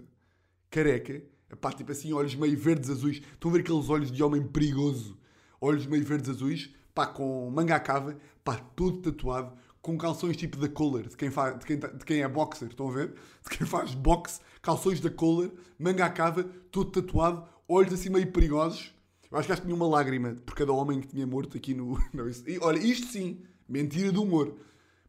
careca, 0.69 1.21
epá, 1.51 1.73
tipo 1.73 1.91
assim, 1.91 2.13
olhos 2.13 2.33
meio 2.33 2.57
verdes 2.57 2.89
azuis. 2.89 3.17
Estão 3.17 3.51
a 3.51 3.53
ver 3.53 3.59
aqueles 3.59 3.89
olhos 3.89 4.09
de 4.09 4.23
homem 4.23 4.41
perigoso, 4.47 5.17
olhos 5.59 5.85
meio 5.85 6.05
verdes 6.05 6.29
azuis, 6.29 6.73
pá, 6.93 7.05
com 7.05 7.51
manga 7.51 7.75
à 7.75 7.81
cava, 7.81 8.17
pá, 8.45 8.55
todo 8.55 9.01
tatuado, 9.01 9.57
com 9.87 9.97
calções 9.97 10.35
tipo 10.35 10.57
da 10.57 10.67
Kohler, 10.67 11.07
de 11.07 11.15
quem, 11.15 11.31
faz, 11.31 11.57
de, 11.59 11.65
quem, 11.65 11.79
de 11.79 12.05
quem 12.05 12.21
é 12.21 12.27
boxer, 12.27 12.67
estão 12.67 12.89
a 12.89 12.91
ver? 12.91 13.13
De 13.49 13.57
quem 13.57 13.65
faz 13.65 13.93
boxe, 13.93 14.41
calções 14.61 14.99
da 14.99 15.09
Kohler, 15.09 15.49
manga 15.79 16.05
à 16.05 16.09
cava, 16.09 16.43
todo 16.69 16.91
tatuado, 16.91 17.47
olhos 17.69 17.93
assim 17.93 18.09
meio 18.09 18.29
perigosos 18.29 18.93
Eu 19.31 19.37
acho 19.37 19.45
que 19.47 19.53
acho 19.53 19.61
que 19.61 19.67
tinha 19.67 19.75
uma 19.75 19.87
lágrima 19.87 20.35
por 20.45 20.53
cada 20.55 20.73
homem 20.73 20.99
que 20.99 21.07
tinha 21.07 21.25
morto 21.25 21.55
aqui 21.55 21.73
no. 21.73 21.97
Não, 22.13 22.27
isso- 22.27 22.43
e, 22.49 22.59
olha, 22.59 22.77
isto 22.79 23.07
sim, 23.07 23.41
mentira 23.69 24.11
do 24.11 24.23
humor. 24.23 24.53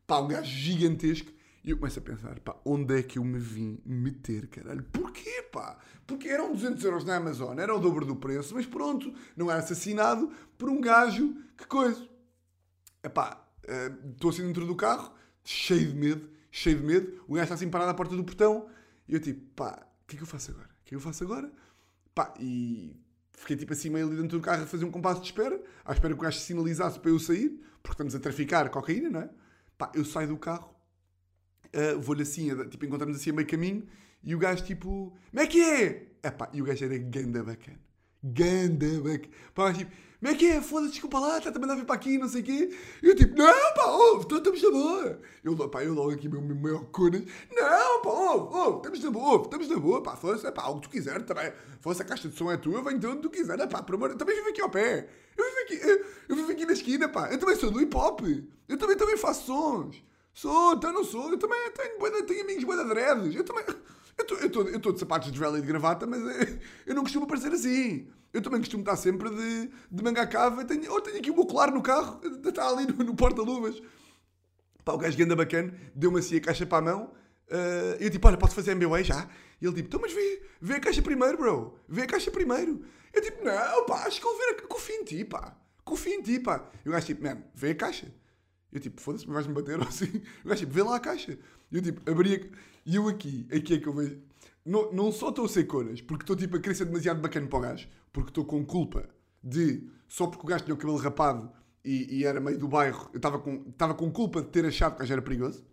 Pá, 0.06 0.20
um 0.20 0.28
gajo 0.28 0.48
gigantesco. 0.48 1.32
E 1.64 1.70
eu 1.70 1.76
começo 1.76 1.98
a 1.98 2.02
pensar, 2.02 2.38
pá, 2.38 2.54
onde 2.64 2.96
é 3.00 3.02
que 3.02 3.18
eu 3.18 3.24
me 3.24 3.40
vim 3.40 3.80
meter, 3.84 4.46
caralho? 4.46 4.84
Porquê, 4.92 5.42
pá? 5.50 5.76
Porque 6.06 6.28
eram 6.28 6.52
200 6.52 6.84
euros 6.84 7.04
na 7.04 7.16
Amazon, 7.16 7.58
era 7.58 7.74
o 7.74 7.80
dobro 7.80 8.06
do 8.06 8.14
preço, 8.14 8.54
mas 8.54 8.64
pronto, 8.66 9.12
não 9.36 9.50
era 9.50 9.58
assassinado 9.58 10.30
por 10.56 10.70
um 10.70 10.80
gajo, 10.80 11.34
que 11.56 11.66
coisa. 11.66 12.08
Epá, 13.02 13.44
estou 14.12 14.30
assim 14.30 14.46
dentro 14.46 14.66
do 14.66 14.74
carro, 14.74 15.12
cheio 15.44 15.88
de 15.88 15.96
medo, 15.96 16.28
cheio 16.50 16.78
de 16.78 16.84
medo. 16.84 17.22
O 17.26 17.34
gajo 17.34 17.44
está 17.44 17.54
assim 17.54 17.68
parado 17.68 17.90
à 17.90 17.94
porta 17.94 18.16
do 18.16 18.24
portão. 18.24 18.68
E 19.08 19.14
eu 19.14 19.20
tipo, 19.20 19.40
pá, 19.54 19.86
o 20.02 20.06
que 20.06 20.16
é 20.16 20.18
que 20.18 20.22
eu 20.22 20.26
faço 20.26 20.50
agora? 20.50 20.66
O 20.66 20.84
que 20.84 20.88
é 20.88 20.88
que 20.90 20.94
eu 20.96 21.00
faço 21.00 21.24
agora? 21.24 21.50
Pá, 22.14 22.34
e 22.38 22.96
fiquei 23.32 23.56
tipo 23.56 23.72
assim 23.72 23.90
meio 23.90 24.06
ali 24.06 24.16
dentro 24.16 24.38
do 24.38 24.42
carro 24.42 24.64
a 24.64 24.66
fazer 24.66 24.84
um 24.84 24.90
compasso 24.90 25.20
de 25.20 25.26
espera, 25.26 25.60
à 25.84 25.92
espera 25.92 26.12
que 26.12 26.20
o 26.20 26.22
gajo 26.22 26.38
sinalizasse 26.38 26.98
para 26.98 27.10
eu 27.10 27.18
sair, 27.18 27.60
porque 27.82 27.94
estamos 27.94 28.14
a 28.14 28.18
traficar 28.18 28.68
cocaína, 28.70 29.10
não 29.10 29.20
é? 29.20 29.30
Pá, 29.76 29.92
eu 29.94 30.04
saio 30.04 30.28
do 30.28 30.36
carro, 30.36 30.74
eh, 31.72 31.94
vou-lhe 31.94 32.22
assim, 32.22 32.48
tipo, 32.68 32.84
encontramos 32.84 33.16
assim 33.16 33.30
a 33.30 33.32
meio 33.32 33.46
caminho, 33.46 33.86
e 34.22 34.34
o 34.34 34.38
gajo 34.38 34.64
tipo, 34.64 35.16
como 35.30 35.42
é 35.42 35.46
que 35.46 35.62
é? 35.62 36.08
E 36.52 36.60
o 36.60 36.64
gajo 36.64 36.84
era 36.84 36.98
ganda 36.98 37.44
bacana. 37.44 37.87
Ganda. 38.22 38.86
Pá, 39.54 39.72
tipo, 39.72 39.90
como 40.20 40.32
é 40.32 40.34
que 40.34 40.46
é? 40.46 40.60
Foda-se, 40.60 40.92
desculpa 40.92 41.20
lá, 41.20 41.38
está 41.38 41.52
também 41.52 41.70
a 41.70 41.76
vir 41.76 41.84
para 41.84 41.94
aqui, 41.94 42.18
não 42.18 42.28
sei 42.28 42.42
o 42.42 42.44
quê. 42.44 42.76
E 43.00 43.06
eu 43.06 43.14
tipo, 43.14 43.36
não, 43.36 43.74
pá, 43.74 43.86
ouve, 43.86 44.24
então 44.24 44.38
estamos 44.38 44.60
na 44.60 44.70
boa. 44.70 45.20
Eu, 45.44 45.68
pá, 45.68 45.84
eu 45.84 45.94
logo 45.94 46.10
aqui, 46.10 46.28
meu, 46.28 46.40
meu 46.40 46.56
maior 46.56 46.84
conas, 46.86 47.22
não, 47.52 48.02
pá, 48.02 48.10
ouve, 48.10 48.56
ouve, 48.56 48.76
estamos 48.78 49.04
na 49.04 49.10
boa, 49.12 49.42
estamos 49.42 49.68
na 49.68 49.76
boa, 49.76 50.02
pá, 50.02 50.16
foda-se, 50.16 50.44
é 50.44 50.50
pá, 50.50 50.66
o 50.66 50.76
que 50.76 50.88
tu 50.88 50.90
quiser 50.90 51.22
também. 51.22 51.52
Foda-se, 51.80 52.02
a 52.02 52.04
caixa 52.04 52.28
de 52.28 52.36
som 52.36 52.50
é 52.50 52.56
tua, 52.56 52.82
venho 52.82 52.98
de 52.98 53.06
onde 53.06 53.22
tu 53.22 53.30
quiser, 53.30 53.56
pá, 53.68 53.80
por 53.80 53.94
amor, 53.94 54.10
eu 54.10 54.16
também 54.16 54.34
vivo 54.34 54.48
aqui 54.48 54.60
ao 54.60 54.70
pé. 54.70 55.08
Eu 55.36 55.44
vivo 55.44 55.60
aqui, 55.60 55.88
eu, 55.88 56.06
eu 56.30 56.36
vivo 56.36 56.50
aqui 56.50 56.66
na 56.66 56.72
esquina, 56.72 57.08
pá, 57.08 57.30
eu 57.30 57.38
também 57.38 57.54
sou 57.54 57.70
do 57.70 57.80
hip 57.80 57.96
hop. 57.96 58.22
Eu 58.68 58.76
também, 58.76 58.96
também 58.96 59.16
faço 59.16 59.46
sons. 59.46 60.02
Sou, 60.34 60.74
então 60.74 60.92
não 60.92 61.04
sou, 61.04 61.30
eu 61.30 61.38
também 61.38 61.58
tenho, 61.70 62.26
tenho 62.26 62.42
amigos 62.42 62.64
bué 62.64 62.76
de 62.76 62.88
dreads, 62.88 63.34
eu 63.36 63.44
também... 63.44 63.64
Eu 64.18 64.76
estou 64.76 64.92
de 64.92 64.98
sapatos 64.98 65.30
de 65.30 65.38
vela 65.38 65.58
e 65.58 65.60
de 65.60 65.66
gravata, 65.66 66.06
mas 66.06 66.20
eh, 66.26 66.58
eu 66.86 66.94
não 66.94 67.02
costumo 67.02 67.26
parecer 67.26 67.52
assim. 67.52 68.08
Eu 68.32 68.42
também 68.42 68.60
costumo 68.60 68.82
estar 68.82 68.96
sempre 68.96 69.30
de, 69.30 69.70
de 69.90 70.02
manga 70.02 70.26
cava. 70.26 70.64
Tenho, 70.64 71.00
tenho 71.00 71.18
aqui 71.18 71.30
o 71.30 71.34
meu 71.34 71.46
colar 71.46 71.70
no 71.70 71.80
carro, 71.82 72.20
está 72.44 72.68
ali 72.68 72.86
no, 72.86 73.04
no 73.04 73.14
porta-luvas. 73.14 73.80
Pá, 74.84 74.92
o 74.92 74.98
gajo 74.98 75.16
ganda 75.16 75.36
bacana, 75.36 75.72
deu-me 75.94 76.18
assim 76.18 76.36
a 76.36 76.40
caixa 76.40 76.66
para 76.66 76.78
a 76.78 76.82
mão. 76.94 77.12
eh, 77.50 77.96
eu 78.00 78.10
tipo, 78.10 78.26
olha, 78.26 78.36
posso 78.36 78.54
fazer 78.54 78.74
MBA 78.74 79.02
já? 79.04 79.28
E 79.60 79.66
ele 79.66 79.74
tipo, 79.76 79.88
então 79.88 80.00
mas 80.00 80.12
vê, 80.12 80.42
vê 80.60 80.74
a 80.74 80.80
caixa 80.80 81.02
primeiro, 81.02 81.36
bro. 81.38 81.78
Vê 81.88 82.02
a 82.02 82.06
caixa 82.06 82.30
primeiro. 82.30 82.84
Eu 83.12 83.22
tipo, 83.22 83.42
não, 83.44 83.86
pá, 83.86 84.04
acho 84.06 84.20
que 84.20 84.26
ele 84.26 84.38
ver, 84.38 84.62
confio 84.66 84.94
em 84.96 85.04
ti, 85.04 85.24
pá. 85.24 85.56
Confio 85.84 86.12
em 86.14 86.22
ti, 86.22 86.38
pá. 86.40 86.68
E 86.84 86.88
o 86.88 86.92
gajo 86.92 87.06
tipo, 87.06 87.22
man, 87.22 87.42
vê 87.54 87.70
a 87.70 87.74
caixa. 87.74 88.12
Eu 88.70 88.80
tipo, 88.80 89.00
foda-se, 89.00 89.26
vais-me 89.26 89.54
bater 89.54 89.78
ou 89.80 89.86
assim. 89.88 90.22
O 90.44 90.48
gajo 90.48 90.60
tipo, 90.60 90.72
vê 90.72 90.82
lá 90.82 90.96
a 90.96 91.00
caixa. 91.00 91.38
Eu 91.72 91.82
tipo, 91.82 92.10
abri 92.10 92.34
a... 92.34 92.40
E 92.88 92.96
eu 92.96 93.06
aqui, 93.06 93.46
aqui 93.54 93.74
é 93.74 93.78
que 93.78 93.86
eu 93.86 93.92
vejo... 93.92 94.18
Não, 94.64 94.90
não 94.92 95.12
só 95.12 95.28
estou 95.28 95.44
a 95.44 95.48
ser 95.48 95.64
conas, 95.64 96.00
porque 96.00 96.22
estou 96.22 96.34
tipo 96.34 96.56
a 96.56 96.74
ser 96.74 96.86
demasiado 96.86 97.20
bacana 97.20 97.46
para 97.46 97.58
o 97.58 97.60
gajo, 97.60 97.86
porque 98.10 98.30
estou 98.30 98.46
com 98.46 98.64
culpa 98.64 99.06
de... 99.44 99.86
Só 100.08 100.26
porque 100.26 100.46
o 100.46 100.48
gajo 100.48 100.64
tinha 100.64 100.74
o 100.74 100.78
cabelo 100.78 100.96
rapado 100.96 101.52
e, 101.84 102.20
e 102.20 102.24
era 102.24 102.40
meio 102.40 102.58
do 102.58 102.66
bairro, 102.66 103.10
eu 103.12 103.18
estava 103.18 103.38
com, 103.38 103.62
estava 103.68 103.92
com 103.94 104.10
culpa 104.10 104.40
de 104.40 104.48
ter 104.48 104.64
achado 104.64 104.92
que 104.92 104.96
o 104.96 105.00
gajo 105.00 105.12
era 105.12 105.20
perigoso. 105.20 105.66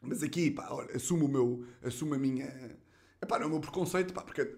Mas 0.00 0.22
aqui, 0.22 0.48
pá, 0.52 0.68
olha, 0.70 0.94
assumo 0.94 1.24
o 1.24 1.28
meu... 1.28 1.66
Assumo 1.82 2.14
a 2.14 2.18
minha... 2.18 2.46
Epá, 3.20 3.36
não 3.40 3.46
é 3.46 3.48
o 3.48 3.50
meu 3.50 3.60
preconceito, 3.60 4.14
pá, 4.14 4.22
porque... 4.22 4.48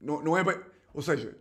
Não, 0.00 0.20
não 0.24 0.36
é 0.36 0.42
bem... 0.42 0.60
Ou 0.92 1.00
seja, 1.00 1.38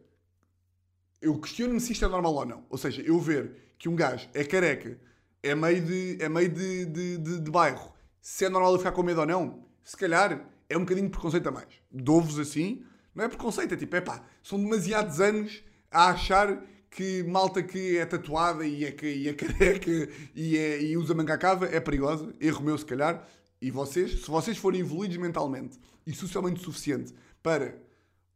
eu 1.19 1.35
questiono-me 1.39 1.79
se 1.79 1.93
isto 1.93 2.05
é 2.05 2.07
normal 2.07 2.35
ou 2.35 2.45
não. 2.45 2.63
Ou 2.69 2.77
seja, 2.77 3.01
eu 3.01 3.19
ver 3.19 3.73
que 3.79 3.89
um 3.89 3.95
gajo 3.95 4.29
é 4.35 4.43
careca, 4.43 4.99
é 5.41 5.55
meio 5.55 5.83
de, 5.83 6.21
é 6.21 6.29
meio 6.29 6.49
de, 6.49 6.85
de, 6.85 7.17
de, 7.17 7.39
de 7.39 7.49
bairro, 7.49 7.91
se 8.21 8.45
é 8.45 8.49
normal 8.49 8.73
eu 8.73 8.77
ficar 8.77 8.91
com 8.91 9.01
medo 9.01 9.21
ou 9.21 9.25
não, 9.25 9.68
se 9.89 9.97
calhar 9.97 10.47
é 10.69 10.77
um 10.77 10.81
bocadinho 10.81 11.09
preconceito 11.09 11.49
a 11.49 11.51
mais. 11.51 11.67
Dou-vos 11.91 12.37
assim, 12.37 12.83
não 13.15 13.25
é 13.25 13.27
preconceito, 13.27 13.73
é 13.73 13.75
tipo, 13.75 13.95
é 13.95 14.01
pá, 14.01 14.23
são 14.43 14.59
demasiados 14.59 15.19
anos 15.19 15.63
a 15.89 16.09
achar 16.11 16.63
que 16.91 17.23
malta 17.23 17.63
que 17.63 17.97
é 17.97 18.05
tatuada 18.05 18.67
e 18.67 18.85
é, 18.85 18.95
e 19.03 19.27
é 19.27 19.33
careca 19.33 19.89
e, 20.35 20.55
é, 20.55 20.83
e 20.83 20.95
usa 20.95 21.15
manga 21.15 21.35
cava 21.39 21.65
é 21.65 21.79
perigosa, 21.79 22.31
erro 22.39 22.63
meu 22.63 22.77
se 22.77 22.85
calhar, 22.85 23.27
e 23.59 23.71
vocês, 23.71 24.11
se 24.21 24.29
vocês 24.29 24.59
forem 24.59 24.81
evoluídos 24.81 25.17
mentalmente 25.17 25.79
e 26.05 26.13
socialmente 26.13 26.61
suficiente 26.61 27.11
para 27.41 27.75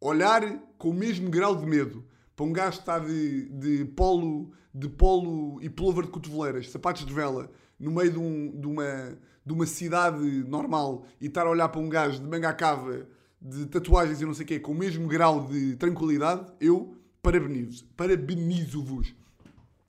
olhar 0.01 0.57
com 0.79 0.89
o 0.89 0.93
mesmo 0.93 1.29
grau 1.29 1.55
de 1.55 1.67
medo 1.67 2.03
para 2.35 2.45
um 2.45 2.51
gajo 2.51 2.77
que 2.77 2.81
está 2.81 2.97
de, 2.97 3.49
de 3.49 3.85
polo 3.85 4.51
de 4.73 4.89
polo 4.89 5.61
e 5.61 5.69
pullover 5.69 6.05
de 6.05 6.09
cotoveleiras, 6.09 6.71
sapatos 6.71 7.05
de 7.05 7.13
vela, 7.13 7.51
no 7.79 7.91
meio 7.91 8.11
de, 8.11 8.17
um- 8.17 8.59
de 8.59 8.65
uma, 8.65 9.15
de 9.45 9.53
uma 9.53 9.65
cidade 9.65 10.23
normal 10.47 11.05
e 11.19 11.27
estar 11.27 11.45
a 11.45 11.49
olhar 11.49 11.69
para 11.69 11.81
um 11.81 11.89
gajo 11.89 12.19
de 12.19 12.27
manga 12.27 12.49
à 12.49 12.53
cava, 12.53 13.07
de 13.41 13.65
tatuagens 13.65 14.21
e 14.21 14.25
não 14.25 14.33
sei 14.33 14.45
o 14.45 14.47
quê, 14.47 14.59
com 14.59 14.71
o 14.71 14.75
mesmo 14.75 15.07
grau 15.07 15.47
de 15.47 15.75
tranquilidade, 15.75 16.45
eu 16.59 16.95
parabenizo. 17.21 17.85
Parabenizo-vos. 17.97 19.13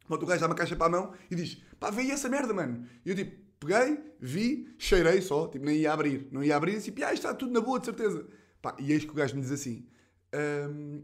Bota 0.09 0.25
o 0.25 0.29
gajo 0.29 0.41
dá 0.41 0.47
uma 0.47 0.55
caixa 0.55 0.77
para 0.77 0.87
a 0.87 0.91
mão 0.91 1.13
e 1.31 1.35
diz: 1.35 1.63
pá, 1.79 1.91
vem 1.91 2.11
essa 2.11 2.29
merda, 2.29 2.53
mano. 2.53 2.85
E 3.05 3.11
eu 3.11 3.17
tipo, 3.17 3.37
peguei, 3.61 3.99
vi, 4.21 4.75
cheirei 4.79 5.21
só, 5.23 5.49
tipo, 5.49 5.65
nem 5.65 5.79
ia 5.79 5.93
abrir. 5.93 6.29
Não 6.31 6.43
ia 6.43 6.57
abrir 6.57 6.77
e 6.77 6.81
tipo, 6.81 7.05
ah, 7.05 7.15
está 7.15 7.33
tudo 7.33 7.53
na 7.53 7.61
boa, 7.61 7.79
de 7.79 7.87
certeza. 7.87 8.27
Pá, 8.61 8.77
e 8.79 8.93
eis 8.93 9.05
que 9.05 9.11
o 9.11 9.15
gajo 9.15 9.35
me 9.35 9.41
diz 9.41 9.53
assim: 9.53 9.87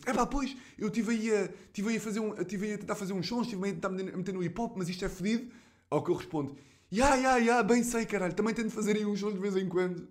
é 0.06 0.12
pá, 0.12 0.26
pois, 0.26 0.56
eu 0.78 0.88
estive 0.88 1.12
aí, 1.12 1.34
a, 1.34 1.48
tive 1.72 1.90
aí 1.90 1.96
a 1.96 2.00
fazer 2.00 2.20
um, 2.20 2.34
tive 2.44 2.66
aí 2.66 2.74
a 2.74 2.78
tentar 2.78 2.94
fazer 2.94 3.12
uns 3.12 3.26
sons, 3.26 3.46
estive 3.46 3.64
aí 3.64 3.70
a 3.70 3.74
tentar 3.74 3.88
meter, 3.88 4.16
meter 4.16 4.34
no 4.34 4.42
hip 4.42 4.60
hop, 4.60 4.76
mas 4.76 4.88
isto 4.88 5.04
é 5.04 5.08
fedido. 5.08 5.50
Ao 5.88 6.02
que 6.02 6.10
eu 6.10 6.14
respondo: 6.14 6.56
ya, 6.90 7.14
ya, 7.14 7.36
ya, 7.38 7.62
bem 7.62 7.82
sei, 7.82 8.06
caralho, 8.06 8.34
também 8.34 8.54
tento 8.54 8.70
fazer 8.70 8.96
aí 8.96 9.04
uns 9.04 9.20
sons 9.20 9.34
de 9.34 9.40
vez 9.40 9.56
em 9.56 9.68
quando. 9.68 10.08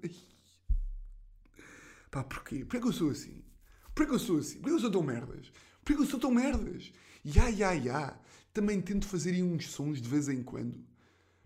Pá, 2.12 2.24
porquê? 2.24 2.66
Porquê 2.66 2.80
que 2.80 2.88
eu 2.88 2.94
sou 2.94 3.10
assim? 3.12 3.44
Porquê 3.94 4.10
que 4.10 4.16
eu 4.16 4.20
sou 4.20 4.38
assim? 4.38 4.60
Porquê 4.60 4.70
que 4.70 4.76
eu 4.76 4.80
sou 4.80 4.92
tão 4.92 5.04
merdas? 5.04 5.52
Porquê 5.84 5.96
que 5.96 6.02
eu 6.02 6.06
sou 6.06 6.20
tão 6.20 6.32
merdas? 6.32 6.92
Ya, 7.26 7.50
ya, 7.50 7.74
ya. 7.74 8.20
Também 8.54 8.82
tento 8.82 9.06
fazer 9.06 9.32
aí 9.32 9.44
uns 9.44 9.70
sons 9.70 10.02
de 10.02 10.10
vez 10.10 10.28
em 10.28 10.42
quando. 10.42 10.84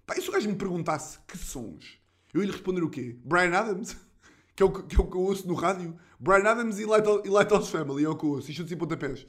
Pá, 0.05 0.15
e 0.17 0.21
se 0.21 0.29
o 0.29 0.31
gajo 0.31 0.49
me 0.49 0.55
perguntasse 0.55 1.19
que 1.27 1.37
sons? 1.37 1.97
Eu 2.33 2.41
ia 2.41 2.47
lhe 2.47 2.51
responder 2.51 2.83
o 2.83 2.89
quê? 2.89 3.17
Brian 3.23 3.57
Adams? 3.57 3.95
Que 4.55 4.61
é 4.61 4.65
o 4.67 4.71
que, 4.71 4.83
que 4.83 4.95
é 4.95 4.99
o 5.03 5.09
que 5.09 5.17
eu 5.17 5.21
ouço 5.21 5.47
no 5.47 5.55
rádio? 5.55 5.97
Brian 6.19 6.47
Adams 6.47 6.77
e 6.77 6.85
Lighthouse 6.85 7.71
Family 7.71 8.05
é 8.05 8.09
o 8.09 8.15
que 8.15 8.23
eu 8.23 8.29
ouço. 8.29 8.51
E 8.51 8.53
chutes 8.53 8.71
e 8.71 8.75
pontapés. 8.75 9.25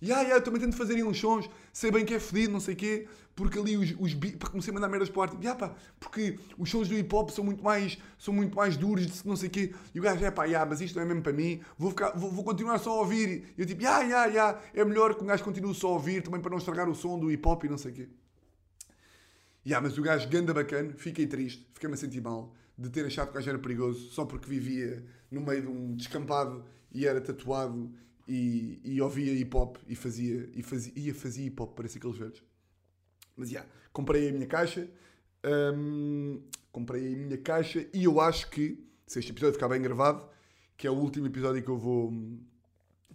Ya, 0.00 0.20
ya, 0.22 0.34
eu 0.34 0.42
também 0.42 0.60
tento 0.60 0.76
fazer 0.76 0.94
aí 0.94 1.02
uns 1.02 1.18
sons. 1.18 1.48
Sei 1.72 1.90
bem 1.90 2.04
que 2.04 2.14
é 2.14 2.20
fedido, 2.20 2.52
não 2.52 2.60
sei 2.60 2.74
o 2.74 2.76
quê. 2.76 3.08
Porque 3.34 3.58
ali 3.58 3.76
os, 3.76 3.94
os 3.98 4.14
beats... 4.14 4.48
Comecei 4.48 4.70
a 4.70 4.74
mandar 4.74 4.88
merdas 4.88 5.08
para 5.08 5.20
o 5.20 5.22
ar. 5.22 5.30
Tipo, 5.30 5.44
ya, 5.44 5.54
pá, 5.54 5.74
porque 5.98 6.38
os 6.58 6.70
sons 6.70 6.88
do 6.88 6.94
hip 6.94 7.14
hop 7.14 7.30
são 7.30 7.44
muito 7.44 7.62
mais, 7.62 7.98
são 8.18 8.32
muito 8.32 8.56
mais 8.56 8.76
duros, 8.76 9.24
não 9.24 9.36
sei 9.36 9.48
o 9.48 9.52
quê. 9.52 9.74
E 9.94 10.00
o 10.00 10.02
gajo, 10.02 10.24
é 10.24 10.30
pá, 10.30 10.44
ya, 10.44 10.64
mas 10.64 10.80
isto 10.80 10.96
não 10.96 11.02
é 11.02 11.06
mesmo 11.06 11.22
para 11.22 11.32
mim. 11.32 11.60
Vou, 11.78 11.90
ficar, 11.90 12.10
vou, 12.10 12.30
vou 12.30 12.44
continuar 12.44 12.78
só 12.78 12.90
a 12.90 13.00
ouvir. 13.00 13.54
E 13.56 13.60
eu 13.60 13.66
tipo, 13.66 13.82
ya, 13.82 14.00
ya, 14.02 14.26
ya. 14.26 14.60
É 14.74 14.84
melhor 14.84 15.14
que 15.14 15.22
um 15.22 15.26
gajo 15.26 15.44
continue 15.44 15.74
só 15.74 15.88
a 15.88 15.92
ouvir 15.92 16.22
também 16.22 16.40
para 16.40 16.50
não 16.50 16.58
estragar 16.58 16.88
o 16.88 16.94
som 16.94 17.18
do 17.18 17.30
hip 17.30 17.46
hop 17.46 17.64
e 17.64 17.68
não 17.68 17.78
sei 17.78 17.92
o 17.92 17.94
quê. 17.94 18.08
Ya, 19.66 19.80
mas 19.80 19.98
o 19.98 20.02
gajo 20.02 20.28
ganda 20.28 20.54
bacana, 20.54 20.94
fiquei 20.96 21.26
triste, 21.26 21.66
fiquei-me 21.74 21.94
a 21.94 21.96
sentir 21.96 22.20
mal 22.20 22.54
de 22.78 22.90
ter 22.90 23.04
achado 23.06 23.28
que 23.28 23.32
o 23.32 23.34
gajo 23.34 23.50
era 23.50 23.58
perigoso 23.58 24.10
só 24.12 24.24
porque 24.24 24.48
vivia 24.48 25.04
no 25.30 25.40
meio 25.40 25.62
de 25.62 25.68
um 25.68 25.96
descampado 25.96 26.64
e 26.92 27.06
era 27.06 27.20
tatuado 27.20 27.90
e, 28.26 28.80
e 28.84 29.00
ouvia 29.00 29.32
hip 29.32 29.56
hop 29.56 29.76
e 29.86 29.94
fazia, 29.94 30.50
e 30.54 30.62
fazia, 30.62 30.92
ia 30.96 31.14
fazia 31.14 31.46
hip 31.46 31.62
hop, 31.62 31.74
parecia 31.74 31.98
aqueles 31.98 32.18
velhos. 32.18 32.42
Mas 33.36 33.50
já, 33.50 33.64
comprei 33.92 34.28
a 34.28 34.32
minha 34.32 34.46
caixa, 34.46 34.88
hum, 35.74 36.42
comprei 36.72 37.14
a 37.14 37.16
minha 37.16 37.38
caixa 37.38 37.86
e 37.92 38.04
eu 38.04 38.20
acho 38.20 38.50
que, 38.50 38.84
se 39.06 39.18
este 39.18 39.30
episódio 39.30 39.54
ficar 39.54 39.68
bem 39.68 39.80
gravado, 39.80 40.28
que 40.76 40.86
é 40.86 40.90
o 40.90 40.94
último 40.94 41.26
episódio 41.26 41.62
que 41.62 41.70
eu 41.70 41.78
vou, 41.78 42.12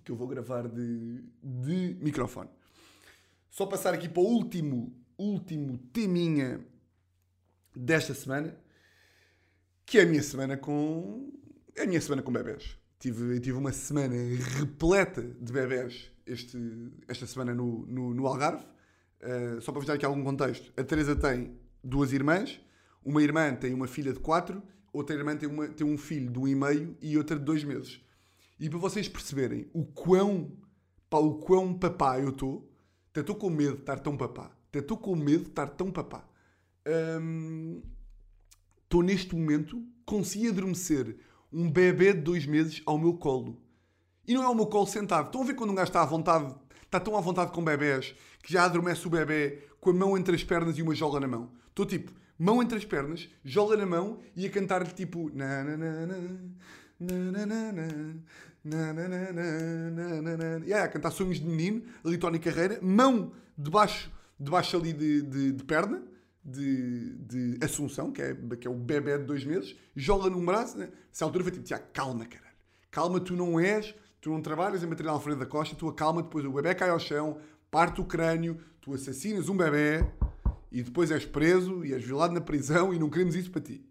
que 0.04 0.12
eu 0.12 0.16
vou 0.16 0.28
gravar 0.28 0.68
de, 0.68 1.24
de 1.44 1.98
microfone. 2.02 2.50
Só 3.50 3.66
passar 3.66 3.94
aqui 3.94 4.08
para 4.08 4.22
o 4.22 4.26
último, 4.26 4.96
último 5.18 5.78
teminha 5.92 6.66
desta 7.76 8.14
semana, 8.14 8.58
que 9.86 10.00
é 10.00 10.04
a 10.04 10.06
minha 10.06 10.24
semana 10.24 10.58
com. 10.58 11.32
É 11.76 11.84
a 11.84 11.86
minha 11.86 12.02
semana 12.02 12.22
com 12.22 12.32
bebés. 12.32 12.81
Tive, 13.02 13.40
tive 13.40 13.58
uma 13.58 13.72
semana 13.72 14.14
repleta 14.60 15.24
de 15.24 15.52
bebés 15.52 16.12
este, 16.24 16.56
esta 17.08 17.26
semana 17.26 17.52
no, 17.52 17.84
no, 17.88 18.14
no 18.14 18.28
Algarve. 18.28 18.64
Uh, 19.20 19.60
só 19.60 19.72
para 19.72 19.80
vos 19.80 19.88
dar 19.88 19.96
aqui 19.96 20.06
algum 20.06 20.24
contexto. 20.24 20.72
A 20.78 20.84
Teresa 20.84 21.16
tem 21.16 21.58
duas 21.84 22.14
irmãs. 22.14 22.62
Uma 23.04 23.24
irmã 23.24 23.56
tem 23.56 23.74
uma 23.74 23.88
filha 23.88 24.14
de 24.14 24.20
quatro. 24.20 24.62
Outra 24.94 25.16
irmã 25.16 25.36
tem, 25.36 25.50
uma, 25.50 25.68
tem 25.68 25.88
um 25.88 25.98
filho 25.98 26.30
de 26.30 26.38
um 26.38 26.48
e 26.48 26.54
meio 26.54 26.96
e 27.02 27.18
outra 27.18 27.40
de 27.40 27.44
dois 27.44 27.64
meses. 27.64 28.00
E 28.60 28.70
para 28.70 28.78
vocês 28.78 29.10
perceberem 29.10 29.68
o 29.74 29.84
quão, 29.84 30.56
pá, 31.10 31.18
o 31.18 31.40
quão 31.40 31.74
papá 31.74 32.20
eu 32.20 32.30
estou, 32.30 32.72
até 33.10 33.22
estou 33.22 33.36
com 33.36 33.50
medo 33.50 33.78
de 33.78 33.80
estar 33.80 33.98
tão 33.98 34.16
papá. 34.16 34.56
Até 34.70 34.78
estou 34.78 34.96
com 34.96 35.16
medo 35.16 35.46
de 35.46 35.50
estar 35.50 35.70
tão 35.70 35.92
papá. 35.92 36.24
Estou 38.84 39.02
neste 39.02 39.36
momento, 39.36 39.84
consegui 40.06 40.50
adormecer 40.50 41.18
um 41.52 41.70
bebê 41.70 42.14
de 42.14 42.22
dois 42.22 42.46
meses 42.46 42.82
ao 42.86 42.98
meu 42.98 43.14
colo. 43.14 43.62
E 44.28 44.34
não 44.34 44.44
é 44.44 44.46
ao 44.46 44.56
meu 44.56 44.68
colo 44.68 44.88
sentado. 44.88 45.28
Estão 45.28 45.42
a 45.42 45.46
ver 45.46 45.56
quando 45.56 45.72
um 45.72 45.76
gajo 45.76 45.90
está 45.90 46.02
à 46.02 46.06
vontade, 46.06 46.54
está 46.84 47.00
tão 47.00 47.18
à 47.18 47.22
vontade 47.22 47.52
com 47.52 47.64
bebés 47.64 48.16
que 48.42 48.54
já 48.54 48.66
adormece 48.66 49.06
o 49.08 49.10
bebê 49.10 49.68
com 49.80 49.90
a 49.90 49.94
mão 49.94 50.18
entre 50.18 50.36
as 50.36 50.44
pernas 50.44 50.78
e 50.78 50.82
uma 50.82 50.96
jola 50.96 51.20
na 51.20 51.28
mão. 51.28 51.52
Estou 51.70 51.86
tipo, 51.86 52.12
mão 52.38 52.62
entre 52.62 52.78
as 52.78 52.86
pernas, 52.86 53.28
jola 53.44 53.76
na 53.76 53.86
mão 53.86 54.20
e 54.36 54.46
a 54.46 54.50
cantar-lhe 54.50 54.92
tipo. 54.92 55.30
Na, 55.34 55.64
na, 55.64 55.78
na, 55.78 56.06
na, 56.06 56.18
na, 57.00 57.46
na, 57.46 57.46
na, 57.46 57.72
na, 57.72 59.32
na, 59.92 60.22
na, 60.22 60.60
na, 60.60 60.88
cantar 60.88 61.12
sonhos 61.12 61.40
de 61.40 61.46
menino, 61.46 61.84
ali 62.06 62.18
Tony 62.18 62.40
Carreira, 62.40 62.80
mão 62.82 63.32
debaixo, 63.58 64.12
debaixo 64.40 64.78
ali 64.78 64.94
de, 64.94 65.22
de, 65.24 65.52
de 65.52 65.64
perna, 65.64 66.04
de, 66.44 67.16
de 67.18 67.58
Assunção, 67.64 68.12
que 68.12 68.22
é, 68.22 68.36
que 68.60 68.68
é 68.68 68.70
o 68.70 68.76
bebê 68.76 69.18
de 69.18 69.26
dois 69.26 69.44
meses, 69.46 69.76
joga 69.96 70.30
num 70.30 70.44
braço. 70.46 70.78
Né? 70.78 70.90
Essa 71.12 71.26
altura 71.26 71.44
foi 71.44 71.54
tipo, 71.54 71.66
Tiago, 71.66 71.86
calma, 71.94 72.26
caralho. 72.26 72.52
Calma, 72.90 73.20
tu 73.20 73.36
não 73.36 73.60
és, 73.60 73.96
tu 74.20 74.30
não 74.32 74.42
trabalhas 74.42 74.84
em 74.84 74.88
material 74.88 75.16
Alfredo 75.16 75.40
da 75.40 75.46
Costa, 75.46 75.76
tu 75.76 75.88
acalma, 75.88 76.22
depois 76.22 76.46
o 76.46 76.52
bebê 76.52 76.76
cai 76.76 76.90
ao 76.90 77.00
chão, 77.00 77.38
parte 77.70 78.02
o 78.02 78.06
crânio, 78.06 78.60
tu 78.82 78.94
assassinas 78.94 79.48
um 79.48 79.56
bebê 79.56 80.06
e 80.72 80.82
depois 80.82 81.12
és 81.12 81.26
preso 81.26 81.86
e 81.86 81.94
és 81.94 82.04
violado 82.04 82.34
na 82.34 82.42
prisão 82.42 82.94
e 82.94 83.00
não 83.00 83.10
queremos 83.10 83.36
isso 83.36 83.52
para 83.52 83.62
ti. 83.62 83.86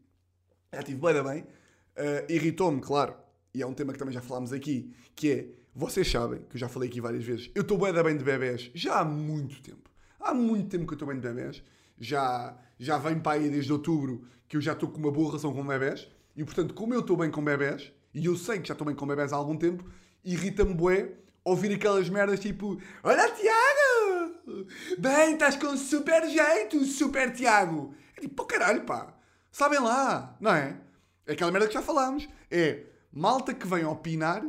Já 0.73 0.83
tive 0.83 1.01
bem, 1.01 1.23
bem. 1.23 1.43
Uh, 1.43 2.33
Irritou-me, 2.33 2.81
claro, 2.81 3.15
e 3.55 3.63
é 3.63 3.67
um 3.67 3.75
tema 3.75 3.93
que 3.93 3.99
também 3.99 4.15
já 4.15 4.21
falámos 4.21 4.53
aqui, 4.53 4.95
que 5.15 5.33
é, 5.33 5.49
vocês 5.75 6.11
sabem, 6.11 6.43
que 6.49 6.57
eu 6.57 6.61
já 6.61 6.69
falei 6.69 6.89
aqui 6.89 7.01
várias 7.01 7.25
vezes, 7.25 7.51
eu 7.55 7.63
estou 7.63 7.79
bem 7.79 8.17
de 8.17 8.25
bebés 8.25 8.71
já 8.75 9.01
há 9.01 9.05
muito 9.05 9.61
tempo. 9.63 9.91
Há 10.19 10.35
muito 10.35 10.69
tempo 10.69 10.87
que 10.87 10.93
eu 10.93 10.97
estou 10.97 11.09
bem 11.09 11.19
de 11.19 11.27
bebés. 11.27 11.63
Já, 12.01 12.57
já 12.79 12.99
vem 12.99 13.21
para 13.21 13.39
aí 13.39 13.51
desde 13.51 13.73
outubro 13.73 14.27
que 14.49 14.57
eu 14.57 14.61
já 14.61 14.73
estou 14.73 14.89
com 14.89 14.99
uma 14.99 15.13
boa 15.13 15.29
relação 15.29 15.53
com 15.53 15.65
bebés. 15.65 16.09
E 16.35 16.43
portanto, 16.43 16.75
como 16.75 16.95
eu 16.95 17.01
estou 17.01 17.17
bem 17.17 17.31
com 17.31 17.45
bebés, 17.45 17.93
e 18.13 18.25
eu 18.25 18.37
sei 18.37 18.59
que 18.59 18.69
já 18.69 18.73
estou 18.73 18.87
bem 18.87 18.97
com 18.97 19.07
bebés 19.07 19.33
há 19.33 19.37
algum 19.37 19.57
tempo, 19.57 19.85
irrita-me 20.25 20.75
bué 20.75 21.13
ouvir 21.45 21.75
aquelas 21.75 22.09
merdas 22.09 22.41
tipo 22.41 22.81
Olha 23.03 23.31
Tiago! 23.31 24.67
Bem, 24.99 25.35
estás 25.35 25.57
com 25.57 25.77
super 25.77 26.29
jeito, 26.29 26.85
super 26.85 27.33
Tiago! 27.33 27.95
É 28.17 28.23
tipo, 28.23 28.35
pô 28.35 28.45
caralho 28.45 28.85
pá! 28.85 29.15
Sabem 29.53 29.81
lá, 29.81 30.37
não 30.41 30.53
é? 30.53 30.81
É 31.27 31.33
aquela 31.33 31.51
merda 31.51 31.69
que 31.69 31.75
já 31.75 31.83
falámos. 31.83 32.29
É 32.51 32.87
malta 33.13 33.53
que 33.53 33.67
vem 33.67 33.85
opinar 33.85 34.45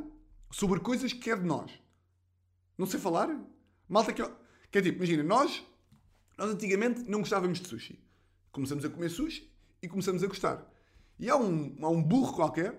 sobre 0.52 0.80
coisas 0.80 1.14
que 1.14 1.30
é 1.30 1.36
de 1.36 1.46
nós. 1.46 1.72
Não 2.78 2.86
sei 2.86 3.00
falar? 3.00 3.30
Malta 3.88 4.14
que... 4.14 4.24
Que 4.72 4.78
é 4.78 4.82
tipo, 4.82 4.98
imagina, 4.98 5.22
nós, 5.22 5.66
nós 6.42 6.50
antigamente 6.50 7.04
não 7.08 7.20
gostávamos 7.20 7.60
de 7.60 7.68
sushi. 7.68 8.00
Começamos 8.52 8.84
a 8.84 8.90
comer 8.90 9.10
sushi 9.10 9.48
e 9.80 9.88
começamos 9.88 10.24
a 10.24 10.28
gostar. 10.28 10.68
E 11.20 11.30
há 11.30 11.38
um, 11.38 11.78
há 11.80 11.88
um 11.88 12.02
burro 12.02 12.34
qualquer 12.34 12.76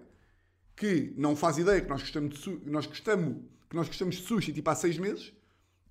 que 0.74 1.14
não 1.16 1.36
faz 1.36 1.58
ideia 1.58 1.80
que 1.80 1.88
nós 1.88 2.00
gostamos 2.02 2.40
de, 2.40 2.60
nós 2.68 2.86
gostamos, 2.86 3.36
que 3.70 3.76
nós 3.76 3.86
gostamos 3.86 4.16
de 4.16 4.22
sushi 4.22 4.52
tipo 4.52 4.68
há 4.68 4.74
seis 4.74 4.98
meses, 4.98 5.32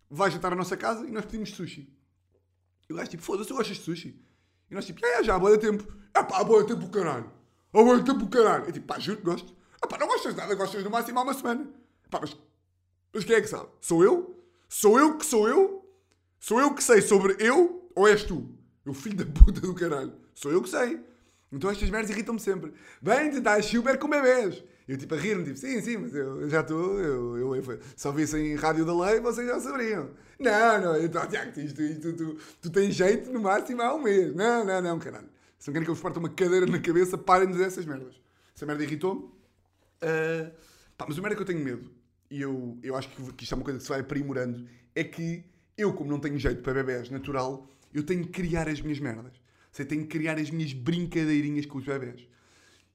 vai 0.09 0.29
jantar 0.29 0.51
à 0.51 0.55
nossa 0.55 0.75
casa 0.75 1.07
e 1.07 1.11
nós 1.11 1.23
pedimos 1.23 1.51
sushi. 1.51 1.87
E 2.89 2.93
o 2.93 2.97
gajo 2.97 3.09
tipo, 3.09 3.23
foda-se, 3.23 3.49
eu 3.49 3.55
gosto 3.55 3.73
de 3.73 3.79
sushi. 3.79 4.21
E 4.69 4.75
nós 4.75 4.85
tipo, 4.85 5.05
é, 5.05 5.23
já 5.23 5.35
há 5.35 5.39
boa 5.39 5.57
tempo. 5.57 5.87
É 6.13 6.21
pá, 6.21 6.39
há 6.39 6.43
boa 6.43 6.67
tempo 6.67 6.85
o 6.85 6.89
caralho. 6.89 7.31
Há 7.71 7.81
boa 7.81 8.03
tempo 8.03 8.25
o 8.25 8.29
caralho. 8.29 8.67
É 8.67 8.71
tipo, 8.73 8.85
pá, 8.85 8.99
juro 8.99 9.19
que 9.19 9.23
gosto. 9.23 9.55
Ah 9.81 9.87
pá, 9.87 9.97
não 9.97 10.07
gostas 10.07 10.35
nada, 10.35 10.53
gostas 10.55 10.83
no 10.83 10.89
máximo 10.89 11.19
há 11.19 11.23
uma 11.23 11.33
semana. 11.33 11.65
Pá, 12.09 12.19
mas, 12.19 12.35
mas 13.13 13.23
quem 13.23 13.37
é 13.37 13.41
que 13.41 13.47
sabe? 13.47 13.69
Sou 13.79 14.03
eu? 14.03 14.43
Sou 14.67 14.99
eu 14.99 15.17
que 15.17 15.25
sou 15.25 15.47
eu? 15.47 15.80
Sou 16.41 16.59
eu 16.59 16.73
que 16.73 16.83
sei 16.83 17.03
sobre 17.03 17.35
eu 17.39 17.87
ou 17.95 18.07
és 18.07 18.23
tu? 18.23 18.49
Eu 18.83 18.95
filho 18.95 19.15
da 19.15 19.25
puta 19.25 19.61
do 19.61 19.75
caralho. 19.75 20.11
Sou 20.33 20.51
eu 20.51 20.59
que 20.59 20.69
sei. 20.69 20.99
Então 21.51 21.69
estas 21.69 21.87
merdas 21.91 22.09
irritam-me 22.09 22.39
sempre. 22.39 22.73
Tu 23.31 23.37
estás 23.37 23.67
super 23.67 23.99
com 23.99 24.09
bebês. 24.09 24.63
Eu 24.87 24.97
tipo 24.97 25.13
a 25.13 25.17
rir-me, 25.19 25.43
tipo, 25.43 25.57
sim, 25.57 25.79
sim, 25.81 25.97
mas 25.97 26.15
eu, 26.15 26.49
já 26.49 26.61
estou, 26.61 26.99
eu, 26.99 27.37
eu, 27.37 27.55
eu, 27.55 27.79
só 27.95 28.11
vi 28.11 28.23
isso 28.23 28.35
em 28.35 28.55
Rádio 28.55 28.83
da 28.83 28.93
Lei, 28.93 29.19
vocês 29.19 29.47
já 29.47 29.59
sabiam. 29.59 30.09
Não, 30.39 30.81
não, 30.81 30.95
eu 30.95 31.05
estou, 31.05 31.25
Tiago, 31.27 31.57
isto, 31.59 31.79
isto, 31.79 32.13
tu, 32.13 32.37
tu 32.59 32.69
tens 32.71 32.95
jeito 32.95 33.31
no 33.31 33.39
máximo 33.39 33.79
há 33.83 33.93
um 33.93 34.01
mês. 34.01 34.35
Não, 34.35 34.65
não, 34.65 34.81
não, 34.81 34.97
caralho. 34.97 35.29
Se 35.59 35.67
não 35.67 35.73
querem 35.73 35.85
que 35.85 35.91
eu 35.91 35.95
vos 35.95 36.01
parte 36.01 36.17
uma 36.17 36.29
cadeira 36.29 36.65
na 36.65 36.79
cabeça, 36.79 37.19
parem 37.19 37.45
de 37.45 37.53
dizer 37.53 37.67
essas 37.67 37.85
merdas. 37.85 38.19
Essa 38.55 38.65
merda 38.65 38.83
irritou-me. 38.83 39.21
Uh, 39.21 40.51
pá, 40.97 41.05
mas 41.07 41.19
o 41.19 41.21
merda 41.21 41.35
que 41.35 41.43
eu 41.43 41.45
tenho 41.45 41.63
medo, 41.63 41.89
e 42.31 42.41
eu, 42.41 42.79
eu 42.81 42.95
acho 42.95 43.09
que, 43.09 43.33
que 43.33 43.43
isto 43.43 43.53
é 43.53 43.55
uma 43.55 43.63
coisa 43.63 43.77
que 43.77 43.83
se 43.83 43.89
vai 43.89 43.99
aprimorando, 43.99 44.67
é 44.95 45.03
que 45.03 45.45
eu, 45.81 45.93
como 45.93 46.09
não 46.09 46.19
tenho 46.19 46.37
jeito 46.37 46.61
para 46.61 46.73
bebés 46.73 47.09
natural, 47.09 47.67
eu 47.93 48.03
tenho 48.03 48.23
que 48.23 48.29
criar 48.29 48.69
as 48.69 48.81
minhas 48.81 48.99
merdas. 48.99 49.33
Sei, 49.71 49.85
tenho 49.85 50.01
que 50.03 50.17
criar 50.17 50.37
as 50.37 50.49
minhas 50.49 50.73
brincadeirinhas 50.73 51.65
com 51.65 51.77
os 51.77 51.85
bebés. 51.85 52.27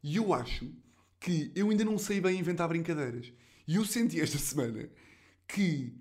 E 0.02 0.16
eu 0.16 0.32
acho 0.32 0.70
que 1.18 1.50
eu 1.54 1.70
ainda 1.70 1.84
não 1.84 1.98
sei 1.98 2.20
bem 2.20 2.38
inventar 2.38 2.68
brincadeiras. 2.68 3.32
E 3.66 3.76
eu 3.76 3.84
senti 3.84 4.20
esta 4.20 4.38
semana 4.38 4.88
que 5.48 5.94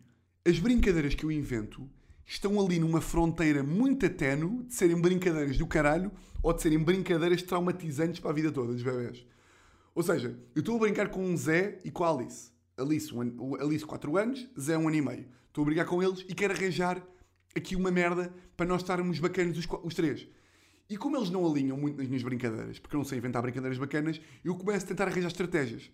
as 0.46 0.60
brincadeiras 0.60 1.16
que 1.16 1.24
eu 1.24 1.32
invento 1.32 1.90
estão 2.26 2.64
ali 2.64 2.80
numa 2.80 3.02
fronteira 3.02 3.64
muito 3.64 4.10
tenue 4.10 4.64
de 4.64 4.74
serem 4.74 5.00
brincadeiras 5.00 5.58
do 5.58 5.66
caralho 5.66 6.12
ou 6.42 6.54
de 6.54 6.62
serem 6.62 6.80
brincadeiras 6.80 7.42
traumatizantes 7.42 8.20
para 8.20 8.32
a 8.32 8.34
vida 8.34 8.52
toda 8.52 8.74
dos 8.74 8.84
bebés. 8.84 9.26
Ou 9.94 10.04
seja, 10.04 10.38
eu 10.54 10.60
estou 10.60 10.76
a 10.76 10.80
brincar 10.80 11.10
com 11.10 11.34
o 11.34 11.38
Zé 11.38 11.80
e 11.84 11.90
com 11.90 12.04
a 12.04 12.12
Alice. 12.12 12.52
Alice, 12.78 13.14
um, 13.16 13.56
Alice 13.56 13.86
4 13.86 14.18
anos, 14.18 14.48
Zé 14.60 14.78
1 14.78 14.88
ano 14.88 14.96
e 14.96 15.02
meio. 15.02 15.26
Estou 15.56 15.64
a 15.64 15.68
brigar 15.68 15.86
com 15.86 16.04
eles 16.04 16.26
e 16.28 16.36
quero 16.36 16.54
arranjar 16.54 17.02
aqui 17.56 17.78
uma 17.78 17.90
merda 17.90 18.30
para 18.58 18.66
nós 18.66 18.82
estarmos 18.82 19.20
bacanas 19.20 19.58
os, 19.58 19.66
os 19.84 19.94
três. 19.94 20.28
E 20.90 20.98
como 20.98 21.16
eles 21.16 21.30
não 21.30 21.50
alinham 21.50 21.78
muito 21.78 21.98
nas 21.98 22.10
minhas 22.10 22.24
brincadeiras, 22.24 22.78
porque 22.78 22.94
eu 22.94 22.98
não 22.98 23.06
sei 23.06 23.20
inventar 23.20 23.42
brincadeiras 23.42 23.78
bacanas, 23.78 24.20
eu 24.44 24.54
começo 24.56 24.84
a 24.84 24.90
tentar 24.90 25.08
arranjar 25.08 25.30
estratégias. 25.30 25.90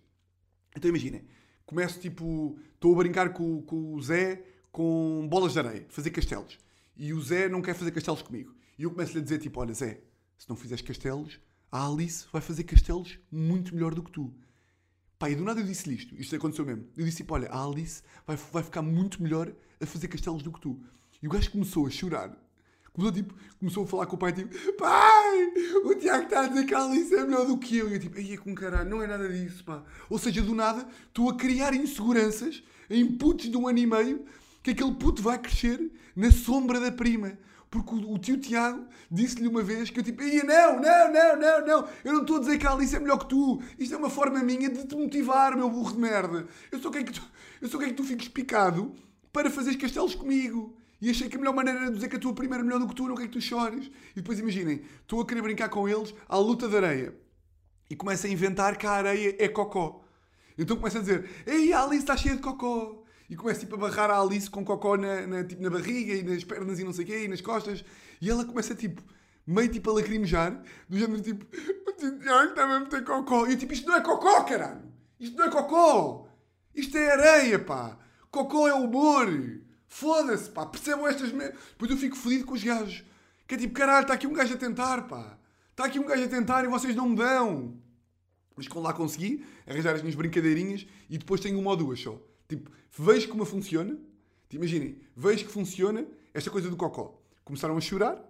Então 0.76 0.88
imaginem, 0.88 1.24
começo 1.64 2.00
tipo, 2.00 2.58
estou 2.74 2.92
a 2.92 2.96
brincar 2.96 3.32
com, 3.32 3.62
com 3.62 3.94
o 3.94 4.02
Zé 4.02 4.42
com 4.72 5.28
bolas 5.30 5.52
de 5.52 5.60
areia, 5.60 5.86
fazer 5.90 6.10
castelos. 6.10 6.58
E 6.96 7.12
o 7.12 7.22
Zé 7.22 7.48
não 7.48 7.62
quer 7.62 7.76
fazer 7.76 7.92
castelos 7.92 8.20
comigo. 8.20 8.52
E 8.76 8.82
eu 8.82 8.90
começo-lhe 8.90 9.20
a 9.20 9.22
dizer 9.22 9.38
tipo, 9.38 9.60
olha 9.60 9.72
Zé, 9.72 10.00
se 10.36 10.48
não 10.48 10.56
fizeres 10.56 10.82
castelos, 10.82 11.38
a 11.70 11.86
Alice 11.86 12.26
vai 12.32 12.42
fazer 12.42 12.64
castelos 12.64 13.16
muito 13.30 13.72
melhor 13.72 13.94
do 13.94 14.02
que 14.02 14.10
tu. 14.10 14.34
Pá, 15.22 15.30
e 15.30 15.36
do 15.36 15.44
nada 15.44 15.60
eu 15.60 15.64
disse-lhe 15.64 15.94
isto. 15.94 16.20
Isto 16.20 16.34
aconteceu 16.34 16.66
mesmo. 16.66 16.84
Eu 16.96 17.04
disse 17.04 17.18
tipo, 17.18 17.32
olha, 17.32 17.48
a 17.48 17.64
Alice 17.64 18.02
vai, 18.26 18.36
vai 18.52 18.60
ficar 18.60 18.82
muito 18.82 19.22
melhor 19.22 19.52
a 19.80 19.86
fazer 19.86 20.08
castelos 20.08 20.42
do 20.42 20.50
que 20.50 20.60
tu. 20.60 20.76
E 21.22 21.28
o 21.28 21.30
gajo 21.30 21.48
começou 21.48 21.86
a 21.86 21.90
chorar. 21.90 22.36
Começou, 22.92 23.12
tipo, 23.14 23.32
começou 23.56 23.84
a 23.84 23.86
falar 23.86 24.06
com 24.06 24.16
o 24.16 24.18
pai, 24.18 24.32
tipo, 24.32 24.52
pai, 24.72 25.52
o 25.84 25.94
Tiago 25.94 26.24
está 26.24 26.40
a 26.40 26.48
dizer 26.48 26.66
que 26.66 26.74
a 26.74 26.82
Alice 26.82 27.14
é 27.14 27.24
melhor 27.24 27.46
do 27.46 27.56
que 27.56 27.76
eu. 27.76 27.88
E 27.88 27.92
eu, 27.92 28.00
tipo, 28.00 28.18
aí 28.18 28.32
é 28.32 28.36
com 28.36 28.52
caralho, 28.52 28.90
não 28.90 29.00
é 29.00 29.06
nada 29.06 29.28
disso, 29.28 29.62
pá. 29.62 29.84
Ou 30.10 30.18
seja, 30.18 30.42
do 30.42 30.56
nada, 30.56 30.88
estou 31.06 31.30
a 31.30 31.36
criar 31.36 31.72
inseguranças 31.72 32.60
em 32.90 33.06
putos 33.06 33.48
de 33.48 33.56
um 33.56 33.68
ano 33.68 33.78
e 33.78 33.86
meio 33.86 34.24
que 34.60 34.72
aquele 34.72 34.92
puto 34.94 35.22
vai 35.22 35.38
crescer 35.38 35.88
na 36.16 36.32
sombra 36.32 36.80
da 36.80 36.90
prima. 36.90 37.38
Porque 37.72 37.94
o, 37.94 38.12
o 38.12 38.18
tio 38.18 38.36
Tiago 38.36 38.84
disse-lhe 39.10 39.48
uma 39.48 39.62
vez 39.62 39.88
que 39.88 39.98
eu 39.98 40.04
tipo, 40.04 40.22
Ia, 40.22 40.44
não, 40.44 40.78
não, 40.78 41.10
não, 41.10 41.40
não, 41.40 41.66
não, 41.66 41.88
eu 42.04 42.12
não 42.12 42.20
estou 42.20 42.36
a 42.36 42.40
dizer 42.40 42.58
que 42.58 42.66
a 42.66 42.72
Alice 42.72 42.94
é 42.94 43.00
melhor 43.00 43.16
que 43.20 43.30
tu. 43.30 43.62
Isto 43.78 43.94
é 43.94 43.96
uma 43.96 44.10
forma 44.10 44.42
minha 44.42 44.68
de 44.68 44.86
te 44.86 44.94
motivar, 44.94 45.56
meu 45.56 45.70
burro 45.70 45.94
de 45.94 45.98
merda. 45.98 46.46
Eu 46.70 46.78
só 46.78 46.90
quero 46.90 47.06
que 47.06 47.12
tu, 47.12 47.22
eu 47.62 47.68
só 47.68 47.78
quero 47.78 47.92
que 47.92 47.96
tu 47.96 48.04
fiques 48.04 48.28
picado 48.28 48.94
para 49.32 49.50
fazeres 49.50 49.80
castelos 49.80 50.14
comigo. 50.14 50.76
E 51.00 51.08
achei 51.08 51.30
que 51.30 51.36
a 51.36 51.38
melhor 51.38 51.54
maneira 51.54 51.80
era 51.80 51.90
dizer 51.90 52.08
que 52.08 52.16
a 52.16 52.18
tua 52.18 52.34
prima 52.34 52.56
era 52.56 52.62
melhor 52.62 52.78
do 52.78 52.86
que 52.86 52.94
tu, 52.94 53.08
não 53.08 53.14
quero 53.14 53.30
que 53.30 53.38
tu 53.38 53.40
chores. 53.40 53.90
E 54.10 54.16
depois 54.16 54.38
imaginem, 54.38 54.82
estou 55.00 55.22
a 55.22 55.26
querer 55.26 55.40
brincar 55.40 55.70
com 55.70 55.88
eles 55.88 56.14
à 56.28 56.36
luta 56.36 56.68
de 56.68 56.76
areia. 56.76 57.16
E 57.88 57.96
começa 57.96 58.26
a 58.26 58.30
inventar 58.30 58.76
que 58.76 58.86
a 58.86 58.90
areia 58.90 59.34
é 59.38 59.48
cocó. 59.48 60.04
Então 60.58 60.76
começa 60.76 60.98
a 60.98 61.00
dizer, 61.00 61.26
ei, 61.46 61.72
a 61.72 61.84
Alice 61.84 62.02
está 62.02 62.18
cheia 62.18 62.36
de 62.36 62.42
cocó 62.42 63.01
e 63.32 63.34
começa 63.34 63.60
tipo, 63.60 63.76
a 63.76 63.78
barrar 63.78 64.10
a 64.10 64.20
Alice 64.20 64.50
com 64.50 64.62
cocó 64.62 64.94
na, 64.94 65.26
na, 65.26 65.42
tipo, 65.42 65.62
na 65.62 65.70
barriga 65.70 66.12
e 66.12 66.22
nas 66.22 66.44
pernas 66.44 66.78
e 66.78 66.84
não 66.84 66.92
sei 66.92 67.04
o 67.04 67.06
quê, 67.06 67.24
e 67.24 67.28
nas 67.28 67.40
costas. 67.40 67.82
E 68.20 68.28
ela 68.28 68.44
começa 68.44 68.74
tipo, 68.74 69.02
meio 69.46 69.70
tipo 69.70 69.88
a 69.88 69.94
lacrimejar, 69.94 70.62
do 70.86 70.98
género 70.98 71.22
tipo, 71.22 71.46
o 71.46 71.92
Tiago 72.20 72.50
está 72.50 72.64
a 72.64 72.80
meter 72.80 73.02
cocó. 73.02 73.46
E 73.46 73.52
eu 73.52 73.58
tipo, 73.58 73.72
isto 73.72 73.88
não 73.88 73.96
é 73.96 74.02
cocó, 74.02 74.44
caralho! 74.44 74.82
Isto 75.18 75.38
não 75.38 75.46
é 75.46 75.50
cocó! 75.50 76.28
Isto 76.74 76.98
é 76.98 77.10
areia, 77.10 77.58
pá! 77.58 77.98
Cocó 78.30 78.68
é 78.68 78.74
humor! 78.74 79.26
Foda-se, 79.88 80.50
pá! 80.50 80.66
Percebam 80.66 81.08
estas 81.08 81.32
merdas? 81.32 81.58
Depois 81.70 81.90
eu 81.90 81.96
fico 81.96 82.16
fodido 82.16 82.44
com 82.44 82.52
os 82.52 82.62
gajos. 82.62 83.02
Que 83.48 83.54
é 83.54 83.58
tipo, 83.58 83.72
caralho, 83.72 84.02
está 84.02 84.12
aqui 84.12 84.26
um 84.26 84.34
gajo 84.34 84.52
a 84.52 84.58
tentar, 84.58 85.08
pá! 85.08 85.38
Está 85.70 85.86
aqui 85.86 85.98
um 85.98 86.04
gajo 86.04 86.22
a 86.22 86.28
tentar 86.28 86.64
e 86.64 86.68
vocês 86.68 86.94
não 86.94 87.08
me 87.08 87.16
dão! 87.16 87.80
Mas 88.54 88.68
com 88.68 88.80
lá 88.80 88.92
consegui 88.92 89.42
arranjar 89.66 89.94
as 89.94 90.02
minhas 90.02 90.16
brincadeirinhas 90.16 90.86
e 91.08 91.16
depois 91.16 91.40
tenho 91.40 91.58
uma 91.58 91.70
ou 91.70 91.76
duas 91.78 91.98
só. 91.98 92.20
Tipo, 92.52 92.70
vejo 92.98 93.28
como 93.28 93.46
funciona. 93.46 93.94
Tipo, 94.48 94.62
imaginem, 94.62 94.98
vejo 95.16 95.46
que 95.46 95.50
funciona 95.50 96.06
esta 96.34 96.50
coisa 96.50 96.68
do 96.68 96.76
cocó. 96.76 97.18
Começaram 97.44 97.76
a 97.76 97.80
chorar 97.80 98.22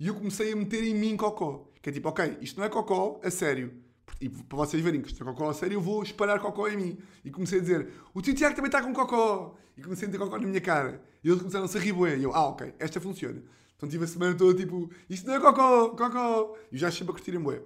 e 0.00 0.08
eu 0.08 0.14
comecei 0.14 0.52
a 0.52 0.56
meter 0.56 0.82
em 0.82 0.94
mim 0.94 1.16
cocó. 1.16 1.70
Que 1.80 1.90
é 1.90 1.92
tipo, 1.92 2.08
ok, 2.08 2.38
isto 2.40 2.58
não 2.58 2.66
é 2.66 2.68
cocó 2.68 3.20
a 3.22 3.30
sério. 3.30 3.72
E 4.20 4.28
para 4.28 4.58
vocês 4.58 4.82
verem 4.82 5.00
que 5.00 5.08
isto 5.08 5.22
é 5.22 5.26
cocó 5.26 5.50
a 5.50 5.54
sério, 5.54 5.76
eu 5.76 5.80
vou 5.80 6.02
espalhar 6.02 6.40
cocó 6.40 6.66
em 6.66 6.76
mim. 6.76 6.98
E 7.24 7.30
comecei 7.30 7.58
a 7.58 7.62
dizer, 7.62 7.88
o 8.12 8.20
tio 8.20 8.34
Tiago 8.34 8.56
também 8.56 8.68
está 8.68 8.82
com 8.82 8.92
cocó. 8.92 9.56
E 9.76 9.82
comecei 9.82 10.08
a 10.08 10.10
meter 10.10 10.24
cocó 10.24 10.38
na 10.38 10.46
minha 10.46 10.60
cara. 10.60 11.00
E 11.22 11.28
eles 11.28 11.38
começaram 11.38 11.66
a 11.66 11.68
se 11.68 11.78
rir 11.78 11.94
E 12.18 12.24
eu, 12.24 12.34
ah, 12.34 12.48
ok, 12.48 12.74
esta 12.80 13.00
funciona. 13.00 13.40
Então 13.76 13.88
tive 13.88 14.04
a 14.04 14.08
semana 14.08 14.34
toda 14.34 14.58
tipo, 14.58 14.90
isto 15.08 15.24
não 15.28 15.36
é 15.36 15.40
cocó, 15.40 15.90
cocó. 15.90 16.56
E 16.72 16.76
já 16.76 16.90
sempre 16.90 17.10
a 17.10 17.12
curtir 17.12 17.36
em 17.36 17.40
bué. 17.40 17.62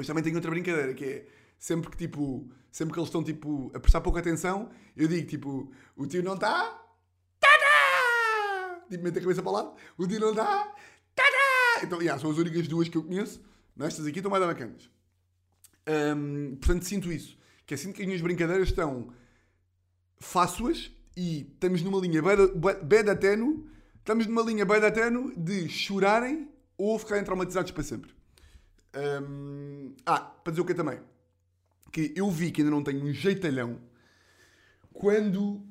Depois 0.00 0.06
também 0.06 0.24
tenho 0.24 0.36
outra 0.36 0.50
brincadeira 0.50 0.94
que 0.94 1.04
é, 1.04 1.26
sempre 1.58 1.90
que 1.90 1.96
tipo 1.96 2.50
sempre 2.72 2.94
que 2.94 2.98
eles 2.98 3.08
estão 3.08 3.22
tipo, 3.22 3.70
a 3.74 3.80
prestar 3.80 4.00
pouca 4.00 4.20
atenção, 4.20 4.70
eu 4.96 5.06
digo 5.06 5.26
tipo: 5.26 5.70
o 5.94 6.06
tio 6.06 6.22
não 6.22 6.34
está? 6.34 6.70
Tá, 7.38 7.48
tá, 7.48 8.86
tipo, 8.88 9.04
mete 9.04 9.18
a 9.18 9.20
cabeça 9.20 9.42
para 9.42 9.52
lado, 9.52 9.74
o 9.98 10.06
dia 10.06 10.18
não 10.18 10.32
dá, 10.32 10.72
tadá! 11.14 11.82
Então, 11.82 12.00
yeah, 12.00 12.18
são 12.18 12.30
as 12.30 12.38
únicas 12.38 12.66
duas 12.66 12.88
que 12.88 12.96
eu 12.96 13.02
conheço, 13.02 13.42
não, 13.76 13.86
estas 13.86 14.06
aqui 14.06 14.20
estão 14.20 14.30
mais 14.30 14.42
bacanas. 14.42 14.90
Hum, 16.16 16.56
portanto, 16.58 16.84
sinto 16.84 17.12
isso, 17.12 17.36
que 17.66 17.74
é 17.74 17.76
sinto 17.76 17.96
que 17.96 18.02
as 18.02 18.06
minhas 18.06 18.22
brincadeiras 18.22 18.68
estão 18.68 19.12
fáceis 20.18 20.90
e 21.14 21.42
estamos 21.42 21.82
numa 21.82 22.00
linha 22.00 22.22
beda 22.82 23.16
ténue, 23.16 23.66
estamos 23.98 24.26
numa 24.26 24.42
linha 24.42 24.64
beda 24.64 24.90
ténue 24.90 25.36
de 25.36 25.68
chorarem 25.68 26.48
ou 26.78 26.98
ficarem 26.98 27.22
traumatizados 27.24 27.70
para 27.72 27.82
sempre. 27.82 28.19
Hum, 28.94 29.94
ah, 30.04 30.20
para 30.20 30.50
dizer 30.50 30.62
o 30.62 30.64
que 30.64 30.74
também? 30.74 31.00
Que 31.92 32.12
eu 32.16 32.30
vi 32.30 32.50
que 32.50 32.60
ainda 32.60 32.70
não 32.70 32.82
tenho 32.82 33.04
um 33.04 33.12
jeitalhão 33.12 33.80
quando. 34.92 35.64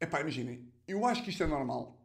Epá, 0.00 0.20
imaginem, 0.20 0.66
eu 0.86 1.04
acho 1.06 1.22
que 1.22 1.30
isto 1.30 1.42
é 1.42 1.46
normal. 1.46 1.96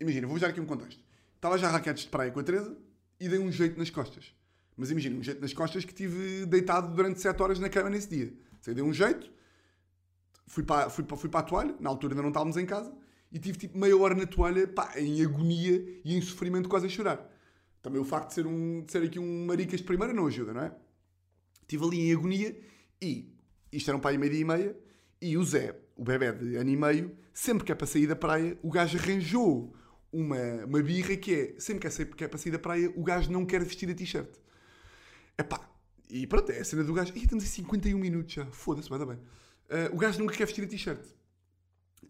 Imagina, 0.00 0.26
vou-vos 0.26 0.42
dar 0.42 0.48
aqui 0.48 0.60
um 0.60 0.66
contexto. 0.66 1.02
Estava 1.36 1.56
já 1.58 1.68
a 1.68 1.72
raquetes 1.72 2.04
de 2.04 2.10
praia 2.10 2.30
com 2.30 2.40
a 2.40 2.42
Teresa 2.42 2.76
e 3.18 3.28
dei 3.28 3.38
um 3.38 3.50
jeito 3.50 3.78
nas 3.78 3.90
costas. 3.90 4.34
Mas 4.76 4.90
imagina, 4.90 5.16
um 5.16 5.22
jeito 5.22 5.40
nas 5.40 5.52
costas 5.52 5.84
que 5.84 5.94
tive 5.94 6.46
deitado 6.46 6.94
durante 6.94 7.20
7 7.20 7.40
horas 7.42 7.58
na 7.58 7.68
cama 7.68 7.90
nesse 7.90 8.08
dia. 8.08 8.32
Sei, 8.60 8.74
dei 8.74 8.82
um 8.82 8.92
jeito, 8.92 9.30
fui 10.46 10.62
para, 10.62 10.88
fui, 10.88 11.04
para, 11.04 11.16
fui 11.16 11.28
para 11.28 11.40
a 11.40 11.42
toalha, 11.42 11.74
na 11.80 11.90
altura 11.90 12.12
ainda 12.12 12.22
não 12.22 12.30
estávamos 12.30 12.56
em 12.56 12.66
casa, 12.66 12.92
e 13.30 13.38
tive 13.38 13.58
tipo 13.58 13.78
meia 13.78 13.96
hora 13.96 14.14
na 14.14 14.26
toalha, 14.26 14.66
pá, 14.68 14.92
em 14.96 15.24
agonia 15.24 16.00
e 16.04 16.16
em 16.16 16.20
sofrimento, 16.20 16.68
quase 16.68 16.86
a 16.86 16.88
chorar. 16.88 17.28
Também 17.82 18.00
o 18.00 18.04
facto 18.04 18.28
de 18.28 18.34
ser, 18.34 18.46
um, 18.46 18.84
de 18.84 18.92
ser 18.92 19.02
aqui 19.02 19.18
um 19.18 19.46
maricas 19.46 19.80
de 19.80 19.86
primeira 19.86 20.12
não 20.12 20.26
ajuda, 20.26 20.54
não 20.54 20.62
é? 20.62 20.72
Estive 21.62 21.84
ali 21.84 22.00
em 22.00 22.12
agonia 22.12 22.56
e 23.00 23.32
isto 23.72 23.88
era 23.88 23.96
um 23.96 24.00
pai 24.00 24.14
e 24.14 24.18
meio 24.18 24.30
dia 24.30 24.40
e 24.40 24.44
meia, 24.44 24.76
e 25.20 25.36
o 25.36 25.44
Zé, 25.44 25.74
o 25.96 26.04
bebê 26.04 26.30
de 26.32 26.56
ano 26.56 26.70
e 26.70 26.76
meio, 26.76 27.16
sempre 27.32 27.64
que 27.64 27.72
é 27.72 27.74
para 27.74 27.86
sair 27.86 28.06
da 28.06 28.14
praia, 28.14 28.58
o 28.62 28.70
gajo 28.70 28.98
arranjou 28.98 29.74
uma, 30.12 30.64
uma 30.66 30.82
birra 30.82 31.16
que 31.16 31.34
é, 31.34 31.54
sempre 31.58 31.88
que 31.88 32.22
é, 32.22 32.26
é 32.26 32.28
para 32.28 32.38
sair 32.38 32.52
da 32.52 32.58
praia, 32.58 32.92
o 32.94 33.02
gajo 33.02 33.32
não 33.32 33.46
quer 33.46 33.64
vestir 33.64 33.90
a 33.90 33.94
t-shirt. 33.94 34.30
Epá, 35.38 35.68
e 36.10 36.26
pronto, 36.26 36.52
é 36.52 36.60
a 36.60 36.64
cena 36.64 36.84
do 36.84 36.92
gajo. 36.92 37.12
Ih, 37.16 37.22
estamos 37.22 37.42
em 37.44 37.46
51 37.46 37.98
minutos 37.98 38.34
já, 38.34 38.44
foda-se, 38.46 38.90
vai 38.90 38.98
bem. 38.98 39.16
Uh, 39.16 39.94
o 39.94 39.96
gajo 39.96 40.18
nunca 40.18 40.34
quer 40.34 40.44
vestir 40.44 40.64
a 40.64 40.68
t-shirt. 40.68 41.02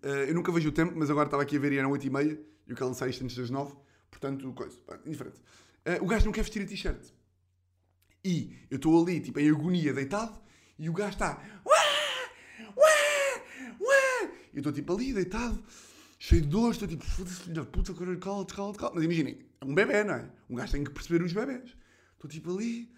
Uh, 0.02 0.08
eu 0.26 0.34
nunca 0.34 0.50
vejo 0.50 0.68
o 0.68 0.72
tempo, 0.72 0.92
mas 0.96 1.08
agora 1.08 1.28
estava 1.28 1.44
aqui 1.44 1.56
a 1.56 1.60
ver 1.60 1.72
e 1.72 1.78
eram 1.78 1.92
8 1.92 2.04
e 2.04 2.10
meia, 2.10 2.40
e 2.66 2.72
o 2.72 2.76
que 2.76 2.82
lançar 2.82 3.08
isto 3.08 3.22
antes 3.22 3.36
das 3.36 3.50
9, 3.50 3.72
portanto, 4.12 4.52
coisa, 4.52 4.78
indiferente. 5.04 5.40
Uh, 5.84 6.04
o 6.04 6.06
gajo 6.06 6.26
não 6.26 6.32
quer 6.32 6.42
vestir 6.42 6.62
a 6.62 6.66
t-shirt. 6.66 7.10
E 8.24 8.56
eu 8.70 8.76
estou 8.76 9.02
ali, 9.02 9.20
tipo, 9.20 9.40
em 9.40 9.50
agonia, 9.50 9.92
deitado, 9.92 10.38
e 10.78 10.88
o 10.88 10.92
gajo 10.92 11.14
está. 11.14 11.42
Eu 14.52 14.58
estou, 14.58 14.72
tipo, 14.72 14.92
ali, 14.92 15.14
deitado, 15.14 15.64
cheio 16.18 16.42
de 16.42 16.48
dor, 16.48 16.72
estou 16.72 16.86
tipo, 16.86 17.04
foda-se, 17.04 17.40
filho 17.40 17.54
da 17.54 17.64
puta, 17.64 17.94
calma, 17.94 18.44
calma, 18.46 18.74
calma. 18.74 18.94
Mas 18.94 19.04
imaginem, 19.04 19.38
é 19.60 19.64
um 19.64 19.74
bebê, 19.74 20.04
não 20.04 20.14
é? 20.14 20.30
Um 20.48 20.54
gajo 20.54 20.72
tem 20.72 20.84
que 20.84 20.90
perceber 20.90 21.24
os 21.24 21.32
bebés. 21.32 21.74
Estou, 22.14 22.30
tipo, 22.30 22.54
ali, 22.54 22.92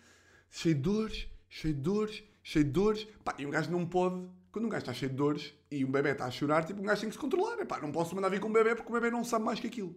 cheio 0.51 0.75
de 0.75 0.81
dores, 0.81 1.29
cheio 1.49 1.75
de 1.75 1.81
dores, 1.81 2.25
cheio 2.43 2.65
de 2.65 2.71
dores. 2.73 3.07
Pá, 3.25 3.35
e 3.39 3.47
um 3.47 3.51
gajo 3.51 3.71
não 3.71 3.87
pode. 3.87 4.29
Quando 4.51 4.67
um 4.67 4.69
gajo 4.69 4.83
está 4.83 4.93
cheio 4.93 5.11
de 5.11 5.17
dores 5.17 5.55
e 5.71 5.85
um 5.85 5.91
bebê 5.91 6.11
está 6.11 6.27
a 6.27 6.31
chorar, 6.31 6.65
tipo, 6.65 6.81
um 6.81 6.85
gajo 6.85 7.01
tem 7.01 7.09
que 7.09 7.15
se 7.15 7.21
controlar. 7.21 7.57
Não 7.81 7.93
posso 7.93 8.15
mandar 8.17 8.29
vir 8.29 8.41
com 8.41 8.49
um 8.49 8.53
bebê 8.53 8.75
porque 8.75 8.91
o 8.91 8.93
bebê 8.93 9.11
não 9.11 9.25
sabe 9.25 9.45
mais 9.45 9.61
que 9.61 9.69
aquilo. 9.69 9.95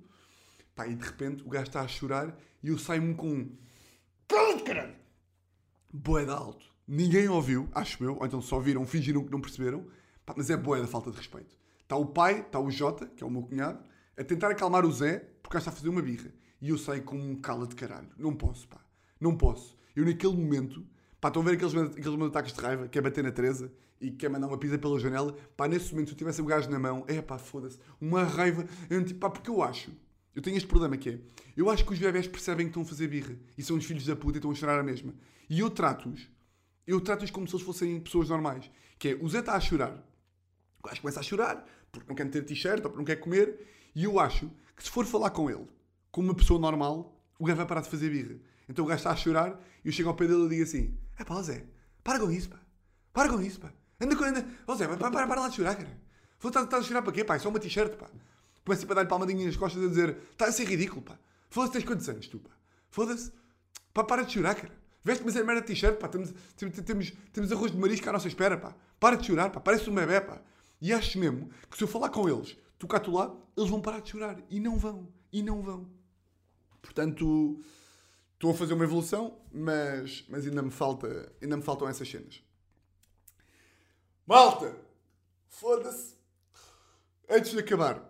Pá, 0.77 0.87
e 0.87 0.95
de 0.95 1.03
repente 1.03 1.43
o 1.43 1.49
gajo 1.49 1.65
está 1.65 1.81
a 1.81 1.87
chorar 1.87 2.37
e 2.63 2.69
eu 2.69 2.77
saio-me 2.77 3.15
com 3.15 3.27
um. 3.27 3.57
Pronto, 4.27 4.63
caralho! 4.63 4.95
Boé 5.91 6.23
de 6.23 6.31
alto. 6.31 6.65
Ninguém 6.87 7.27
ouviu, 7.27 7.67
acho 7.73 8.01
eu, 8.01 8.15
ou 8.15 8.25
então 8.25 8.41
só 8.41 8.59
viram, 8.59 8.85
fingiram 8.85 9.25
que 9.25 9.31
não 9.31 9.41
perceberam. 9.41 9.85
Pá, 10.25 10.33
mas 10.37 10.49
é 10.49 10.55
boé 10.55 10.79
da 10.79 10.87
falta 10.87 11.11
de 11.11 11.17
respeito. 11.17 11.57
Está 11.81 11.97
o 11.97 12.05
pai, 12.05 12.41
está 12.41 12.59
o 12.59 12.71
Jota, 12.71 13.07
que 13.07 13.23
é 13.23 13.27
o 13.27 13.29
meu 13.29 13.41
cunhado, 13.41 13.83
a 14.15 14.23
tentar 14.23 14.51
acalmar 14.51 14.85
o 14.85 14.91
Zé, 14.91 15.19
porque 15.41 15.57
está 15.57 15.71
a 15.71 15.73
fazer 15.73 15.89
uma 15.89 16.01
birra. 16.01 16.31
E 16.61 16.69
eu 16.69 16.77
saio 16.77 17.03
com 17.03 17.17
um 17.17 17.35
cala 17.35 17.67
de 17.67 17.75
caralho. 17.75 18.09
Não 18.17 18.33
posso, 18.33 18.67
pá. 18.67 18.79
Não 19.19 19.35
posso. 19.35 19.77
Eu 19.95 20.05
naquele 20.05 20.35
momento 20.35 20.85
Pá, 21.19 21.29
estão 21.29 21.41
a 21.41 21.45
ver 21.45 21.53
aqueles, 21.53 21.75
aqueles 21.75 22.15
meus 22.15 22.29
ataques 22.29 22.53
de 22.53 22.61
raiva, 22.61 22.87
que 22.87 22.97
é 22.97 23.01
bater 23.01 23.23
na 23.23 23.31
Teresa 23.31 23.71
e 23.99 24.11
que 24.11 24.25
é 24.25 24.29
mandar 24.29 24.47
uma 24.47 24.57
pizza 24.57 24.77
pela 24.77 24.99
janela. 24.99 25.35
Pá, 25.55 25.67
nesse 25.67 25.91
momento, 25.91 26.09
se 26.09 26.13
eu 26.13 26.17
tivesse 26.17 26.41
o 26.41 26.45
gajo 26.45 26.69
na 26.69 26.77
mão, 26.77 27.03
é 27.07 27.21
pá, 27.21 27.39
foda-se, 27.39 27.79
uma 27.99 28.23
raiva. 28.23 28.65
Eu, 28.89 29.03
tipo, 29.03 29.19
pá, 29.19 29.29
porque 29.29 29.49
eu 29.49 29.63
acho, 29.63 29.91
eu 30.37 30.41
tenho 30.43 30.55
este 30.55 30.67
problema 30.67 30.95
que 30.95 31.09
é, 31.09 31.19
eu 31.55 31.67
acho 31.67 31.83
que 31.83 31.91
os 31.91 31.97
bebés 31.97 32.27
percebem 32.27 32.67
que 32.67 32.69
estão 32.69 32.83
a 32.83 32.85
fazer 32.85 33.07
birra 33.07 33.35
e 33.57 33.63
são 33.63 33.75
os 33.75 33.83
filhos 33.83 34.05
da 34.05 34.15
puta 34.15 34.37
e 34.37 34.37
estão 34.37 34.51
a 34.51 34.53
chorar 34.53 34.79
a 34.79 34.83
mesma. 34.83 35.11
E 35.49 35.61
eu 35.61 35.67
trato-os, 35.71 36.29
eu 36.85 37.01
trato-os 37.01 37.31
como 37.31 37.47
se 37.47 37.55
eles 37.55 37.65
fossem 37.65 37.99
pessoas 37.99 38.29
normais. 38.29 38.69
Que 38.99 39.09
é, 39.09 39.15
o 39.19 39.27
Zé 39.27 39.39
está 39.39 39.55
a 39.55 39.59
chorar, 39.59 39.93
o 40.79 40.87
gajo 40.87 41.01
começa 41.01 41.21
a 41.21 41.23
chorar 41.23 41.67
porque 41.91 42.07
não 42.07 42.15
quer 42.15 42.29
ter 42.29 42.43
t-shirt 42.43 42.83
ou 42.83 42.83
porque 42.83 42.97
não 42.99 43.03
quer 43.03 43.15
comer, 43.15 43.67
e 43.95 44.03
eu 44.03 44.19
acho 44.19 44.47
que 44.75 44.83
se 44.83 44.91
for 44.91 45.07
falar 45.07 45.31
com 45.31 45.49
ele 45.49 45.65
como 46.11 46.27
uma 46.27 46.35
pessoa 46.35 46.59
normal, 46.59 47.19
o 47.39 47.45
gajo 47.45 47.57
vai 47.57 47.65
parar 47.65 47.81
de 47.81 47.89
fazer 47.89 48.11
birra. 48.11 48.39
Então 48.69 48.85
o 48.85 48.87
gajo 48.87 48.99
está 48.99 49.09
a 49.09 49.15
chorar 49.15 49.59
e 49.83 49.87
eu 49.87 49.91
chego 49.91 50.09
ao 50.09 50.15
pé 50.15 50.27
dele 50.27 50.45
e 50.45 50.49
digo 50.49 50.61
assim: 50.61 50.95
É 51.17 51.23
pá, 51.23 51.41
Zé, 51.41 51.65
para 52.03 52.19
com 52.19 52.29
isso, 52.29 52.49
pá. 52.49 52.59
Para 53.11 53.27
com 53.27 53.41
isso, 53.41 53.59
pá. 53.59 53.73
Anda 53.99 54.15
com. 54.15 54.23
Anda. 54.23 54.47
Ó 54.67 54.75
Zé, 54.75 54.87
para, 54.87 55.09
para, 55.09 55.25
para 55.25 55.41
lá 55.41 55.49
de 55.49 55.55
chorar, 55.55 55.75
cara. 55.75 55.99
Estás 56.45 56.69
tá 56.69 56.77
a 56.77 56.83
chorar 56.83 57.01
para 57.01 57.11
quê, 57.11 57.23
pá? 57.23 57.37
É 57.37 57.39
só 57.39 57.49
uma 57.49 57.59
t-shirt, 57.59 57.95
pá. 57.95 58.07
Começa 58.67 58.81
tipo 58.81 58.91
a 58.91 59.01
dar-lhe 59.01 59.45
nas 59.45 59.55
costas 59.55 59.81
a 59.81 59.87
dizer: 59.87 60.17
Está 60.29 60.47
a 60.47 60.51
ser 60.51 60.65
ridículo, 60.65 61.01
pá. 61.01 61.17
Foda-se, 61.49 61.71
tens 61.71 61.85
quantos 61.85 62.09
anos, 62.09 62.27
tu, 62.27 62.37
pá? 62.37 62.49
Foda-se. 62.89 63.31
Pá, 63.93 64.03
para 64.03 64.23
de 64.23 64.33
chorar, 64.33 64.55
cara. 64.55 64.77
Veste-me 65.05 65.29
essa 65.29 65.41
merda 65.41 65.61
de 65.61 65.67
t-shirt, 65.67 65.97
pá. 65.97 66.09
Temos, 66.09 66.33
temos, 66.57 66.75
temos, 66.81 67.13
temos 67.31 67.51
arroz 67.53 67.71
de 67.71 67.77
marisco 67.77 68.09
à 68.09 68.11
nossa 68.11 68.27
espera, 68.27 68.57
pá. 68.57 68.75
Para 68.99 69.15
de 69.15 69.25
chorar, 69.25 69.51
pá. 69.51 69.61
Parece 69.61 69.89
um 69.89 69.95
bebê, 69.95 70.19
pá. 70.19 70.41
E 70.81 70.91
acho 70.91 71.17
mesmo 71.17 71.49
que 71.71 71.77
se 71.77 71.83
eu 71.85 71.87
falar 71.87 72.09
com 72.09 72.27
eles, 72.27 72.57
tu 72.77 72.89
cá, 72.89 72.99
tu 72.99 73.11
lá, 73.11 73.33
eles 73.55 73.69
vão 73.69 73.79
parar 73.79 74.01
de 74.01 74.09
chorar. 74.09 74.37
E 74.49 74.59
não 74.59 74.77
vão. 74.77 75.07
E 75.31 75.41
não 75.41 75.61
vão. 75.61 75.89
Portanto. 76.81 77.61
Estou 78.33 78.51
a 78.51 78.53
fazer 78.53 78.73
uma 78.73 78.83
evolução, 78.83 79.39
mas, 79.51 80.23
mas 80.29 80.45
ainda, 80.45 80.61
me 80.61 80.69
falta, 80.69 81.31
ainda 81.41 81.57
me 81.57 81.63
faltam 81.63 81.89
essas 81.89 82.07
cenas. 82.07 82.43
Malta! 84.27 84.75
Foda-se! 85.47 86.15
Antes 87.27 87.49
de 87.51 87.59
acabar, 87.59 88.06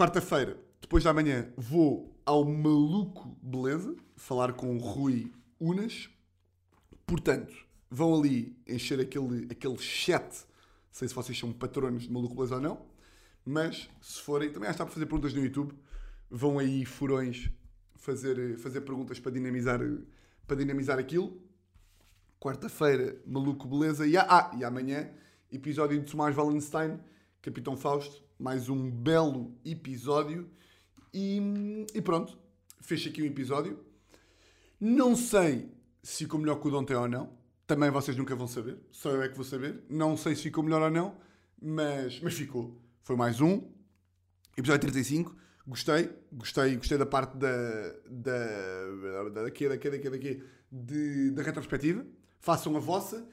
quarta-feira, 0.00 0.58
depois 0.80 1.04
da 1.04 1.12
manhã, 1.12 1.52
vou 1.58 2.18
ao 2.24 2.42
Maluco 2.42 3.36
Beleza 3.42 3.94
falar 4.16 4.54
com 4.54 4.74
o 4.74 4.78
Rui 4.78 5.30
Unas. 5.60 6.08
Portanto, 7.04 7.52
vão 7.90 8.18
ali 8.18 8.56
encher 8.66 8.98
aquele, 8.98 9.46
aquele 9.52 9.76
chat. 9.76 10.24
Não 10.24 10.90
sei 10.90 11.06
se 11.06 11.14
vocês 11.14 11.38
são 11.38 11.52
patronos 11.52 12.04
de 12.04 12.10
Maluco 12.10 12.34
Beleza 12.34 12.54
ou 12.54 12.62
não, 12.62 12.86
mas 13.44 13.90
se 14.00 14.22
forem, 14.22 14.50
também 14.50 14.70
acho 14.70 14.78
que 14.78 14.84
para 14.84 14.94
fazer 14.94 15.04
perguntas 15.04 15.34
no 15.34 15.44
YouTube. 15.44 15.74
Vão 16.30 16.58
aí 16.58 16.86
furões 16.86 17.50
fazer, 17.96 18.56
fazer 18.56 18.80
perguntas 18.80 19.20
para 19.20 19.32
dinamizar, 19.32 19.80
para 20.46 20.56
dinamizar 20.56 20.98
aquilo. 20.98 21.38
Quarta-feira, 22.40 23.20
maluco, 23.26 23.68
beleza. 23.68 24.06
E, 24.06 24.16
ah, 24.16 24.50
e 24.56 24.64
amanhã, 24.64 25.10
episódio 25.52 26.00
de 26.00 26.10
Tomás 26.10 26.34
Wallenstein, 26.34 26.98
Capitão 27.42 27.76
Fausto. 27.76 28.29
Mais 28.40 28.70
um 28.70 28.90
belo 28.90 29.54
episódio. 29.66 30.48
E, 31.12 31.84
e 31.92 32.00
pronto, 32.00 32.38
fecho 32.80 33.10
aqui 33.10 33.20
o 33.20 33.26
episódio. 33.26 33.78
Não 34.80 35.14
sei 35.14 35.70
se 36.02 36.24
ficou 36.24 36.40
melhor 36.40 36.58
que 36.58 36.66
o 36.66 36.70
de 36.70 36.76
ontem 36.76 36.94
ou 36.94 37.06
não. 37.06 37.36
Também 37.66 37.90
vocês 37.90 38.16
nunca 38.16 38.34
vão 38.34 38.48
saber. 38.48 38.78
Só 38.90 39.10
eu 39.10 39.20
é 39.20 39.28
que 39.28 39.36
vou 39.36 39.44
saber. 39.44 39.84
Não 39.90 40.16
sei 40.16 40.34
se 40.34 40.44
ficou 40.44 40.64
melhor 40.64 40.80
ou 40.80 40.90
não, 40.90 41.18
mas, 41.60 42.18
mas 42.20 42.32
ficou. 42.32 42.80
Foi 43.02 43.14
mais 43.14 43.42
um. 43.42 43.62
Episódio 44.56 44.90
35. 44.90 45.36
Gostei, 45.66 46.08
gostei, 46.32 46.76
gostei 46.76 46.96
da 46.96 47.04
parte 47.04 47.36
da, 47.36 47.92
da, 48.08 49.42
daqui, 49.44 49.68
daqui, 49.68 49.90
daqui, 49.90 50.08
daqui, 50.08 50.42
de, 50.72 51.30
da 51.32 51.42
retrospectiva. 51.42 52.06
Façam 52.38 52.74
a 52.74 52.80
vossa 52.80 53.28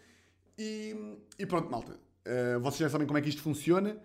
e, 0.60 0.94
e 1.40 1.46
pronto, 1.46 1.72
malta. 1.72 1.98
Uh, 2.28 2.60
vocês 2.60 2.82
já 2.82 2.90
sabem 2.90 3.08
como 3.08 3.18
é 3.18 3.22
que 3.22 3.30
isto 3.30 3.42
funciona. 3.42 3.98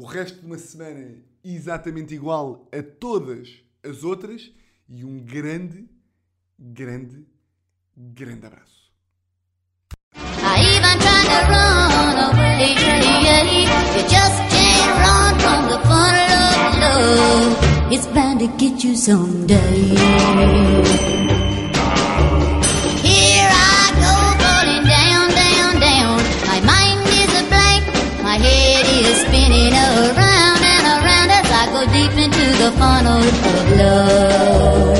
O 0.00 0.06
resto 0.06 0.40
de 0.40 0.46
uma 0.46 0.56
semana 0.56 1.14
exatamente 1.44 2.14
igual 2.14 2.66
a 2.72 2.82
todas 2.82 3.62
as 3.84 4.02
outras 4.02 4.50
e 4.88 5.04
um 5.04 5.20
grande, 5.20 5.86
grande, 6.58 7.26
grande 7.94 8.46
abraço. 8.46 8.90
It's 17.92 18.06
bound 18.06 18.40
to 18.40 18.46
get 18.56 18.82
you 18.82 18.96
someday. 18.96 20.89
the 32.70 32.78
funnel 32.78 33.22
of 33.22 33.78
love. 33.78 34.99